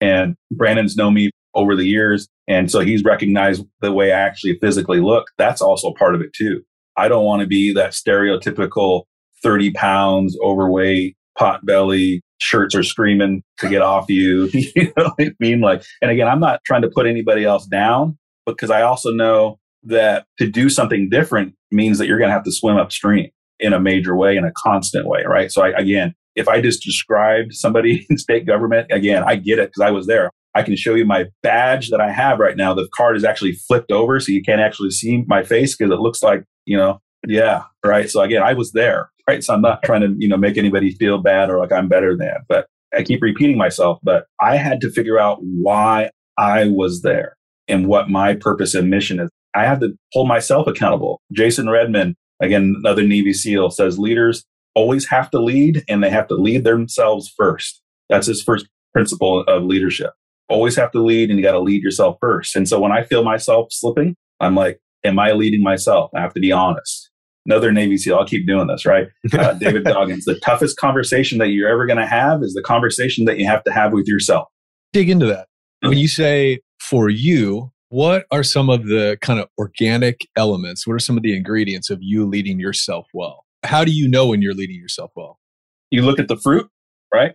And 0.00 0.34
Brandon's 0.50 0.96
known 0.96 1.14
me 1.14 1.30
over 1.54 1.76
the 1.76 1.84
years. 1.84 2.28
And 2.50 2.70
so 2.70 2.80
he's 2.80 3.04
recognized 3.04 3.64
the 3.80 3.92
way 3.92 4.12
I 4.12 4.20
actually 4.20 4.58
physically 4.60 5.00
look. 5.00 5.28
That's 5.38 5.62
also 5.62 5.92
part 5.92 6.14
of 6.14 6.20
it 6.20 6.32
too. 6.32 6.62
I 6.96 7.08
don't 7.08 7.24
want 7.24 7.40
to 7.40 7.46
be 7.46 7.72
that 7.74 7.92
stereotypical 7.92 9.04
30 9.42 9.70
pounds 9.72 10.36
overweight, 10.44 11.16
pot 11.38 11.64
belly, 11.64 12.22
shirts 12.38 12.74
are 12.74 12.82
screaming 12.82 13.42
to 13.58 13.68
get 13.68 13.82
off 13.82 14.10
you. 14.10 14.50
you 14.52 14.92
know 14.96 15.04
what 15.04 15.14
I 15.18 15.30
mean? 15.38 15.60
Like, 15.60 15.82
and 16.02 16.10
again, 16.10 16.28
I'm 16.28 16.40
not 16.40 16.60
trying 16.66 16.82
to 16.82 16.90
put 16.90 17.06
anybody 17.06 17.44
else 17.44 17.66
down 17.66 18.18
but 18.46 18.56
because 18.56 18.70
I 18.70 18.82
also 18.82 19.10
know 19.10 19.58
that 19.84 20.26
to 20.38 20.50
do 20.50 20.68
something 20.68 21.08
different 21.08 21.54
means 21.70 21.98
that 21.98 22.06
you're 22.06 22.18
going 22.18 22.28
to 22.28 22.34
have 22.34 22.44
to 22.44 22.52
swim 22.52 22.76
upstream 22.76 23.30
in 23.58 23.72
a 23.72 23.80
major 23.80 24.16
way, 24.16 24.36
in 24.36 24.44
a 24.44 24.52
constant 24.56 25.06
way, 25.06 25.22
right? 25.26 25.50
So 25.52 25.62
I, 25.62 25.70
again, 25.70 26.14
if 26.34 26.48
I 26.48 26.60
just 26.60 26.82
described 26.82 27.54
somebody 27.54 28.06
in 28.10 28.18
state 28.18 28.46
government, 28.46 28.88
again, 28.90 29.22
I 29.24 29.36
get 29.36 29.58
it 29.58 29.68
because 29.68 29.82
I 29.82 29.90
was 29.90 30.06
there. 30.06 30.30
I 30.54 30.62
can 30.62 30.76
show 30.76 30.94
you 30.94 31.04
my 31.04 31.26
badge 31.42 31.90
that 31.90 32.00
I 32.00 32.10
have 32.10 32.38
right 32.38 32.56
now. 32.56 32.74
The 32.74 32.88
card 32.96 33.16
is 33.16 33.24
actually 33.24 33.52
flipped 33.52 33.92
over 33.92 34.18
so 34.18 34.32
you 34.32 34.42
can't 34.42 34.60
actually 34.60 34.90
see 34.90 35.24
my 35.26 35.42
face 35.42 35.76
because 35.76 35.92
it 35.92 36.00
looks 36.00 36.22
like, 36.22 36.44
you 36.64 36.76
know, 36.76 37.00
yeah, 37.26 37.64
right. 37.84 38.10
So 38.10 38.20
again, 38.22 38.42
I 38.42 38.54
was 38.54 38.72
there, 38.72 39.10
right? 39.28 39.44
So 39.44 39.54
I'm 39.54 39.60
not 39.60 39.82
trying 39.82 40.00
to, 40.00 40.14
you 40.18 40.28
know, 40.28 40.36
make 40.36 40.56
anybody 40.56 40.92
feel 40.92 41.18
bad 41.18 41.50
or 41.50 41.58
like 41.58 41.72
I'm 41.72 41.88
better 41.88 42.16
than, 42.16 42.36
but 42.48 42.66
I 42.96 43.02
keep 43.02 43.22
repeating 43.22 43.56
myself, 43.56 43.98
but 44.02 44.26
I 44.40 44.56
had 44.56 44.80
to 44.80 44.90
figure 44.90 45.18
out 45.18 45.38
why 45.42 46.10
I 46.38 46.68
was 46.68 47.02
there 47.02 47.36
and 47.68 47.86
what 47.86 48.10
my 48.10 48.34
purpose 48.34 48.74
and 48.74 48.90
mission 48.90 49.20
is. 49.20 49.30
I 49.54 49.64
have 49.64 49.80
to 49.80 49.92
hold 50.12 50.28
myself 50.28 50.66
accountable. 50.66 51.20
Jason 51.32 51.68
Redman, 51.68 52.16
again, 52.40 52.74
another 52.78 53.06
Navy 53.06 53.32
SEAL 53.32 53.70
says 53.70 53.98
leaders 53.98 54.44
always 54.74 55.06
have 55.08 55.30
to 55.30 55.40
lead 55.40 55.84
and 55.88 56.02
they 56.02 56.10
have 56.10 56.28
to 56.28 56.34
lead 56.34 56.64
themselves 56.64 57.32
first. 57.36 57.82
That's 58.08 58.26
his 58.26 58.42
first 58.42 58.66
principle 58.92 59.42
of 59.42 59.64
leadership. 59.64 60.10
Always 60.50 60.76
have 60.76 60.90
to 60.92 61.02
lead 61.02 61.30
and 61.30 61.38
you 61.38 61.44
got 61.44 61.52
to 61.52 61.60
lead 61.60 61.82
yourself 61.82 62.16
first. 62.20 62.56
And 62.56 62.68
so 62.68 62.78
when 62.80 62.92
I 62.92 63.04
feel 63.04 63.24
myself 63.24 63.68
slipping, 63.70 64.16
I'm 64.40 64.54
like, 64.54 64.80
am 65.04 65.18
I 65.18 65.32
leading 65.32 65.62
myself? 65.62 66.10
I 66.14 66.20
have 66.20 66.34
to 66.34 66.40
be 66.40 66.52
honest. 66.52 67.10
Another 67.46 67.72
Navy 67.72 67.96
SEAL, 67.96 68.16
I'll 68.16 68.26
keep 68.26 68.46
doing 68.46 68.66
this, 68.66 68.84
right? 68.84 69.08
Uh, 69.32 69.54
David 69.54 69.84
Goggins, 69.84 70.24
the 70.24 70.38
toughest 70.40 70.76
conversation 70.76 71.38
that 71.38 71.48
you're 71.48 71.68
ever 71.68 71.86
going 71.86 71.98
to 71.98 72.06
have 72.06 72.42
is 72.42 72.52
the 72.52 72.62
conversation 72.62 73.24
that 73.24 73.38
you 73.38 73.46
have 73.46 73.64
to 73.64 73.72
have 73.72 73.92
with 73.92 74.06
yourself. 74.06 74.48
dig 74.92 75.08
into 75.08 75.26
that. 75.26 75.46
When 75.80 75.96
you 75.96 76.08
say 76.08 76.60
for 76.78 77.08
you, 77.08 77.72
what 77.88 78.26
are 78.30 78.42
some 78.42 78.68
of 78.68 78.86
the 78.86 79.18
kind 79.20 79.40
of 79.40 79.48
organic 79.58 80.20
elements? 80.36 80.86
What 80.86 80.94
are 80.94 81.00
some 81.00 81.16
of 81.16 81.22
the 81.22 81.34
ingredients 81.34 81.90
of 81.90 81.98
you 82.02 82.26
leading 82.26 82.60
yourself 82.60 83.06
well? 83.14 83.44
How 83.64 83.84
do 83.84 83.92
you 83.92 84.08
know 84.08 84.26
when 84.26 84.42
you're 84.42 84.54
leading 84.54 84.76
yourself 84.76 85.10
well? 85.16 85.38
You 85.90 86.02
look 86.02 86.18
at 86.20 86.28
the 86.28 86.36
fruit, 86.36 86.68
right? 87.12 87.32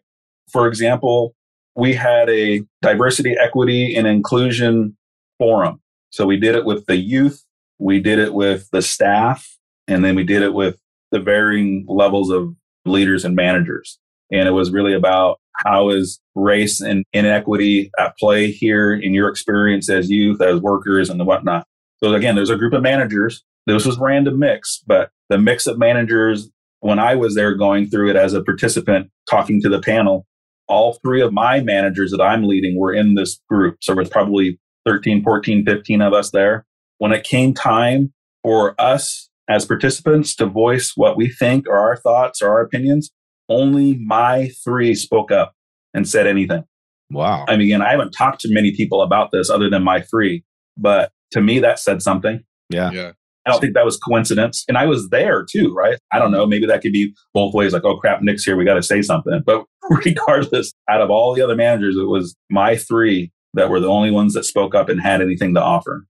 For 0.51 0.67
example, 0.67 1.35
we 1.75 1.93
had 1.93 2.29
a 2.29 2.61
diversity, 2.81 3.35
equity, 3.39 3.95
and 3.95 4.07
inclusion 4.07 4.95
forum. 5.37 5.81
So 6.09 6.25
we 6.25 6.37
did 6.37 6.55
it 6.55 6.65
with 6.65 6.85
the 6.85 6.97
youth, 6.97 7.43
we 7.77 7.99
did 7.99 8.19
it 8.19 8.33
with 8.33 8.69
the 8.71 8.81
staff, 8.81 9.57
and 9.87 10.03
then 10.03 10.15
we 10.15 10.23
did 10.23 10.41
it 10.41 10.53
with 10.53 10.79
the 11.11 11.19
varying 11.19 11.85
levels 11.87 12.29
of 12.29 12.55
leaders 12.85 13.25
and 13.25 13.35
managers. 13.35 13.99
And 14.31 14.47
it 14.47 14.51
was 14.51 14.71
really 14.71 14.93
about 14.93 15.39
how 15.65 15.89
is 15.89 16.19
race 16.33 16.81
and 16.81 17.05
inequity 17.13 17.91
at 17.99 18.17
play 18.17 18.51
here 18.51 18.93
in 18.93 19.13
your 19.13 19.29
experience 19.29 19.89
as 19.89 20.09
youth, 20.09 20.41
as 20.41 20.59
workers, 20.59 21.09
and 21.09 21.25
whatnot. 21.25 21.67
So 22.03 22.13
again, 22.13 22.35
there's 22.35 22.49
a 22.49 22.57
group 22.57 22.73
of 22.73 22.81
managers. 22.81 23.43
This 23.65 23.85
was 23.85 23.97
random 23.97 24.39
mix, 24.39 24.83
but 24.85 25.11
the 25.29 25.37
mix 25.37 25.67
of 25.67 25.77
managers 25.77 26.49
when 26.85 26.99
I 26.99 27.15
was 27.15 27.33
there 27.33 27.55
going 27.55 27.89
through 27.89 28.11
it 28.11 28.15
as 28.15 28.33
a 28.33 28.43
participant, 28.43 29.09
talking 29.27 29.59
to 29.61 29.69
the 29.69 29.79
panel, 29.79 30.27
all 30.67 30.99
three 31.03 31.21
of 31.21 31.33
my 31.33 31.61
managers 31.61 32.11
that 32.11 32.21
I'm 32.21 32.43
leading 32.43 32.79
were 32.79 32.93
in 32.93 33.15
this 33.15 33.39
group. 33.49 33.77
So 33.81 33.93
there's 33.93 34.09
probably 34.09 34.59
13, 34.85 35.23
14, 35.23 35.65
15 35.65 36.01
of 36.01 36.13
us 36.13 36.31
there. 36.31 36.65
When 36.97 37.11
it 37.11 37.23
came 37.23 37.53
time 37.53 38.13
for 38.43 38.79
us 38.79 39.29
as 39.49 39.65
participants 39.65 40.35
to 40.35 40.45
voice 40.45 40.93
what 40.95 41.17
we 41.17 41.29
think 41.29 41.67
or 41.67 41.77
our 41.77 41.97
thoughts 41.97 42.41
or 42.41 42.49
our 42.49 42.61
opinions, 42.61 43.11
only 43.49 43.97
my 43.97 44.49
three 44.63 44.95
spoke 44.95 45.31
up 45.31 45.53
and 45.93 46.07
said 46.07 46.27
anything. 46.27 46.63
Wow. 47.11 47.45
I 47.47 47.57
mean, 47.57 47.67
again, 47.67 47.81
I 47.81 47.91
haven't 47.91 48.11
talked 48.11 48.41
to 48.41 48.53
many 48.53 48.75
people 48.75 49.01
about 49.01 49.31
this 49.31 49.49
other 49.49 49.69
than 49.69 49.83
my 49.83 50.01
three, 50.01 50.43
but 50.77 51.11
to 51.31 51.41
me, 51.41 51.59
that 51.59 51.79
said 51.79 52.01
something. 52.01 52.41
Yeah. 52.69 52.91
Yeah. 52.91 53.11
I 53.45 53.51
don't 53.51 53.61
think 53.61 53.73
that 53.75 53.85
was 53.85 53.97
coincidence. 53.97 54.63
And 54.67 54.77
I 54.77 54.85
was 54.85 55.09
there 55.09 55.45
too, 55.49 55.73
right? 55.73 55.97
I 56.11 56.19
don't 56.19 56.31
know. 56.31 56.45
Maybe 56.47 56.65
that 56.65 56.81
could 56.81 56.91
be 56.93 57.13
both 57.33 57.53
ways. 57.53 57.73
Like, 57.73 57.83
oh 57.85 57.97
crap, 57.97 58.21
Nick's 58.21 58.43
here. 58.43 58.55
We 58.55 58.65
got 58.65 58.75
to 58.75 58.83
say 58.83 59.01
something. 59.01 59.41
But 59.45 59.65
regardless, 59.89 60.73
out 60.89 61.01
of 61.01 61.09
all 61.11 61.33
the 61.35 61.41
other 61.41 61.55
managers, 61.55 61.95
it 61.95 62.07
was 62.07 62.35
my 62.49 62.75
three 62.75 63.31
that 63.53 63.69
were 63.69 63.79
the 63.79 63.87
only 63.87 64.11
ones 64.11 64.33
that 64.33 64.43
spoke 64.45 64.73
up 64.75 64.89
and 64.89 64.99
had 64.99 65.21
anything 65.21 65.53
to 65.55 65.61
offer. 65.61 66.05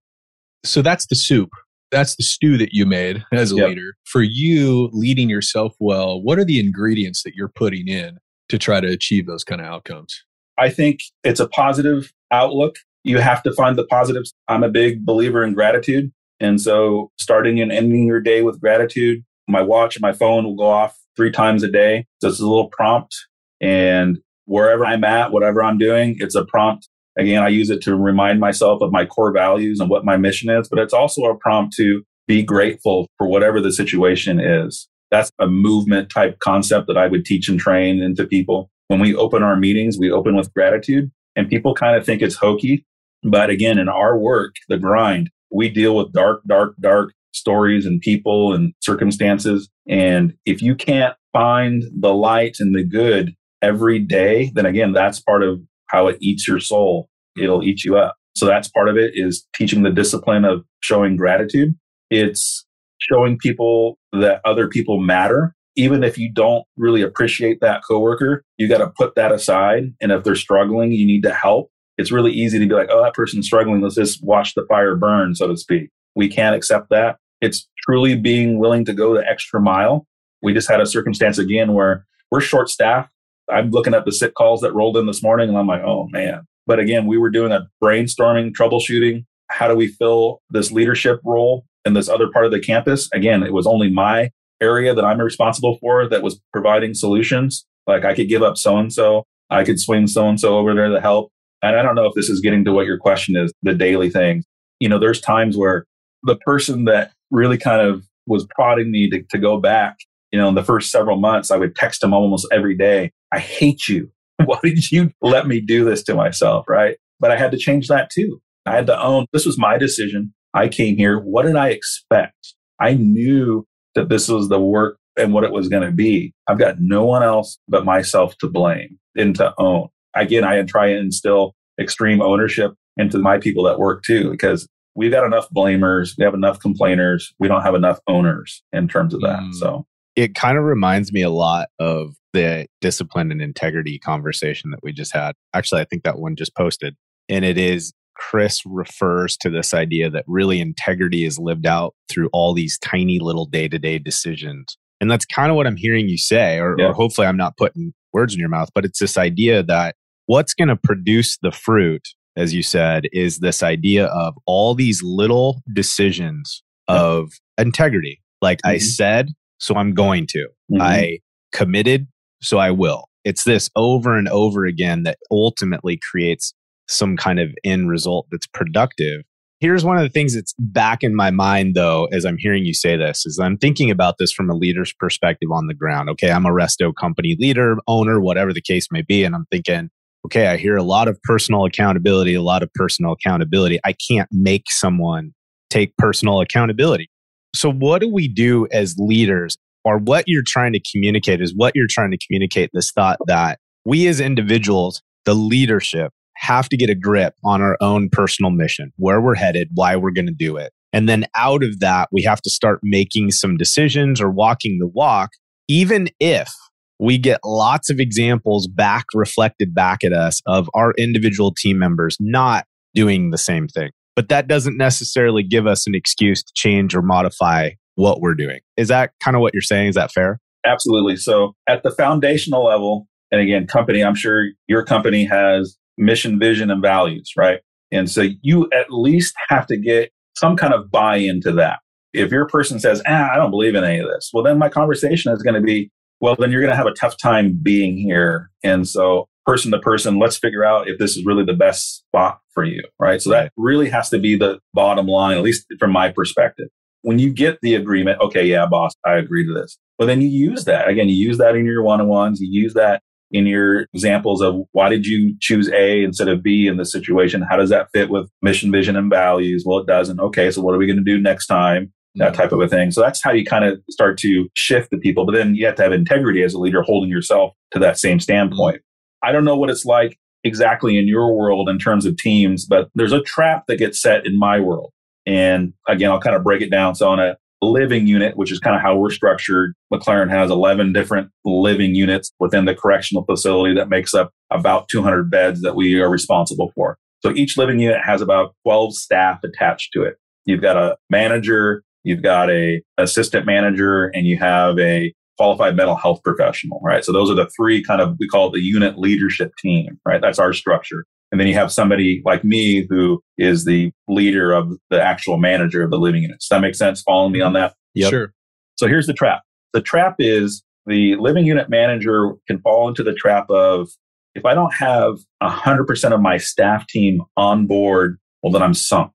So 0.64 0.82
that's 0.82 1.08
the 1.08 1.16
soup. 1.16 1.50
That's 1.92 2.16
the 2.16 2.24
stew 2.24 2.58
that 2.58 2.74
you 2.74 2.86
made 2.86 3.24
as 3.32 3.52
a 3.52 3.56
Yep. 3.56 3.68
leader. 3.70 3.94
For 4.06 4.24
you 4.24 4.90
leading 4.92 5.30
yourself 5.30 5.76
well, 5.80 6.22
what 6.22 6.40
are 6.40 6.46
the 6.46 6.60
ingredients 6.60 7.24
that 7.24 7.36
you're 7.36 7.52
putting 7.54 7.88
in 7.88 8.18
to 8.50 8.58
try 8.58 8.80
to 8.82 8.88
achieve 8.88 9.28
those 9.28 9.44
kind 9.44 9.62
of 9.62 9.68
outcomes? 9.68 10.24
I 10.58 10.70
think 10.70 11.00
it's 11.24 11.40
a 11.40 11.48
positive 11.48 12.12
outlook. 12.32 12.78
You 13.04 13.20
have 13.20 13.44
to 13.44 13.54
find 13.54 13.78
the 13.78 13.86
positives. 13.86 14.34
I'm 14.48 14.64
a 14.64 14.70
big 14.70 15.06
believer 15.06 15.44
in 15.44 15.54
gratitude. 15.54 16.12
And 16.40 16.60
so 16.60 17.12
starting 17.18 17.62
and 17.62 17.72
ending 17.72 18.06
your 18.06 18.20
day 18.20 18.42
with 18.42 18.60
gratitude, 18.60 19.24
my 19.48 19.62
watch 19.62 19.96
and 19.96 20.02
my 20.02 20.14
phone 20.14 20.44
will 20.44 20.56
go 20.56 20.70
off 20.70 20.98
three 21.16 21.32
times 21.32 21.64
a 21.64 21.70
day. 21.70 22.06
So 22.22 22.28
it's 22.28 22.40
a 22.40 22.48
little 22.48 22.70
prompt. 22.70 23.16
And 23.62 24.18
wherever 24.46 24.86
I'm 24.86 25.04
at, 25.04 25.32
whatever 25.32 25.64
I'm 25.64 25.78
doing, 25.78 26.16
it's 26.20 26.36
a 26.36 26.46
prompt. 26.46 26.90
Again, 27.18 27.44
I 27.44 27.48
use 27.48 27.70
it 27.70 27.82
to 27.84 27.96
remind 27.96 28.40
myself 28.40 28.82
of 28.82 28.92
my 28.92 29.06
core 29.06 29.32
values 29.32 29.80
and 29.80 29.90
what 29.90 30.04
my 30.04 30.18
mission 30.18 30.50
is, 30.50 30.68
but 30.68 30.80
it's 30.80 30.94
also 30.94 31.24
a 31.24 31.38
prompt 31.38 31.76
to 31.78 32.04
be 32.28 32.44
grateful 32.44 33.08
for 33.18 33.28
whatever 33.28 33.62
the 33.62 33.72
situation 33.72 34.40
is. 34.40 34.90
That's 35.12 35.32
a 35.40 35.48
movement 35.48 36.10
type 36.10 36.40
concept 36.40 36.88
that 36.88 36.98
I 36.98 37.08
would 37.08 37.24
teach 37.24 37.48
and 37.48 37.60
train 37.60 38.02
into 38.02 38.26
people. 38.26 38.70
When 38.88 39.00
we 39.00 39.16
open 39.16 39.44
our 39.44 39.56
meetings, 39.56 39.98
we 39.98 40.12
open 40.12 40.36
with 40.36 40.54
gratitude 40.54 41.10
and 41.36 41.50
people 41.50 41.74
kind 41.74 41.96
of 41.96 42.06
think 42.06 42.22
it's 42.22 42.36
hokey. 42.36 42.86
But 43.24 43.50
again, 43.50 43.80
in 43.80 43.88
our 43.88 44.18
work, 44.18 44.56
the 44.68 44.78
grind, 44.78 45.30
we 45.52 45.70
deal 45.70 45.96
with 45.96 46.14
dark, 46.14 46.42
dark, 46.48 46.76
dark 46.80 47.14
stories 47.34 47.86
and 47.86 48.02
people 48.02 48.54
and 48.54 48.74
circumstances. 48.82 49.70
And 49.88 50.34
if 50.46 50.62
you 50.62 50.76
can't 50.76 51.16
find 51.34 51.84
the 52.00 52.14
light 52.14 52.58
and 52.60 52.76
the 52.76 52.84
good 52.84 53.36
every 53.62 54.00
day, 54.00 54.52
then 54.56 54.66
again, 54.66 54.94
that's 54.94 55.20
part 55.20 55.44
of 55.44 55.60
how 55.88 56.08
it 56.08 56.18
eats 56.22 56.48
your 56.48 56.60
soul. 56.60 57.10
It'll 57.38 57.64
eat 57.64 57.84
you 57.84 57.98
up. 57.98 58.16
So 58.36 58.46
that's 58.46 58.70
part 58.70 58.90
of 58.90 58.98
it 58.98 59.12
is 59.14 59.48
teaching 59.56 59.84
the 59.84 59.92
discipline 59.92 60.46
of 60.46 60.64
showing 60.82 61.16
gratitude. 61.16 61.76
It's 62.10 62.66
showing 63.00 63.38
people 63.38 63.98
that 64.14 64.42
other 64.46 64.68
people 64.68 65.00
matter. 65.00 65.54
Even 65.78 66.04
if 66.04 66.18
you 66.18 66.32
don't 66.32 66.64
really 66.78 67.02
appreciate 67.02 67.60
that 67.62 67.82
coworker, 67.88 68.44
you 68.58 68.70
got 68.70 68.78
to 68.78 68.92
put 68.98 69.16
that 69.16 69.34
aside. 69.34 69.94
And 70.02 70.12
if 70.12 70.24
they're 70.24 70.36
struggling, 70.36 70.94
you 70.94 71.06
need 71.06 71.24
to 71.24 71.34
help. 71.34 71.70
It's 71.98 72.12
really 72.12 72.32
easy 72.32 72.60
to 72.60 72.68
be 72.68 72.76
like, 72.76 72.90
oh, 72.92 73.04
that 73.04 73.14
person's 73.14 73.46
struggling. 73.46 73.82
Let's 73.82 73.96
just 73.96 74.24
watch 74.24 74.54
the 74.54 74.66
fire 74.68 74.96
burn, 74.96 75.36
so 75.36 75.48
to 75.48 75.58
speak. 75.58 75.90
We 76.16 76.28
can't 76.28 76.56
accept 76.56 76.90
that. 76.90 77.18
It's 77.42 77.68
truly 77.84 78.16
being 78.16 78.60
willing 78.60 78.86
to 78.86 78.94
go 78.94 79.14
the 79.14 79.28
extra 79.28 79.62
mile. 79.62 80.06
We 80.42 80.54
just 80.54 80.70
had 80.70 80.82
a 80.82 80.86
circumstance 80.86 81.38
again 81.38 81.74
where 81.74 82.06
we're 82.32 82.42
short 82.42 82.70
staffed. 82.70 83.10
I'm 83.50 83.70
looking 83.70 83.94
at 83.94 84.06
the 84.06 84.12
sit 84.12 84.34
calls 84.34 84.62
that 84.62 84.74
rolled 84.74 84.98
in 84.98 85.06
this 85.06 85.22
morning 85.22 85.50
and 85.50 85.58
I'm 85.58 85.68
like, 85.68 85.84
oh 85.84 86.08
man. 86.12 86.46
But 86.68 86.80
again, 86.80 87.06
we 87.06 87.18
were 87.18 87.30
doing 87.30 87.52
a 87.52 87.68
brainstorming, 87.84 88.54
troubleshooting. 88.60 89.26
How 89.50 89.68
do 89.68 89.76
we 89.76 89.88
fill 89.88 90.42
this 90.50 90.72
leadership 90.72 91.20
role 91.24 91.66
in 91.86 91.94
this 91.94 92.10
other 92.10 92.28
part 92.32 92.46
of 92.46 92.52
the 92.52 92.60
campus? 92.60 93.08
Again, 93.14 93.44
it 93.44 93.54
was 93.54 93.68
only 93.68 93.92
my 93.92 94.32
area 94.62 94.96
that 94.96 95.06
I'm 95.06 95.22
responsible 95.22 95.78
for 95.80 96.10
that 96.10 96.24
was 96.24 96.42
providing 96.52 96.94
solutions. 96.94 97.66
Like 97.86 98.04
I 98.04 98.16
could 98.16 98.30
give 98.30 98.42
up 98.42 98.58
so 98.58 98.78
and 98.78 98.92
so, 98.92 99.26
I 99.50 99.64
could 99.64 99.80
swing 99.80 100.08
so 100.08 100.28
and 100.28 100.40
so 100.40 100.58
over 100.58 100.74
there 100.74 100.90
to 100.90 101.02
help. 101.02 101.32
And 101.62 101.78
I 101.78 101.82
don't 101.82 101.96
know 101.96 102.06
if 102.06 102.14
this 102.14 102.30
is 102.30 102.42
getting 102.42 102.66
to 102.66 102.72
what 102.72 102.86
your 102.86 102.98
question 102.98 103.36
is 103.36 103.52
the 103.64 103.74
daily 103.74 104.10
things. 104.10 104.46
You 104.80 104.90
know, 104.90 105.00
there's 105.00 105.22
times 105.22 105.58
where 105.58 105.86
the 106.24 106.36
person 106.38 106.86
that 106.86 107.12
really 107.32 107.58
kind 107.58 107.82
of 107.82 108.06
was 108.28 108.46
prodding 108.56 108.92
me 108.92 109.10
to, 109.10 109.24
to 109.30 109.38
go 109.38 109.60
back, 109.60 109.98
you 110.32 110.40
know, 110.40 110.50
in 110.50 110.56
the 110.56 110.64
first 110.64 110.92
several 110.92 111.18
months, 111.18 111.52
I 111.52 111.58
would 111.58 111.76
text 111.76 112.02
them 112.02 112.14
almost 112.14 112.48
every 112.52 112.76
day. 112.76 113.12
I 113.32 113.40
hate 113.40 113.88
you. 113.88 114.12
Why 114.46 114.60
did 114.64 114.92
you 114.92 115.12
let 115.22 115.48
me 115.48 115.62
do 115.62 115.86
this 115.86 116.04
to 116.04 116.16
myself? 116.16 116.66
Right. 116.68 116.98
But 117.20 117.32
I 117.32 117.38
had 117.38 117.52
to 117.52 117.58
change 117.58 117.88
that 117.88 118.10
too. 118.10 118.42
I 118.66 118.76
had 118.76 118.88
to 118.88 119.02
own 119.02 119.26
this 119.32 119.46
was 119.46 119.58
my 119.58 119.78
decision. 119.78 120.34
I 120.54 120.68
came 120.68 120.98
here. 120.98 121.20
What 121.20 121.46
did 121.46 121.56
I 121.56 121.70
expect? 121.70 122.54
I 122.80 122.94
knew 122.94 123.66
that 123.94 124.10
this 124.10 124.28
was 124.28 124.50
the 124.50 124.60
work 124.60 124.98
and 125.18 125.34
what 125.34 125.44
it 125.44 125.52
was 125.52 125.70
going 125.70 125.84
to 125.84 125.92
be. 125.92 126.34
I've 126.48 126.60
got 126.60 126.80
no 126.80 127.06
one 127.06 127.24
else 127.24 127.58
but 127.68 127.86
myself 127.86 128.38
to 128.40 128.48
blame 128.48 129.00
and 129.16 129.36
to 129.36 129.54
own. 129.58 129.88
Again, 130.16 130.44
I 130.44 130.62
try 130.64 130.88
and 130.88 131.00
instill 131.00 131.54
extreme 131.80 132.22
ownership 132.22 132.74
into 132.98 133.20
my 133.20 133.38
people 133.38 133.64
that 133.66 133.80
work 133.80 134.04
too, 134.04 134.32
because 134.32 134.68
we've 134.96 135.12
got 135.12 135.26
enough 135.26 135.48
blamers. 135.56 136.14
We 136.18 136.24
have 136.24 136.34
enough 136.34 136.60
complainers. 136.60 137.34
We 137.40 137.48
don't 137.48 137.64
have 137.64 137.76
enough 137.76 138.00
owners 138.08 138.64
in 138.72 138.88
terms 138.88 139.14
of 139.14 139.22
that. 139.22 139.40
Mm. 139.40 139.54
So 139.54 139.86
It 140.16 140.36
kind 140.36 140.58
of 140.58 140.64
reminds 140.64 141.12
me 141.12 141.22
a 141.22 141.30
lot 141.30 141.68
of 141.80 142.16
the 142.32 142.68
discipline 142.82 143.32
and 143.32 143.42
integrity 143.42 144.00
conversation 144.00 144.72
that 144.72 144.80
we 144.84 144.94
just 144.94 145.14
had. 145.14 145.36
Actually, 145.54 145.82
I 145.82 145.86
think 145.86 146.04
that 146.04 146.20
one 146.20 146.36
just 146.36 146.56
posted. 146.56 146.96
And 147.28 147.44
it 147.44 147.58
is 147.58 147.94
Chris 148.16 148.62
refers 148.66 149.36
to 149.38 149.50
this 149.50 149.74
idea 149.74 150.10
that 150.10 150.24
really 150.28 150.62
integrity 150.62 151.26
is 151.26 151.38
lived 151.38 151.66
out 151.66 151.94
through 152.10 152.30
all 152.32 152.54
these 152.54 152.80
tiny 152.80 153.20
little 153.20 153.46
day 153.46 153.68
to 153.68 153.78
day 153.78 154.00
decisions. 154.00 154.78
And 155.02 155.12
that's 155.12 155.26
kind 155.26 155.50
of 155.50 155.58
what 155.58 155.68
I'm 155.68 155.76
hearing 155.76 156.08
you 156.08 156.18
say, 156.18 156.58
or, 156.60 156.78
Yeah. 156.80 156.88
or 156.88 156.94
hopefully 156.94 157.28
I'm 157.28 157.36
not 157.36 157.58
putting 157.58 157.94
words 158.14 158.34
in 158.34 158.40
your 158.40 158.48
mouth, 158.48 158.70
but 158.74 158.86
it's 158.86 159.00
this 159.00 159.18
idea 159.18 159.62
that 159.64 159.96
what's 160.28 160.54
going 160.54 160.68
to 160.70 160.76
produce 160.76 161.38
the 161.42 161.52
fruit, 161.52 162.02
as 162.36 162.54
you 162.54 162.64
said, 162.64 163.04
is 163.12 163.40
this 163.40 163.64
idea 163.64 164.08
of 164.08 164.36
all 164.46 164.76
these 164.76 165.02
little 165.04 165.62
decisions 165.74 166.64
of 166.88 167.32
integrity. 167.58 168.22
Like 168.42 168.60
I 168.64 168.76
Mhm. 168.76 168.82
said, 168.82 169.30
so 169.60 169.76
I'm 169.76 169.94
going 169.94 170.28
to. 170.28 170.48
mhm. 170.72 170.82
I 170.82 171.20
committed, 171.52 172.08
so 172.42 172.58
I 172.58 172.72
will. 172.72 173.06
It's 173.24 173.44
this 173.44 173.70
over 173.76 174.18
and 174.18 174.28
over 174.30 174.66
again 174.66 175.04
that 175.04 175.18
ultimately 175.32 175.98
creates 176.12 176.54
some 176.88 177.18
kind 177.18 177.40
of 177.40 177.50
end 177.64 177.90
result 177.90 178.28
that's 178.32 178.46
productive. 178.48 179.22
Here's 179.60 179.84
one 179.86 179.96
of 179.98 180.04
the 180.04 180.10
things 180.10 180.36
that's 180.36 180.54
back 180.60 181.02
in 181.02 181.16
my 181.16 181.32
mind, 181.32 181.76
though, 181.76 182.06
as 182.12 182.26
I'm 182.26 182.38
hearing 182.38 182.66
you 182.66 182.74
say 182.74 182.98
this, 182.98 183.26
is 183.26 183.40
I'm 183.40 183.58
thinking 183.58 183.90
about 183.90 184.16
this 184.20 184.32
from 184.32 184.50
a 184.50 184.54
leader's 184.56 184.94
perspective 184.94 185.50
on 185.52 185.68
the 185.68 185.74
ground. 185.74 186.10
Okay, 186.10 186.30
I'm 186.30 186.46
a 186.46 186.52
resto 186.52 186.94
company 186.94 187.36
leader, 187.40 187.78
owner, 187.88 188.20
whatever 188.20 188.54
the 188.54 188.62
case 188.62 188.88
may 188.92 189.02
be. 189.02 189.24
And 189.24 189.34
I'm 189.34 189.46
thinking, 189.50 189.90
okay, 190.26 190.48
I 190.48 190.58
hear 190.58 190.76
a 190.76 190.84
lot 190.84 191.08
of 191.08 191.22
personal 191.24 191.66
accountability, 191.66 192.34
a 192.34 192.42
lot 192.42 192.64
of 192.64 192.74
personal 192.74 193.14
accountability. 193.14 193.80
I 193.86 193.94
can't 194.10 194.30
make 194.32 194.64
someone 194.70 195.34
take 195.70 195.96
personal 195.98 196.42
accountability. 196.42 197.10
So, 197.54 197.72
what 197.72 198.02
do 198.02 198.12
we 198.12 198.28
do 198.28 198.68
as 198.72 198.96
leaders? 198.98 199.58
Or 199.84 200.00
what 200.00 200.24
you're 200.26 200.44
trying 200.46 200.74
to 200.74 200.82
communicate 200.92 201.42
is 201.42 201.54
what 201.56 201.76
you're 201.76 201.88
trying 201.88 202.10
to 202.10 202.18
communicate 202.18 202.72
this 202.74 202.92
thought 202.92 203.20
that 203.28 203.60
we 203.86 204.08
as 204.08 204.20
individuals, 204.20 205.04
the 205.26 205.36
leadership, 205.36 206.12
have 206.38 206.68
to 206.70 206.78
get 206.78 206.90
a 206.90 206.96
grip 206.96 207.36
on 207.46 207.62
our 207.62 207.78
own 207.82 208.10
personal 208.10 208.50
mission, 208.50 208.92
where 208.98 209.22
we're 209.22 209.36
headed, 209.36 209.70
why 209.76 209.96
we're 209.96 210.12
going 210.12 210.26
to 210.26 210.34
do 210.34 210.58
it. 210.58 210.74
And 210.92 211.08
then 211.08 211.26
out 211.36 211.64
of 211.64 211.82
that, 211.82 212.10
we 212.12 212.24
have 212.24 212.42
to 212.42 212.50
start 212.50 212.80
making 212.82 213.30
some 213.30 213.58
decisions 213.58 214.20
or 214.20 214.32
walking 214.32 214.80
the 214.80 214.88
walk, 214.88 215.30
even 215.68 216.10
if 216.20 216.52
we 217.00 217.18
get 217.18 217.40
lots 217.44 217.90
of 217.90 218.00
examples 218.00 218.68
back 218.68 219.06
reflected 219.14 219.74
back 219.74 220.04
at 220.04 220.14
us 220.14 220.42
of 220.46 220.70
our 220.74 220.94
individual 220.98 221.54
team 221.54 221.78
members 221.78 222.18
not 222.20 222.66
doing 222.94 223.32
the 223.32 223.38
same 223.38 223.68
thing. 223.68 223.92
But 224.16 224.30
that 224.30 224.48
doesn't 224.48 224.78
necessarily 224.78 225.44
give 225.44 225.68
us 225.68 225.88
an 225.88 225.94
excuse 225.94 226.42
to 226.42 226.52
change 226.56 226.96
or 226.96 227.02
modify 227.02 227.72
what 227.96 228.22
we're 228.22 228.36
doing. 228.36 228.60
Is 228.78 228.88
that 228.88 229.12
kind 229.24 229.36
of 229.36 229.42
what 229.42 229.54
you're 229.54 229.62
saying? 229.62 229.90
Is 229.90 229.96
that 229.96 230.12
fair? 230.12 230.40
Absolutely. 230.66 231.18
So 231.18 231.54
at 231.68 231.84
the 231.84 231.92
foundational 231.92 232.64
level, 232.64 233.08
and 233.32 233.42
again, 233.42 233.68
company, 233.68 234.04
I'm 234.04 234.16
sure 234.16 234.48
your 234.68 234.84
company 234.84 235.26
has 235.26 235.78
mission, 235.98 236.40
vision, 236.40 236.72
and 236.72 236.82
values, 236.82 237.34
right? 237.38 237.60
And 237.92 238.10
so 238.10 238.28
you 238.42 238.70
at 238.74 238.88
least 238.90 239.36
have 239.50 239.68
to 239.68 239.78
get 239.78 240.12
some 240.36 240.56
kind 240.56 240.74
of 240.74 240.90
buy 240.92 241.18
into 241.18 241.52
that. 241.54 241.80
If 242.14 242.32
your 242.32 242.48
person 242.48 242.80
says, 242.80 243.02
ah, 243.08 243.30
I 243.32 243.36
don't 243.36 243.52
believe 243.52 243.76
in 243.76 243.84
any 243.84 244.00
of 244.00 244.08
this, 244.08 244.32
well, 244.34 244.44
then 244.44 244.58
my 244.58 244.70
conversation 244.70 245.34
is 245.34 245.42
going 245.42 245.56
to 245.56 245.62
be, 245.62 245.92
well, 246.26 246.36
then 246.40 246.52
you're 246.52 246.62
going 246.62 246.72
to 246.72 246.76
have 246.76 246.88
a 246.88 246.94
tough 246.94 247.18
time 247.18 247.60
being 247.62 247.98
here. 247.98 248.50
And 248.64 248.88
so, 248.88 249.28
person 249.46 249.72
to 249.72 249.80
person, 249.80 250.18
let's 250.18 250.38
figure 250.38 250.66
out 250.66 250.90
if 250.90 250.98
this 250.98 251.16
is 251.16 251.24
really 251.24 251.46
the 251.46 251.54
best 251.54 251.98
spot 251.98 252.40
for 252.52 252.64
you, 252.64 252.82
right? 253.00 253.22
So, 253.22 253.30
that 253.30 253.52
really 253.58 253.92
has 253.92 254.10
to 254.10 254.18
be 254.18 254.36
the 254.36 254.60
bottom 254.74 255.06
line, 255.06 255.38
at 255.38 255.44
least 255.44 255.68
from 255.78 255.92
my 255.92 256.12
perspective. 256.12 256.68
When 257.04 257.20
you 257.20 257.32
get 257.32 257.60
the 257.62 257.76
agreement, 257.76 258.20
okay, 258.22 258.44
yeah, 258.44 258.66
boss, 258.66 258.94
I 259.06 259.18
agree 259.18 259.46
to 259.46 259.54
this. 259.54 259.78
But 260.00 260.08
then 260.08 260.20
you 260.20 260.28
use 260.28 260.66
that. 260.66 260.88
Again, 260.88 261.10
you 261.10 261.16
use 261.16 261.38
that 261.38 261.56
in 261.56 261.64
your 261.64 261.84
one 261.84 262.02
on 262.02 262.08
ones, 262.08 262.42
you 262.42 262.50
use 262.50 262.74
that 262.74 263.04
in 263.32 263.46
your 263.46 263.86
examples 263.94 264.42
of 264.42 264.56
why 264.72 264.90
did 264.90 265.06
you 265.06 265.36
choose 265.40 265.70
A 265.70 266.04
instead 266.04 266.28
of 266.28 266.42
B 266.42 266.66
in 266.66 266.78
this 266.78 266.92
situation? 266.92 267.46
How 267.48 267.56
does 267.56 267.70
that 267.70 267.90
fit 267.94 268.10
with 268.10 268.32
mission, 268.42 268.72
vision, 268.72 268.96
and 268.96 269.12
values? 269.12 269.64
Well, 269.64 269.78
it 269.78 269.86
doesn't. 269.86 270.20
Okay, 270.20 270.50
so 270.50 270.64
what 270.64 270.74
are 270.74 270.80
we 270.80 270.88
going 270.88 270.98
to 270.98 271.04
do 271.04 271.22
next 271.22 271.46
time? 271.46 271.94
That 272.16 272.34
type 272.34 272.52
of 272.52 272.62
a 272.62 272.68
thing. 272.68 272.92
So 272.92 273.02
that's 273.02 273.22
how 273.22 273.32
you 273.32 273.44
kind 273.44 273.66
of 273.66 273.80
start 273.90 274.18
to 274.20 274.48
shift 274.56 274.90
the 274.90 274.98
people. 274.98 275.26
But 275.26 275.34
then 275.34 275.56
you 275.56 275.66
have 275.66 275.76
to 275.76 275.84
have 275.84 275.92
integrity 275.92 276.44
as 276.44 276.54
a 276.54 276.60
leader, 276.60 276.82
holding 276.82 277.10
yourself 277.10 277.54
to 277.72 277.80
that 277.80 277.98
same 277.98 278.20
standpoint. 278.20 278.82
I 279.22 279.32
don't 279.32 279.44
know 279.44 279.58
what 279.58 279.70
it's 279.70 279.86
like 279.86 280.18
exactly 280.44 280.98
in 280.98 281.08
your 281.08 281.36
world 281.36 281.68
in 281.68 281.78
terms 281.78 282.06
of 282.06 282.16
teams, 282.18 282.66
but 282.66 282.90
there's 282.96 283.12
a 283.12 283.22
trap 283.22 283.66
that 283.68 283.78
gets 283.78 284.02
set 284.02 284.26
in 284.26 284.40
my 284.40 284.60
world. 284.60 284.92
And 285.26 285.74
again, 285.88 286.12
I'll 286.12 286.22
kind 286.22 286.36
of 286.36 286.44
break 286.44 286.62
it 286.62 286.70
down. 286.70 286.96
So 286.96 287.10
on 287.10 287.20
a 287.20 287.36
living 287.62 288.08
unit, 288.08 288.38
which 288.38 288.52
is 288.52 288.60
kind 288.60 288.76
of 288.76 288.82
how 288.82 288.96
we're 288.96 289.10
structured. 289.10 289.74
MacLaren 289.92 290.30
has 290.30 290.52
11 290.52 290.94
different 290.94 291.30
living 291.44 291.96
units 291.96 292.32
within 292.40 292.66
the 292.66 292.76
correctional 292.76 293.24
facility 293.26 293.74
that 293.76 293.90
makes 293.90 294.14
up 294.14 294.32
about 294.52 294.88
200 294.90 295.30
beds 295.30 295.62
that 295.62 295.76
we 295.76 296.00
are 296.00 296.10
responsible 296.10 296.72
for. 296.76 296.98
So 297.22 297.32
each 297.32 297.58
living 297.58 297.80
unit 297.80 298.02
has 298.04 298.22
about 298.22 298.54
12 298.66 298.96
staff 298.96 299.40
attached 299.44 299.92
to 299.94 300.04
it. 300.04 300.16
You've 300.46 300.62
got 300.62 300.78
a 300.78 300.98
manager, 301.10 301.84
you've 302.06 302.24
got 302.24 302.50
a 302.50 302.82
assistant 302.98 303.46
manager, 303.46 304.06
and 304.14 304.26
you 304.26 304.38
have 304.38 304.80
a 304.80 305.14
qualified 305.38 305.76
mental 305.76 305.96
health 305.96 306.22
professional, 306.24 306.80
right? 306.82 307.04
So 307.04 307.12
those 307.12 307.30
are 307.30 307.36
the 307.36 307.50
three 307.58 307.84
kind 307.84 308.00
of, 308.00 308.16
we 308.20 308.28
call 308.28 308.48
it 308.48 308.54
the 308.54 308.62
unit 308.62 308.98
leadership 308.98 309.52
team, 309.60 310.00
right? 310.06 310.22
That's 310.22 310.40
our 310.40 310.54
structure. 310.54 311.06
And 311.32 311.42
then 311.42 311.48
you 311.48 311.56
have 311.56 311.72
somebody 311.72 312.22
like 312.24 312.46
me 312.46 312.88
who 312.90 313.22
is 313.38 313.66
the 313.66 313.92
leader 314.08 314.54
of 314.54 314.72
the 314.90 315.02
actual 315.02 315.38
manager 315.38 315.84
of 315.84 315.92
the 315.92 315.98
living 315.98 316.22
unit. 316.22 316.40
Does 316.40 316.48
that 316.50 316.62
make 316.62 316.76
sense? 316.76 317.02
Following 317.02 317.34
me 317.34 317.42
on 317.42 317.54
that? 317.54 317.74
Yep. 317.96 318.10
Sure. 318.10 318.34
So 318.76 318.88
here's 318.88 319.08
the 319.08 319.14
trap. 319.14 319.42
The 319.74 319.82
trap 319.82 320.16
is 320.20 320.64
the 320.86 321.16
living 321.16 321.46
unit 321.46 321.70
manager 321.70 322.36
can 322.48 322.60
fall 322.62 322.88
into 322.88 323.04
the 323.04 323.14
trap 323.14 323.50
of 323.50 323.90
if 324.36 324.46
I 324.46 324.54
don't 324.54 324.74
have 324.74 325.16
100% 325.42 326.14
of 326.14 326.22
my 326.22 326.38
staff 326.38 326.88
team 326.88 327.22
on 327.36 327.68
board, 327.68 328.18
well, 328.44 328.52
then 328.52 328.62
I'm 328.62 328.74
sunk. 328.74 329.12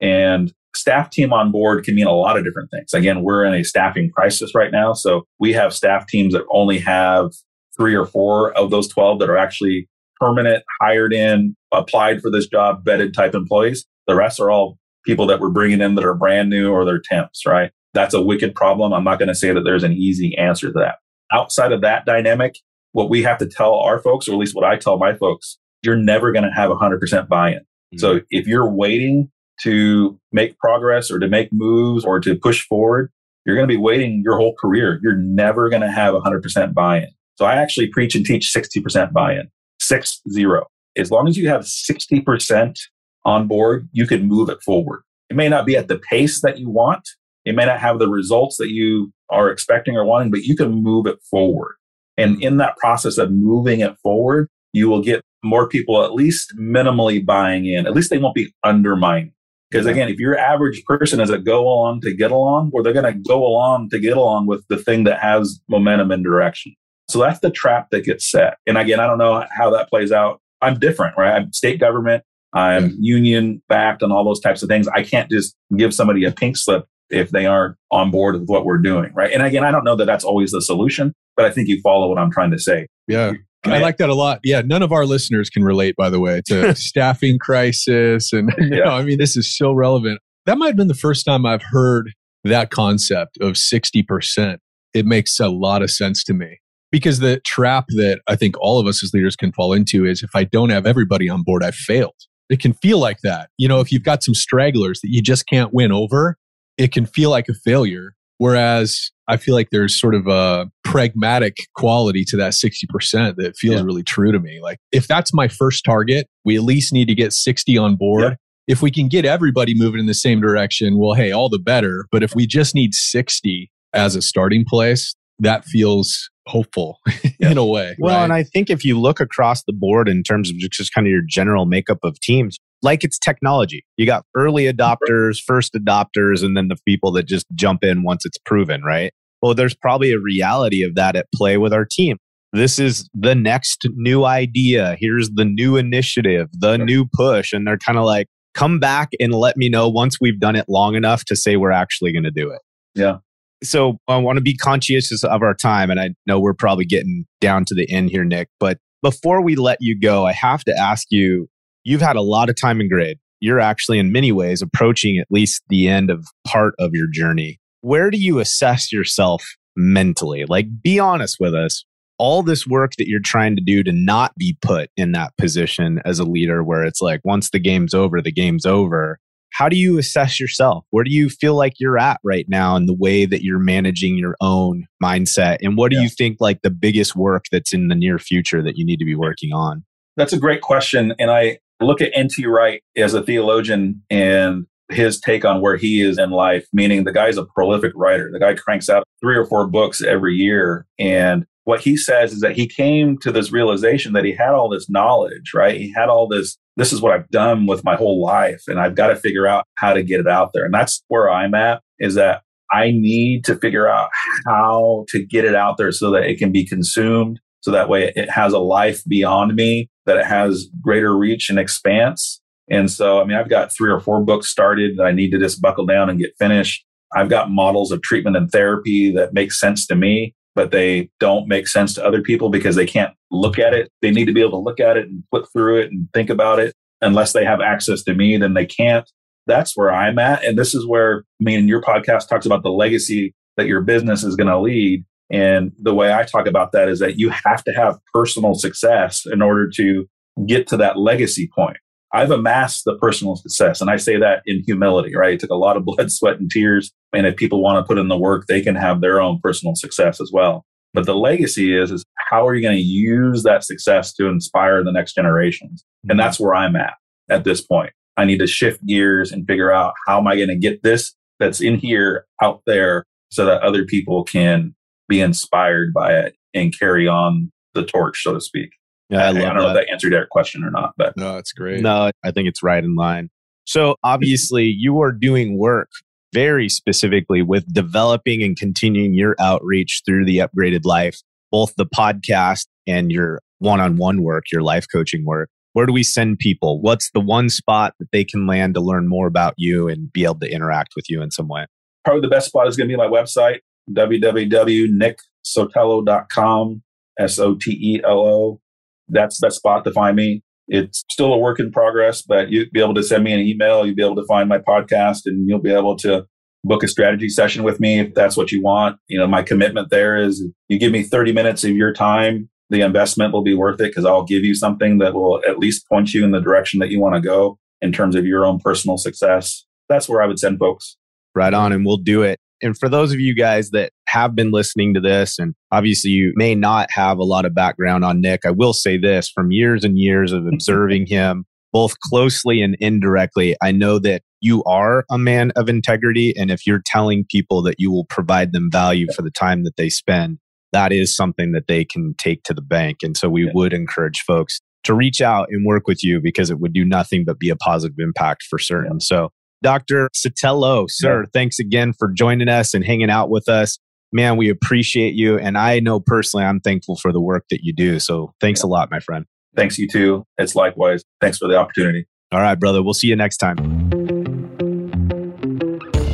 And 0.00 0.52
staff 0.76 1.10
team 1.10 1.32
on 1.32 1.50
board 1.50 1.84
can 1.84 1.94
mean 1.94 2.06
a 2.06 2.12
lot 2.12 2.36
of 2.36 2.44
different 2.44 2.70
things. 2.70 2.92
Again, 2.92 3.22
we're 3.22 3.44
in 3.44 3.54
a 3.54 3.64
staffing 3.64 4.10
crisis 4.10 4.54
right 4.54 4.72
now. 4.72 4.92
So 4.92 5.26
we 5.38 5.52
have 5.52 5.72
staff 5.72 6.06
teams 6.06 6.34
that 6.34 6.44
only 6.50 6.78
have 6.78 7.32
three 7.76 7.94
or 7.94 8.06
four 8.06 8.52
of 8.52 8.70
those 8.70 8.88
12 8.88 9.18
that 9.18 9.30
are 9.30 9.36
actually 9.36 9.88
permanent, 10.20 10.64
hired 10.80 11.12
in, 11.12 11.56
applied 11.72 12.20
for 12.20 12.30
this 12.30 12.46
job, 12.46 12.84
vetted 12.84 13.12
type 13.12 13.34
employees. 13.34 13.84
The 14.06 14.14
rest 14.14 14.40
are 14.40 14.50
all 14.50 14.78
people 15.04 15.26
that 15.26 15.40
we're 15.40 15.50
bringing 15.50 15.80
in 15.80 15.94
that 15.96 16.04
are 16.04 16.14
brand 16.14 16.50
new 16.50 16.70
or 16.70 16.84
they're 16.84 17.00
temps, 17.00 17.44
right? 17.46 17.72
That's 17.92 18.14
a 18.14 18.22
wicked 18.22 18.54
problem. 18.54 18.92
I'm 18.92 19.04
not 19.04 19.18
going 19.18 19.28
to 19.28 19.34
say 19.34 19.52
that 19.52 19.62
there's 19.62 19.84
an 19.84 19.92
easy 19.92 20.36
answer 20.36 20.68
to 20.68 20.78
that. 20.78 20.96
Outside 21.32 21.72
of 21.72 21.80
that 21.82 22.06
dynamic, 22.06 22.56
what 22.92 23.10
we 23.10 23.22
have 23.22 23.38
to 23.38 23.46
tell 23.46 23.74
our 23.74 23.98
folks, 23.98 24.28
or 24.28 24.32
at 24.32 24.38
least 24.38 24.54
what 24.54 24.64
I 24.64 24.76
tell 24.76 24.98
my 24.98 25.14
folks, 25.14 25.58
you're 25.82 25.96
never 25.96 26.32
going 26.32 26.44
to 26.44 26.50
have 26.50 26.70
100% 26.70 27.28
buy-in. 27.28 27.58
Mm-hmm. 27.58 27.98
So 27.98 28.20
if 28.30 28.46
you're 28.46 28.70
waiting 28.70 29.30
to 29.62 30.18
make 30.32 30.58
progress 30.58 31.10
or 31.10 31.18
to 31.18 31.28
make 31.28 31.48
moves 31.52 32.04
or 32.04 32.20
to 32.20 32.34
push 32.34 32.66
forward, 32.66 33.10
you're 33.44 33.56
going 33.56 33.68
to 33.68 33.72
be 33.72 33.80
waiting 33.80 34.22
your 34.24 34.36
whole 34.36 34.54
career. 34.54 34.98
You're 35.02 35.16
never 35.16 35.68
going 35.68 35.82
to 35.82 35.90
have 35.90 36.14
100% 36.14 36.74
buy-in. 36.74 37.10
So 37.36 37.44
I 37.44 37.54
actually 37.56 37.88
preach 37.88 38.14
and 38.14 38.24
teach 38.24 38.52
60% 38.52 39.12
buy-in 39.12 39.50
six 39.80 40.20
zero. 40.30 40.66
As 40.96 41.10
long 41.10 41.28
as 41.28 41.36
you 41.36 41.48
have 41.48 41.62
60% 41.62 42.78
on 43.24 43.46
board, 43.46 43.88
you 43.92 44.06
can 44.06 44.26
move 44.26 44.48
it 44.48 44.62
forward. 44.62 45.02
It 45.30 45.36
may 45.36 45.48
not 45.48 45.66
be 45.66 45.76
at 45.76 45.88
the 45.88 45.98
pace 45.98 46.40
that 46.42 46.58
you 46.58 46.70
want. 46.70 47.08
It 47.44 47.54
may 47.54 47.66
not 47.66 47.80
have 47.80 47.98
the 47.98 48.08
results 48.08 48.56
that 48.58 48.70
you 48.70 49.12
are 49.30 49.50
expecting 49.50 49.96
or 49.96 50.04
wanting, 50.04 50.30
but 50.30 50.42
you 50.42 50.56
can 50.56 50.70
move 50.70 51.06
it 51.06 51.18
forward. 51.30 51.74
And 52.16 52.42
in 52.42 52.58
that 52.58 52.76
process 52.76 53.18
of 53.18 53.32
moving 53.32 53.80
it 53.80 53.96
forward, 53.98 54.48
you 54.72 54.88
will 54.88 55.02
get 55.02 55.22
more 55.42 55.68
people 55.68 56.04
at 56.04 56.14
least 56.14 56.56
minimally 56.56 57.24
buying 57.24 57.66
in. 57.66 57.86
At 57.86 57.92
least 57.92 58.10
they 58.10 58.18
won't 58.18 58.34
be 58.34 58.54
undermining. 58.62 59.32
Because 59.74 59.88
again, 59.88 60.08
if 60.08 60.20
your 60.20 60.38
average 60.38 60.84
person 60.84 61.18
is 61.20 61.30
a 61.30 61.38
go 61.38 61.66
along 61.66 62.02
to 62.02 62.14
get 62.14 62.30
along, 62.30 62.70
or 62.72 62.80
they're 62.80 62.92
going 62.92 63.12
to 63.12 63.18
go 63.28 63.44
along 63.44 63.90
to 63.90 63.98
get 63.98 64.16
along 64.16 64.46
with 64.46 64.64
the 64.68 64.76
thing 64.76 65.02
that 65.02 65.18
has 65.18 65.60
momentum 65.68 66.12
and 66.12 66.22
direction. 66.22 66.76
So 67.08 67.18
that's 67.18 67.40
the 67.40 67.50
trap 67.50 67.90
that 67.90 68.04
gets 68.04 68.30
set. 68.30 68.58
And 68.68 68.78
again, 68.78 69.00
I 69.00 69.08
don't 69.08 69.18
know 69.18 69.44
how 69.50 69.70
that 69.70 69.90
plays 69.90 70.12
out. 70.12 70.40
I'm 70.62 70.78
different, 70.78 71.18
right? 71.18 71.34
I'm 71.34 71.52
state 71.52 71.80
government. 71.80 72.22
I'm 72.52 72.90
yeah. 72.90 72.96
union 73.00 73.62
backed 73.68 74.02
and 74.02 74.12
all 74.12 74.24
those 74.24 74.38
types 74.38 74.62
of 74.62 74.68
things. 74.68 74.86
I 74.86 75.02
can't 75.02 75.28
just 75.28 75.56
give 75.76 75.92
somebody 75.92 76.24
a 76.24 76.30
pink 76.30 76.56
slip 76.56 76.86
if 77.10 77.30
they 77.30 77.44
aren't 77.44 77.76
on 77.90 78.12
board 78.12 78.38
with 78.38 78.48
what 78.48 78.64
we're 78.64 78.78
doing, 78.78 79.12
right? 79.12 79.32
And 79.32 79.42
again, 79.42 79.64
I 79.64 79.72
don't 79.72 79.82
know 79.82 79.96
that 79.96 80.04
that's 80.04 80.24
always 80.24 80.52
the 80.52 80.62
solution, 80.62 81.12
but 81.36 81.46
I 81.46 81.50
think 81.50 81.68
you 81.68 81.80
follow 81.82 82.08
what 82.08 82.18
I'm 82.18 82.30
trying 82.30 82.52
to 82.52 82.60
say. 82.60 82.86
Yeah. 83.08 83.32
I 83.66 83.78
like 83.78 83.96
that 83.98 84.08
a 84.08 84.14
lot. 84.14 84.40
Yeah, 84.44 84.62
none 84.64 84.82
of 84.82 84.92
our 84.92 85.06
listeners 85.06 85.50
can 85.50 85.64
relate, 85.64 85.96
by 85.96 86.10
the 86.10 86.20
way, 86.20 86.42
to 86.46 86.74
staffing 86.76 87.38
crisis. 87.38 88.32
And, 88.32 88.52
you 88.58 88.76
yeah. 88.76 88.84
know, 88.84 88.90
I 88.92 89.02
mean, 89.02 89.18
this 89.18 89.36
is 89.36 89.56
so 89.56 89.72
relevant. 89.72 90.20
That 90.46 90.58
might 90.58 90.68
have 90.68 90.76
been 90.76 90.88
the 90.88 90.94
first 90.94 91.24
time 91.24 91.46
I've 91.46 91.62
heard 91.62 92.12
that 92.44 92.70
concept 92.70 93.38
of 93.40 93.54
60%. 93.54 94.58
It 94.92 95.06
makes 95.06 95.40
a 95.40 95.48
lot 95.48 95.82
of 95.82 95.90
sense 95.90 96.22
to 96.24 96.34
me 96.34 96.58
because 96.92 97.18
the 97.18 97.40
trap 97.40 97.86
that 97.88 98.20
I 98.28 98.36
think 98.36 98.54
all 98.60 98.78
of 98.78 98.86
us 98.86 99.02
as 99.02 99.12
leaders 99.12 99.34
can 99.34 99.52
fall 99.52 99.72
into 99.72 100.04
is 100.04 100.22
if 100.22 100.30
I 100.34 100.44
don't 100.44 100.70
have 100.70 100.86
everybody 100.86 101.28
on 101.28 101.42
board, 101.42 101.64
I've 101.64 101.74
failed. 101.74 102.14
It 102.50 102.60
can 102.60 102.74
feel 102.74 102.98
like 102.98 103.18
that. 103.22 103.48
You 103.58 103.66
know, 103.66 103.80
if 103.80 103.90
you've 103.90 104.04
got 104.04 104.22
some 104.22 104.34
stragglers 104.34 105.00
that 105.00 105.08
you 105.10 105.22
just 105.22 105.46
can't 105.48 105.72
win 105.72 105.90
over, 105.90 106.36
it 106.76 106.92
can 106.92 107.06
feel 107.06 107.30
like 107.30 107.48
a 107.48 107.54
failure. 107.54 108.14
Whereas 108.38 109.10
I 109.28 109.36
feel 109.36 109.54
like 109.54 109.70
there's 109.70 109.98
sort 109.98 110.14
of 110.14 110.26
a 110.26 110.70
pragmatic 110.82 111.56
quality 111.76 112.24
to 112.26 112.36
that 112.36 112.52
60% 112.52 113.36
that 113.36 113.56
feels 113.56 113.76
yeah. 113.76 113.84
really 113.84 114.02
true 114.02 114.32
to 114.32 114.38
me. 114.38 114.60
Like, 114.60 114.78
if 114.92 115.06
that's 115.06 115.32
my 115.32 115.48
first 115.48 115.84
target, 115.84 116.26
we 116.44 116.56
at 116.56 116.62
least 116.62 116.92
need 116.92 117.08
to 117.08 117.14
get 117.14 117.32
60 117.32 117.78
on 117.78 117.96
board. 117.96 118.22
Yeah. 118.22 118.34
If 118.66 118.82
we 118.82 118.90
can 118.90 119.08
get 119.08 119.24
everybody 119.24 119.74
moving 119.74 120.00
in 120.00 120.06
the 120.06 120.14
same 120.14 120.40
direction, 120.40 120.98
well, 120.98 121.14
hey, 121.14 121.32
all 121.32 121.48
the 121.48 121.58
better. 121.58 122.06
But 122.10 122.22
if 122.22 122.34
we 122.34 122.46
just 122.46 122.74
need 122.74 122.94
60 122.94 123.70
as 123.92 124.16
a 124.16 124.22
starting 124.22 124.64
place, 124.66 125.14
that 125.38 125.64
feels 125.64 126.30
hopeful 126.46 126.98
in 127.40 127.58
a 127.58 127.64
way. 127.64 127.96
Well, 127.98 128.16
right? 128.16 128.24
and 128.24 128.32
I 128.32 128.42
think 128.42 128.70
if 128.70 128.84
you 128.84 129.00
look 129.00 129.20
across 129.20 129.62
the 129.64 129.72
board 129.72 130.08
in 130.08 130.22
terms 130.22 130.50
of 130.50 130.56
just 130.56 130.92
kind 130.92 131.06
of 131.06 131.10
your 131.10 131.22
general 131.26 131.66
makeup 131.66 131.98
of 132.02 132.18
teams, 132.20 132.58
like 132.82 133.02
it's 133.02 133.18
technology, 133.18 133.84
you 133.96 134.06
got 134.06 134.24
early 134.36 134.64
adopters, 134.64 135.38
first 135.44 135.72
adopters, 135.74 136.44
and 136.44 136.56
then 136.56 136.68
the 136.68 136.76
people 136.86 137.12
that 137.12 137.26
just 137.26 137.46
jump 137.54 137.82
in 137.82 138.02
once 138.02 138.26
it's 138.26 138.38
proven, 138.44 138.82
right? 138.82 139.12
Well, 139.42 139.54
there's 139.54 139.74
probably 139.74 140.12
a 140.12 140.18
reality 140.18 140.82
of 140.82 140.94
that 140.94 141.16
at 141.16 141.26
play 141.34 141.56
with 141.56 141.72
our 141.72 141.86
team. 141.90 142.18
This 142.52 142.78
is 142.78 143.08
the 143.14 143.34
next 143.34 143.88
new 143.94 144.24
idea. 144.24 144.96
Here's 145.00 145.28
the 145.30 145.44
new 145.44 145.76
initiative, 145.76 146.48
the 146.52 146.78
new 146.78 147.04
push. 147.12 147.52
And 147.52 147.66
they're 147.66 147.78
kind 147.78 147.98
of 147.98 148.04
like, 148.04 148.28
come 148.54 148.78
back 148.78 149.08
and 149.18 149.34
let 149.34 149.56
me 149.56 149.68
know 149.68 149.88
once 149.88 150.18
we've 150.20 150.38
done 150.38 150.54
it 150.54 150.66
long 150.68 150.94
enough 150.94 151.24
to 151.24 151.34
say 151.34 151.56
we're 151.56 151.72
actually 151.72 152.12
going 152.12 152.22
to 152.22 152.30
do 152.30 152.50
it. 152.50 152.60
Yeah 152.94 153.16
so 153.64 153.98
I 154.08 154.16
want 154.16 154.36
to 154.36 154.42
be 154.42 154.56
conscientious 154.56 155.24
of 155.24 155.42
our 155.42 155.54
time. 155.54 155.90
And 155.90 156.00
I 156.00 156.10
know 156.26 156.38
we're 156.38 156.54
probably 156.54 156.84
getting 156.84 157.24
down 157.40 157.64
to 157.66 157.74
the 157.74 157.90
end 157.92 158.10
here, 158.10 158.24
Nick. 158.24 158.48
But 158.60 158.78
before 159.02 159.42
we 159.42 159.56
let 159.56 159.78
you 159.80 159.98
go, 159.98 160.26
I 160.26 160.32
have 160.32 160.64
to 160.64 160.76
ask 160.78 161.08
you 161.10 161.48
you've 161.84 162.00
had 162.00 162.16
a 162.16 162.22
lot 162.22 162.48
of 162.48 162.56
time 162.60 162.80
in 162.80 162.88
grade. 162.88 163.18
You're 163.40 163.60
actually, 163.60 163.98
in 163.98 164.12
many 164.12 164.32
ways, 164.32 164.62
approaching 164.62 165.18
at 165.18 165.26
least 165.30 165.62
the 165.68 165.88
end 165.88 166.10
of 166.10 166.26
part 166.46 166.74
of 166.78 166.92
your 166.94 167.08
journey. 167.12 167.58
Where 167.82 168.10
do 168.10 168.16
you 168.16 168.38
assess 168.38 168.92
yourself 168.92 169.44
mentally? 169.76 170.46
Like, 170.46 170.66
be 170.82 170.98
honest 170.98 171.36
with 171.38 171.54
us. 171.54 171.84
All 172.16 172.42
this 172.42 172.66
work 172.66 172.92
that 172.96 173.08
you're 173.08 173.20
trying 173.20 173.56
to 173.56 173.62
do 173.62 173.82
to 173.82 173.92
not 173.92 174.34
be 174.36 174.56
put 174.62 174.88
in 174.96 175.12
that 175.12 175.36
position 175.36 176.00
as 176.04 176.20
a 176.20 176.24
leader 176.24 176.62
where 176.62 176.84
it's 176.84 177.00
like, 177.00 177.20
once 177.24 177.50
the 177.50 177.58
game's 177.58 177.92
over, 177.92 178.22
the 178.22 178.32
game's 178.32 178.64
over 178.64 179.18
how 179.54 179.68
do 179.68 179.76
you 179.76 179.98
assess 179.98 180.40
yourself? 180.40 180.84
Where 180.90 181.04
do 181.04 181.12
you 181.12 181.30
feel 181.30 181.54
like 181.54 181.74
you're 181.78 181.96
at 181.96 182.18
right 182.24 182.44
now 182.48 182.74
in 182.74 182.86
the 182.86 182.94
way 182.94 183.24
that 183.24 183.44
you're 183.44 183.60
managing 183.60 184.18
your 184.18 184.34
own 184.40 184.86
mindset? 185.00 185.58
And 185.62 185.76
what 185.76 185.92
do 185.92 185.96
yeah. 185.96 186.02
you 186.02 186.08
think 186.08 186.38
like 186.40 186.62
the 186.62 186.70
biggest 186.70 187.14
work 187.14 187.44
that's 187.52 187.72
in 187.72 187.86
the 187.86 187.94
near 187.94 188.18
future 188.18 188.62
that 188.62 188.76
you 188.76 188.84
need 188.84 188.98
to 188.98 189.04
be 189.04 189.14
working 189.14 189.52
on? 189.52 189.84
That's 190.16 190.32
a 190.32 190.38
great 190.38 190.60
question. 190.60 191.14
And 191.20 191.30
I 191.30 191.58
look 191.80 192.00
at 192.00 192.10
N.T. 192.14 192.44
Wright 192.46 192.82
as 192.96 193.14
a 193.14 193.22
theologian 193.22 194.02
and 194.10 194.66
his 194.90 195.20
take 195.20 195.44
on 195.44 195.60
where 195.60 195.76
he 195.76 196.00
is 196.00 196.18
in 196.18 196.30
life, 196.30 196.66
meaning 196.72 197.04
the 197.04 197.12
guy's 197.12 197.36
a 197.36 197.44
prolific 197.44 197.92
writer. 197.94 198.30
The 198.32 198.40
guy 198.40 198.54
cranks 198.54 198.90
out 198.90 199.04
three 199.22 199.36
or 199.36 199.46
four 199.46 199.68
books 199.68 200.02
every 200.02 200.34
year. 200.34 200.84
And 200.98 201.46
what 201.64 201.80
he 201.80 201.96
says 201.96 202.32
is 202.32 202.40
that 202.40 202.56
he 202.56 202.66
came 202.66 203.18
to 203.18 203.32
this 203.32 203.50
realization 203.50 204.12
that 204.12 204.24
he 204.24 204.32
had 204.32 204.50
all 204.50 204.68
this 204.68 204.88
knowledge, 204.88 205.52
right? 205.54 205.76
He 205.80 205.92
had 205.92 206.08
all 206.08 206.28
this, 206.28 206.58
this 206.76 206.92
is 206.92 207.00
what 207.00 207.12
I've 207.12 207.28
done 207.30 207.66
with 207.66 207.84
my 207.84 207.96
whole 207.96 208.22
life. 208.22 208.62
And 208.68 208.78
I've 208.78 208.94
got 208.94 209.08
to 209.08 209.16
figure 209.16 209.46
out 209.46 209.66
how 209.76 209.94
to 209.94 210.02
get 210.02 210.20
it 210.20 210.28
out 210.28 210.50
there. 210.52 210.64
And 210.64 210.74
that's 210.74 211.02
where 211.08 211.30
I'm 211.30 211.54
at 211.54 211.82
is 211.98 212.14
that 212.14 212.42
I 212.70 212.90
need 212.90 213.44
to 213.44 213.56
figure 213.56 213.88
out 213.88 214.10
how 214.46 215.04
to 215.08 215.24
get 215.24 215.44
it 215.44 215.54
out 215.54 215.76
there 215.78 215.92
so 215.92 216.10
that 216.10 216.24
it 216.24 216.38
can 216.38 216.52
be 216.52 216.66
consumed. 216.66 217.40
So 217.60 217.70
that 217.70 217.88
way 217.88 218.12
it 218.14 218.30
has 218.30 218.52
a 218.52 218.58
life 218.58 219.02
beyond 219.08 219.54
me, 219.54 219.88
that 220.06 220.18
it 220.18 220.26
has 220.26 220.68
greater 220.82 221.16
reach 221.16 221.48
and 221.48 221.58
expanse. 221.58 222.40
And 222.70 222.90
so, 222.90 223.20
I 223.20 223.24
mean, 223.24 223.36
I've 223.36 223.48
got 223.48 223.72
three 223.72 223.90
or 223.90 224.00
four 224.00 224.22
books 224.22 224.48
started 224.48 224.98
that 224.98 225.04
I 225.04 225.12
need 225.12 225.30
to 225.30 225.38
just 225.38 225.62
buckle 225.62 225.86
down 225.86 226.10
and 226.10 226.18
get 226.18 226.32
finished. 226.38 226.84
I've 227.14 227.28
got 227.28 227.50
models 227.50 227.92
of 227.92 228.02
treatment 228.02 228.36
and 228.36 228.50
therapy 228.50 229.12
that 229.12 229.32
make 229.32 229.52
sense 229.52 229.86
to 229.86 229.94
me 229.94 230.34
but 230.54 230.70
they 230.70 231.10
don't 231.20 231.48
make 231.48 231.68
sense 231.68 231.94
to 231.94 232.04
other 232.04 232.22
people 232.22 232.48
because 232.48 232.76
they 232.76 232.86
can't 232.86 233.14
look 233.30 233.58
at 233.58 233.74
it. 233.74 233.90
They 234.02 234.10
need 234.10 234.26
to 234.26 234.32
be 234.32 234.40
able 234.40 234.52
to 234.52 234.64
look 234.64 234.80
at 234.80 234.96
it 234.96 235.08
and 235.08 235.24
flip 235.30 235.46
through 235.52 235.80
it 235.80 235.90
and 235.90 236.08
think 236.12 236.30
about 236.30 236.58
it. 236.58 236.74
Unless 237.00 237.32
they 237.32 237.44
have 237.44 237.60
access 237.60 238.02
to 238.04 238.14
me, 238.14 238.36
then 238.36 238.54
they 238.54 238.66
can't. 238.66 239.10
That's 239.46 239.76
where 239.76 239.92
I'm 239.92 240.18
at. 240.18 240.44
And 240.44 240.58
this 240.58 240.74
is 240.74 240.86
where, 240.86 241.24
I 241.40 241.44
mean, 241.44 241.68
your 241.68 241.82
podcast 241.82 242.28
talks 242.28 242.46
about 242.46 242.62
the 242.62 242.70
legacy 242.70 243.34
that 243.56 243.66
your 243.66 243.82
business 243.82 244.24
is 244.24 244.36
going 244.36 244.46
to 244.46 244.58
lead. 244.58 245.04
And 245.30 245.72
the 245.78 245.94
way 245.94 246.12
I 246.12 246.24
talk 246.24 246.46
about 246.46 246.72
that 246.72 246.88
is 246.88 247.00
that 247.00 247.18
you 247.18 247.30
have 247.30 247.62
to 247.64 247.72
have 247.72 247.98
personal 248.12 248.54
success 248.54 249.24
in 249.30 249.42
order 249.42 249.68
to 249.76 250.06
get 250.46 250.66
to 250.68 250.76
that 250.78 250.98
legacy 250.98 251.50
point. 251.54 251.76
I've 252.14 252.30
amassed 252.30 252.84
the 252.84 252.96
personal 252.96 253.36
success. 253.36 253.80
And 253.80 253.90
I 253.90 253.96
say 253.96 254.16
that 254.18 254.42
in 254.46 254.62
humility, 254.64 255.14
right? 255.16 255.34
It 255.34 255.40
took 255.40 255.50
a 255.50 255.56
lot 255.56 255.76
of 255.76 255.84
blood, 255.86 256.10
sweat, 256.10 256.38
and 256.38 256.50
tears. 256.50 256.92
And 257.12 257.26
if 257.26 257.36
people 257.36 257.62
want 257.62 257.84
to 257.84 257.86
put 257.86 257.98
in 257.98 258.08
the 258.08 258.16
work, 258.16 258.46
they 258.46 258.62
can 258.62 258.76
have 258.76 259.00
their 259.00 259.20
own 259.20 259.40
personal 259.42 259.74
success 259.74 260.20
as 260.20 260.30
well. 260.32 260.64
But 260.94 261.06
the 261.06 261.16
legacy 261.16 261.76
is, 261.76 261.90
is 261.90 262.04
how 262.30 262.46
are 262.46 262.54
you 262.54 262.62
going 262.62 262.76
to 262.76 262.82
use 262.82 263.42
that 263.42 263.64
success 263.64 264.14
to 264.14 264.28
inspire 264.28 264.84
the 264.84 264.92
next 264.92 265.14
generations? 265.14 265.84
And 266.04 266.12
mm-hmm. 266.12 266.20
that's 266.20 266.38
where 266.38 266.54
I'm 266.54 266.76
at 266.76 266.94
at 267.28 267.42
this 267.42 267.60
point. 267.60 267.92
I 268.16 268.24
need 268.24 268.38
to 268.38 268.46
shift 268.46 268.86
gears 268.86 269.32
and 269.32 269.44
figure 269.46 269.72
out 269.72 269.94
how 270.06 270.18
am 270.18 270.28
I 270.28 270.36
going 270.36 270.48
to 270.48 270.56
get 270.56 270.84
this 270.84 271.14
that's 271.40 271.60
in 271.60 271.78
here 271.78 272.26
out 272.40 272.62
there 272.64 273.04
so 273.30 273.44
that 273.44 273.62
other 273.62 273.84
people 273.84 274.22
can 274.22 274.72
be 275.08 275.20
inspired 275.20 275.92
by 275.92 276.12
it 276.12 276.36
and 276.54 276.76
carry 276.78 277.08
on 277.08 277.50
the 277.74 277.84
torch, 277.84 278.22
so 278.22 278.32
to 278.34 278.40
speak. 278.40 278.70
Yeah, 279.10 279.18
I, 279.18 279.28
I 279.28 279.32
don't 279.32 279.42
that. 279.42 279.54
know 279.54 279.68
if 279.68 279.74
that 279.74 279.90
answered 279.90 280.12
your 280.12 280.26
question 280.30 280.64
or 280.64 280.70
not, 280.70 280.94
but 280.96 281.14
no, 281.16 281.36
it's 281.36 281.52
great. 281.52 281.82
No, 281.82 282.10
I 282.24 282.30
think 282.30 282.48
it's 282.48 282.62
right 282.62 282.82
in 282.82 282.94
line. 282.94 283.28
So 283.66 283.96
obviously, 284.02 284.64
you 284.64 285.00
are 285.00 285.12
doing 285.12 285.58
work 285.58 285.90
very 286.32 286.68
specifically 286.68 287.42
with 287.42 287.72
developing 287.72 288.42
and 288.42 288.56
continuing 288.56 289.14
your 289.14 289.36
outreach 289.38 290.02
through 290.04 290.26
the 290.26 290.38
upgraded 290.38 290.84
life, 290.84 291.20
both 291.50 291.74
the 291.76 291.86
podcast 291.86 292.66
and 292.86 293.10
your 293.12 293.40
one-on-one 293.58 294.22
work, 294.22 294.44
your 294.52 294.62
life 294.62 294.86
coaching 294.92 295.24
work. 295.24 295.48
Where 295.72 295.86
do 295.86 295.92
we 295.92 296.02
send 296.02 296.38
people? 296.38 296.80
What's 296.80 297.10
the 297.12 297.20
one 297.20 297.48
spot 297.48 297.94
that 297.98 298.08
they 298.12 298.24
can 298.24 298.46
land 298.46 298.74
to 298.74 298.80
learn 298.80 299.08
more 299.08 299.26
about 299.26 299.54
you 299.56 299.88
and 299.88 300.12
be 300.12 300.24
able 300.24 300.40
to 300.40 300.50
interact 300.50 300.90
with 300.96 301.08
you 301.08 301.22
in 301.22 301.30
some 301.30 301.48
way? 301.48 301.64
Probably 302.04 302.20
the 302.20 302.28
best 302.28 302.48
spot 302.48 302.68
is 302.68 302.76
going 302.76 302.86
to 302.88 302.92
be 302.92 302.98
my 302.98 303.06
website, 303.06 303.60
www.nicksotelo.com, 303.90 306.82
S 307.18 307.38
O 307.38 307.54
T 307.54 307.78
E 307.80 308.02
L 308.04 308.20
O 308.20 308.60
that's 309.08 309.40
that 309.40 309.52
spot 309.52 309.84
to 309.84 309.92
find 309.92 310.16
me. 310.16 310.42
It's 310.68 311.04
still 311.10 311.32
a 311.32 311.38
work 311.38 311.60
in 311.60 311.70
progress, 311.70 312.22
but 312.22 312.50
you'll 312.50 312.66
be 312.72 312.80
able 312.80 312.94
to 312.94 313.02
send 313.02 313.24
me 313.24 313.32
an 313.32 313.40
email. 313.40 313.84
You'll 313.84 313.96
be 313.96 314.04
able 314.04 314.16
to 314.16 314.26
find 314.26 314.48
my 314.48 314.58
podcast 314.58 315.20
and 315.26 315.48
you'll 315.48 315.58
be 315.60 315.72
able 315.72 315.96
to 315.98 316.26
book 316.64 316.82
a 316.82 316.88
strategy 316.88 317.28
session 317.28 317.62
with 317.62 317.78
me 317.78 318.00
if 318.00 318.14
that's 318.14 318.36
what 318.36 318.50
you 318.50 318.62
want. 318.62 318.96
You 319.08 319.18
know, 319.18 319.26
my 319.26 319.42
commitment 319.42 319.90
there 319.90 320.16
is 320.16 320.42
you 320.68 320.78
give 320.78 320.92
me 320.92 321.02
30 321.02 321.32
minutes 321.32 321.64
of 321.64 321.72
your 321.72 321.92
time, 321.92 322.48
the 322.70 322.80
investment 322.80 323.32
will 323.32 323.42
be 323.42 323.54
worth 323.54 323.80
it 323.80 323.90
because 323.90 324.06
I'll 324.06 324.24
give 324.24 324.42
you 324.42 324.54
something 324.54 324.98
that 324.98 325.14
will 325.14 325.42
at 325.46 325.58
least 325.58 325.86
point 325.88 326.14
you 326.14 326.24
in 326.24 326.30
the 326.30 326.40
direction 326.40 326.80
that 326.80 326.90
you 326.90 327.00
want 327.00 327.14
to 327.14 327.20
go 327.20 327.58
in 327.82 327.92
terms 327.92 328.16
of 328.16 328.24
your 328.24 328.46
own 328.46 328.58
personal 328.58 328.96
success. 328.96 329.66
That's 329.88 330.08
where 330.08 330.22
I 330.22 330.26
would 330.26 330.38
send 330.38 330.58
folks. 330.58 330.96
Right 331.34 331.52
on. 331.52 331.72
And 331.72 331.84
we'll 331.84 331.98
do 331.98 332.22
it. 332.22 332.38
And 332.64 332.76
for 332.76 332.88
those 332.88 333.12
of 333.12 333.20
you 333.20 333.34
guys 333.34 333.70
that 333.70 333.92
have 334.08 334.34
been 334.34 334.50
listening 334.50 334.94
to 334.94 335.00
this, 335.00 335.38
and 335.38 335.54
obviously 335.70 336.10
you 336.10 336.32
may 336.34 336.54
not 336.54 336.88
have 336.90 337.18
a 337.18 337.24
lot 337.24 337.44
of 337.44 337.54
background 337.54 338.04
on 338.04 338.22
Nick, 338.22 338.46
I 338.46 338.50
will 338.50 338.72
say 338.72 338.96
this 338.96 339.28
from 339.28 339.52
years 339.52 339.84
and 339.84 339.98
years 339.98 340.32
of 340.32 340.46
observing 340.46 341.06
him, 341.08 341.44
both 341.72 341.94
closely 342.00 342.62
and 342.62 342.76
indirectly, 342.80 343.54
I 343.62 343.70
know 343.70 343.98
that 343.98 344.22
you 344.40 344.64
are 344.64 345.04
a 345.10 345.18
man 345.18 345.52
of 345.56 345.68
integrity. 345.68 346.32
And 346.36 346.50
if 346.50 346.66
you're 346.66 346.82
telling 346.86 347.26
people 347.30 347.62
that 347.62 347.76
you 347.78 347.92
will 347.92 348.06
provide 348.06 348.52
them 348.52 348.70
value 348.72 349.08
for 349.14 349.22
the 349.22 349.30
time 349.30 349.64
that 349.64 349.76
they 349.76 349.90
spend, 349.90 350.38
that 350.72 350.90
is 350.90 351.14
something 351.14 351.52
that 351.52 351.66
they 351.68 351.84
can 351.84 352.14
take 352.16 352.44
to 352.44 352.54
the 352.54 352.62
bank. 352.62 352.98
And 353.02 353.16
so 353.16 353.28
we 353.28 353.50
would 353.52 353.72
encourage 353.74 354.20
folks 354.26 354.60
to 354.84 354.94
reach 354.94 355.20
out 355.20 355.48
and 355.50 355.66
work 355.66 355.86
with 355.86 356.02
you 356.02 356.20
because 356.20 356.50
it 356.50 356.60
would 356.60 356.72
do 356.72 356.84
nothing 356.84 357.24
but 357.26 357.38
be 357.38 357.50
a 357.50 357.56
positive 357.56 357.96
impact 357.98 358.44
for 358.48 358.58
certain. 358.58 359.00
So 359.00 359.30
Dr. 359.64 360.10
Sotelo, 360.14 360.86
sir, 360.88 361.22
yeah. 361.22 361.26
thanks 361.32 361.58
again 361.58 361.94
for 361.94 362.08
joining 362.08 362.48
us 362.48 362.74
and 362.74 362.84
hanging 362.84 363.10
out 363.10 363.30
with 363.30 363.48
us. 363.48 363.78
Man, 364.12 364.36
we 364.36 364.50
appreciate 364.50 365.14
you. 365.14 365.38
And 365.38 365.56
I 365.56 365.80
know 365.80 365.98
personally, 365.98 366.44
I'm 366.44 366.60
thankful 366.60 366.96
for 366.96 367.12
the 367.12 367.20
work 367.20 367.46
that 367.50 367.60
you 367.62 367.72
do. 367.72 367.98
So 367.98 368.34
thanks 368.40 368.60
yeah. 368.62 368.66
a 368.66 368.68
lot, 368.68 368.90
my 368.90 369.00
friend. 369.00 369.24
Thanks, 369.56 369.78
you 369.78 369.88
too. 369.88 370.24
It's 370.36 370.54
likewise. 370.54 371.02
Thanks 371.20 371.38
for 371.38 371.48
the 371.48 371.56
opportunity. 371.56 372.06
All 372.30 372.40
right, 372.40 372.56
brother. 372.56 372.82
We'll 372.82 372.94
see 372.94 373.08
you 373.08 373.16
next 373.16 373.38
time. 373.38 373.58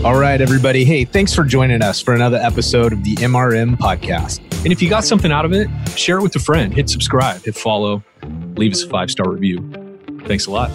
All 0.05 0.19
right, 0.19 0.41
everybody. 0.41 0.85
Hey, 0.85 1.05
thanks 1.05 1.35
for 1.35 1.43
joining 1.43 1.83
us 1.83 2.01
for 2.01 2.15
another 2.15 2.39
episode 2.39 2.93
of 2.93 3.03
the 3.03 3.17
MRM 3.17 3.77
podcast. 3.77 4.39
And 4.63 4.73
if 4.73 4.81
you 4.81 4.89
got 4.89 5.05
something 5.05 5.33
out 5.33 5.45
of 5.45 5.53
it, 5.53 5.69
share 5.97 6.19
it 6.19 6.23
with 6.23 6.37
a 6.37 6.41
friend, 6.41 6.73
hit 6.73 6.89
subscribe, 6.89 7.43
hit 7.43 7.57
follow, 7.57 8.03
leave 8.57 8.73
us 8.73 8.85
a 8.85 8.89
five 8.89 9.11
star 9.11 9.29
review. 9.29 9.59
Thanks 10.27 10.47
a 10.47 10.51
lot. 10.53 10.71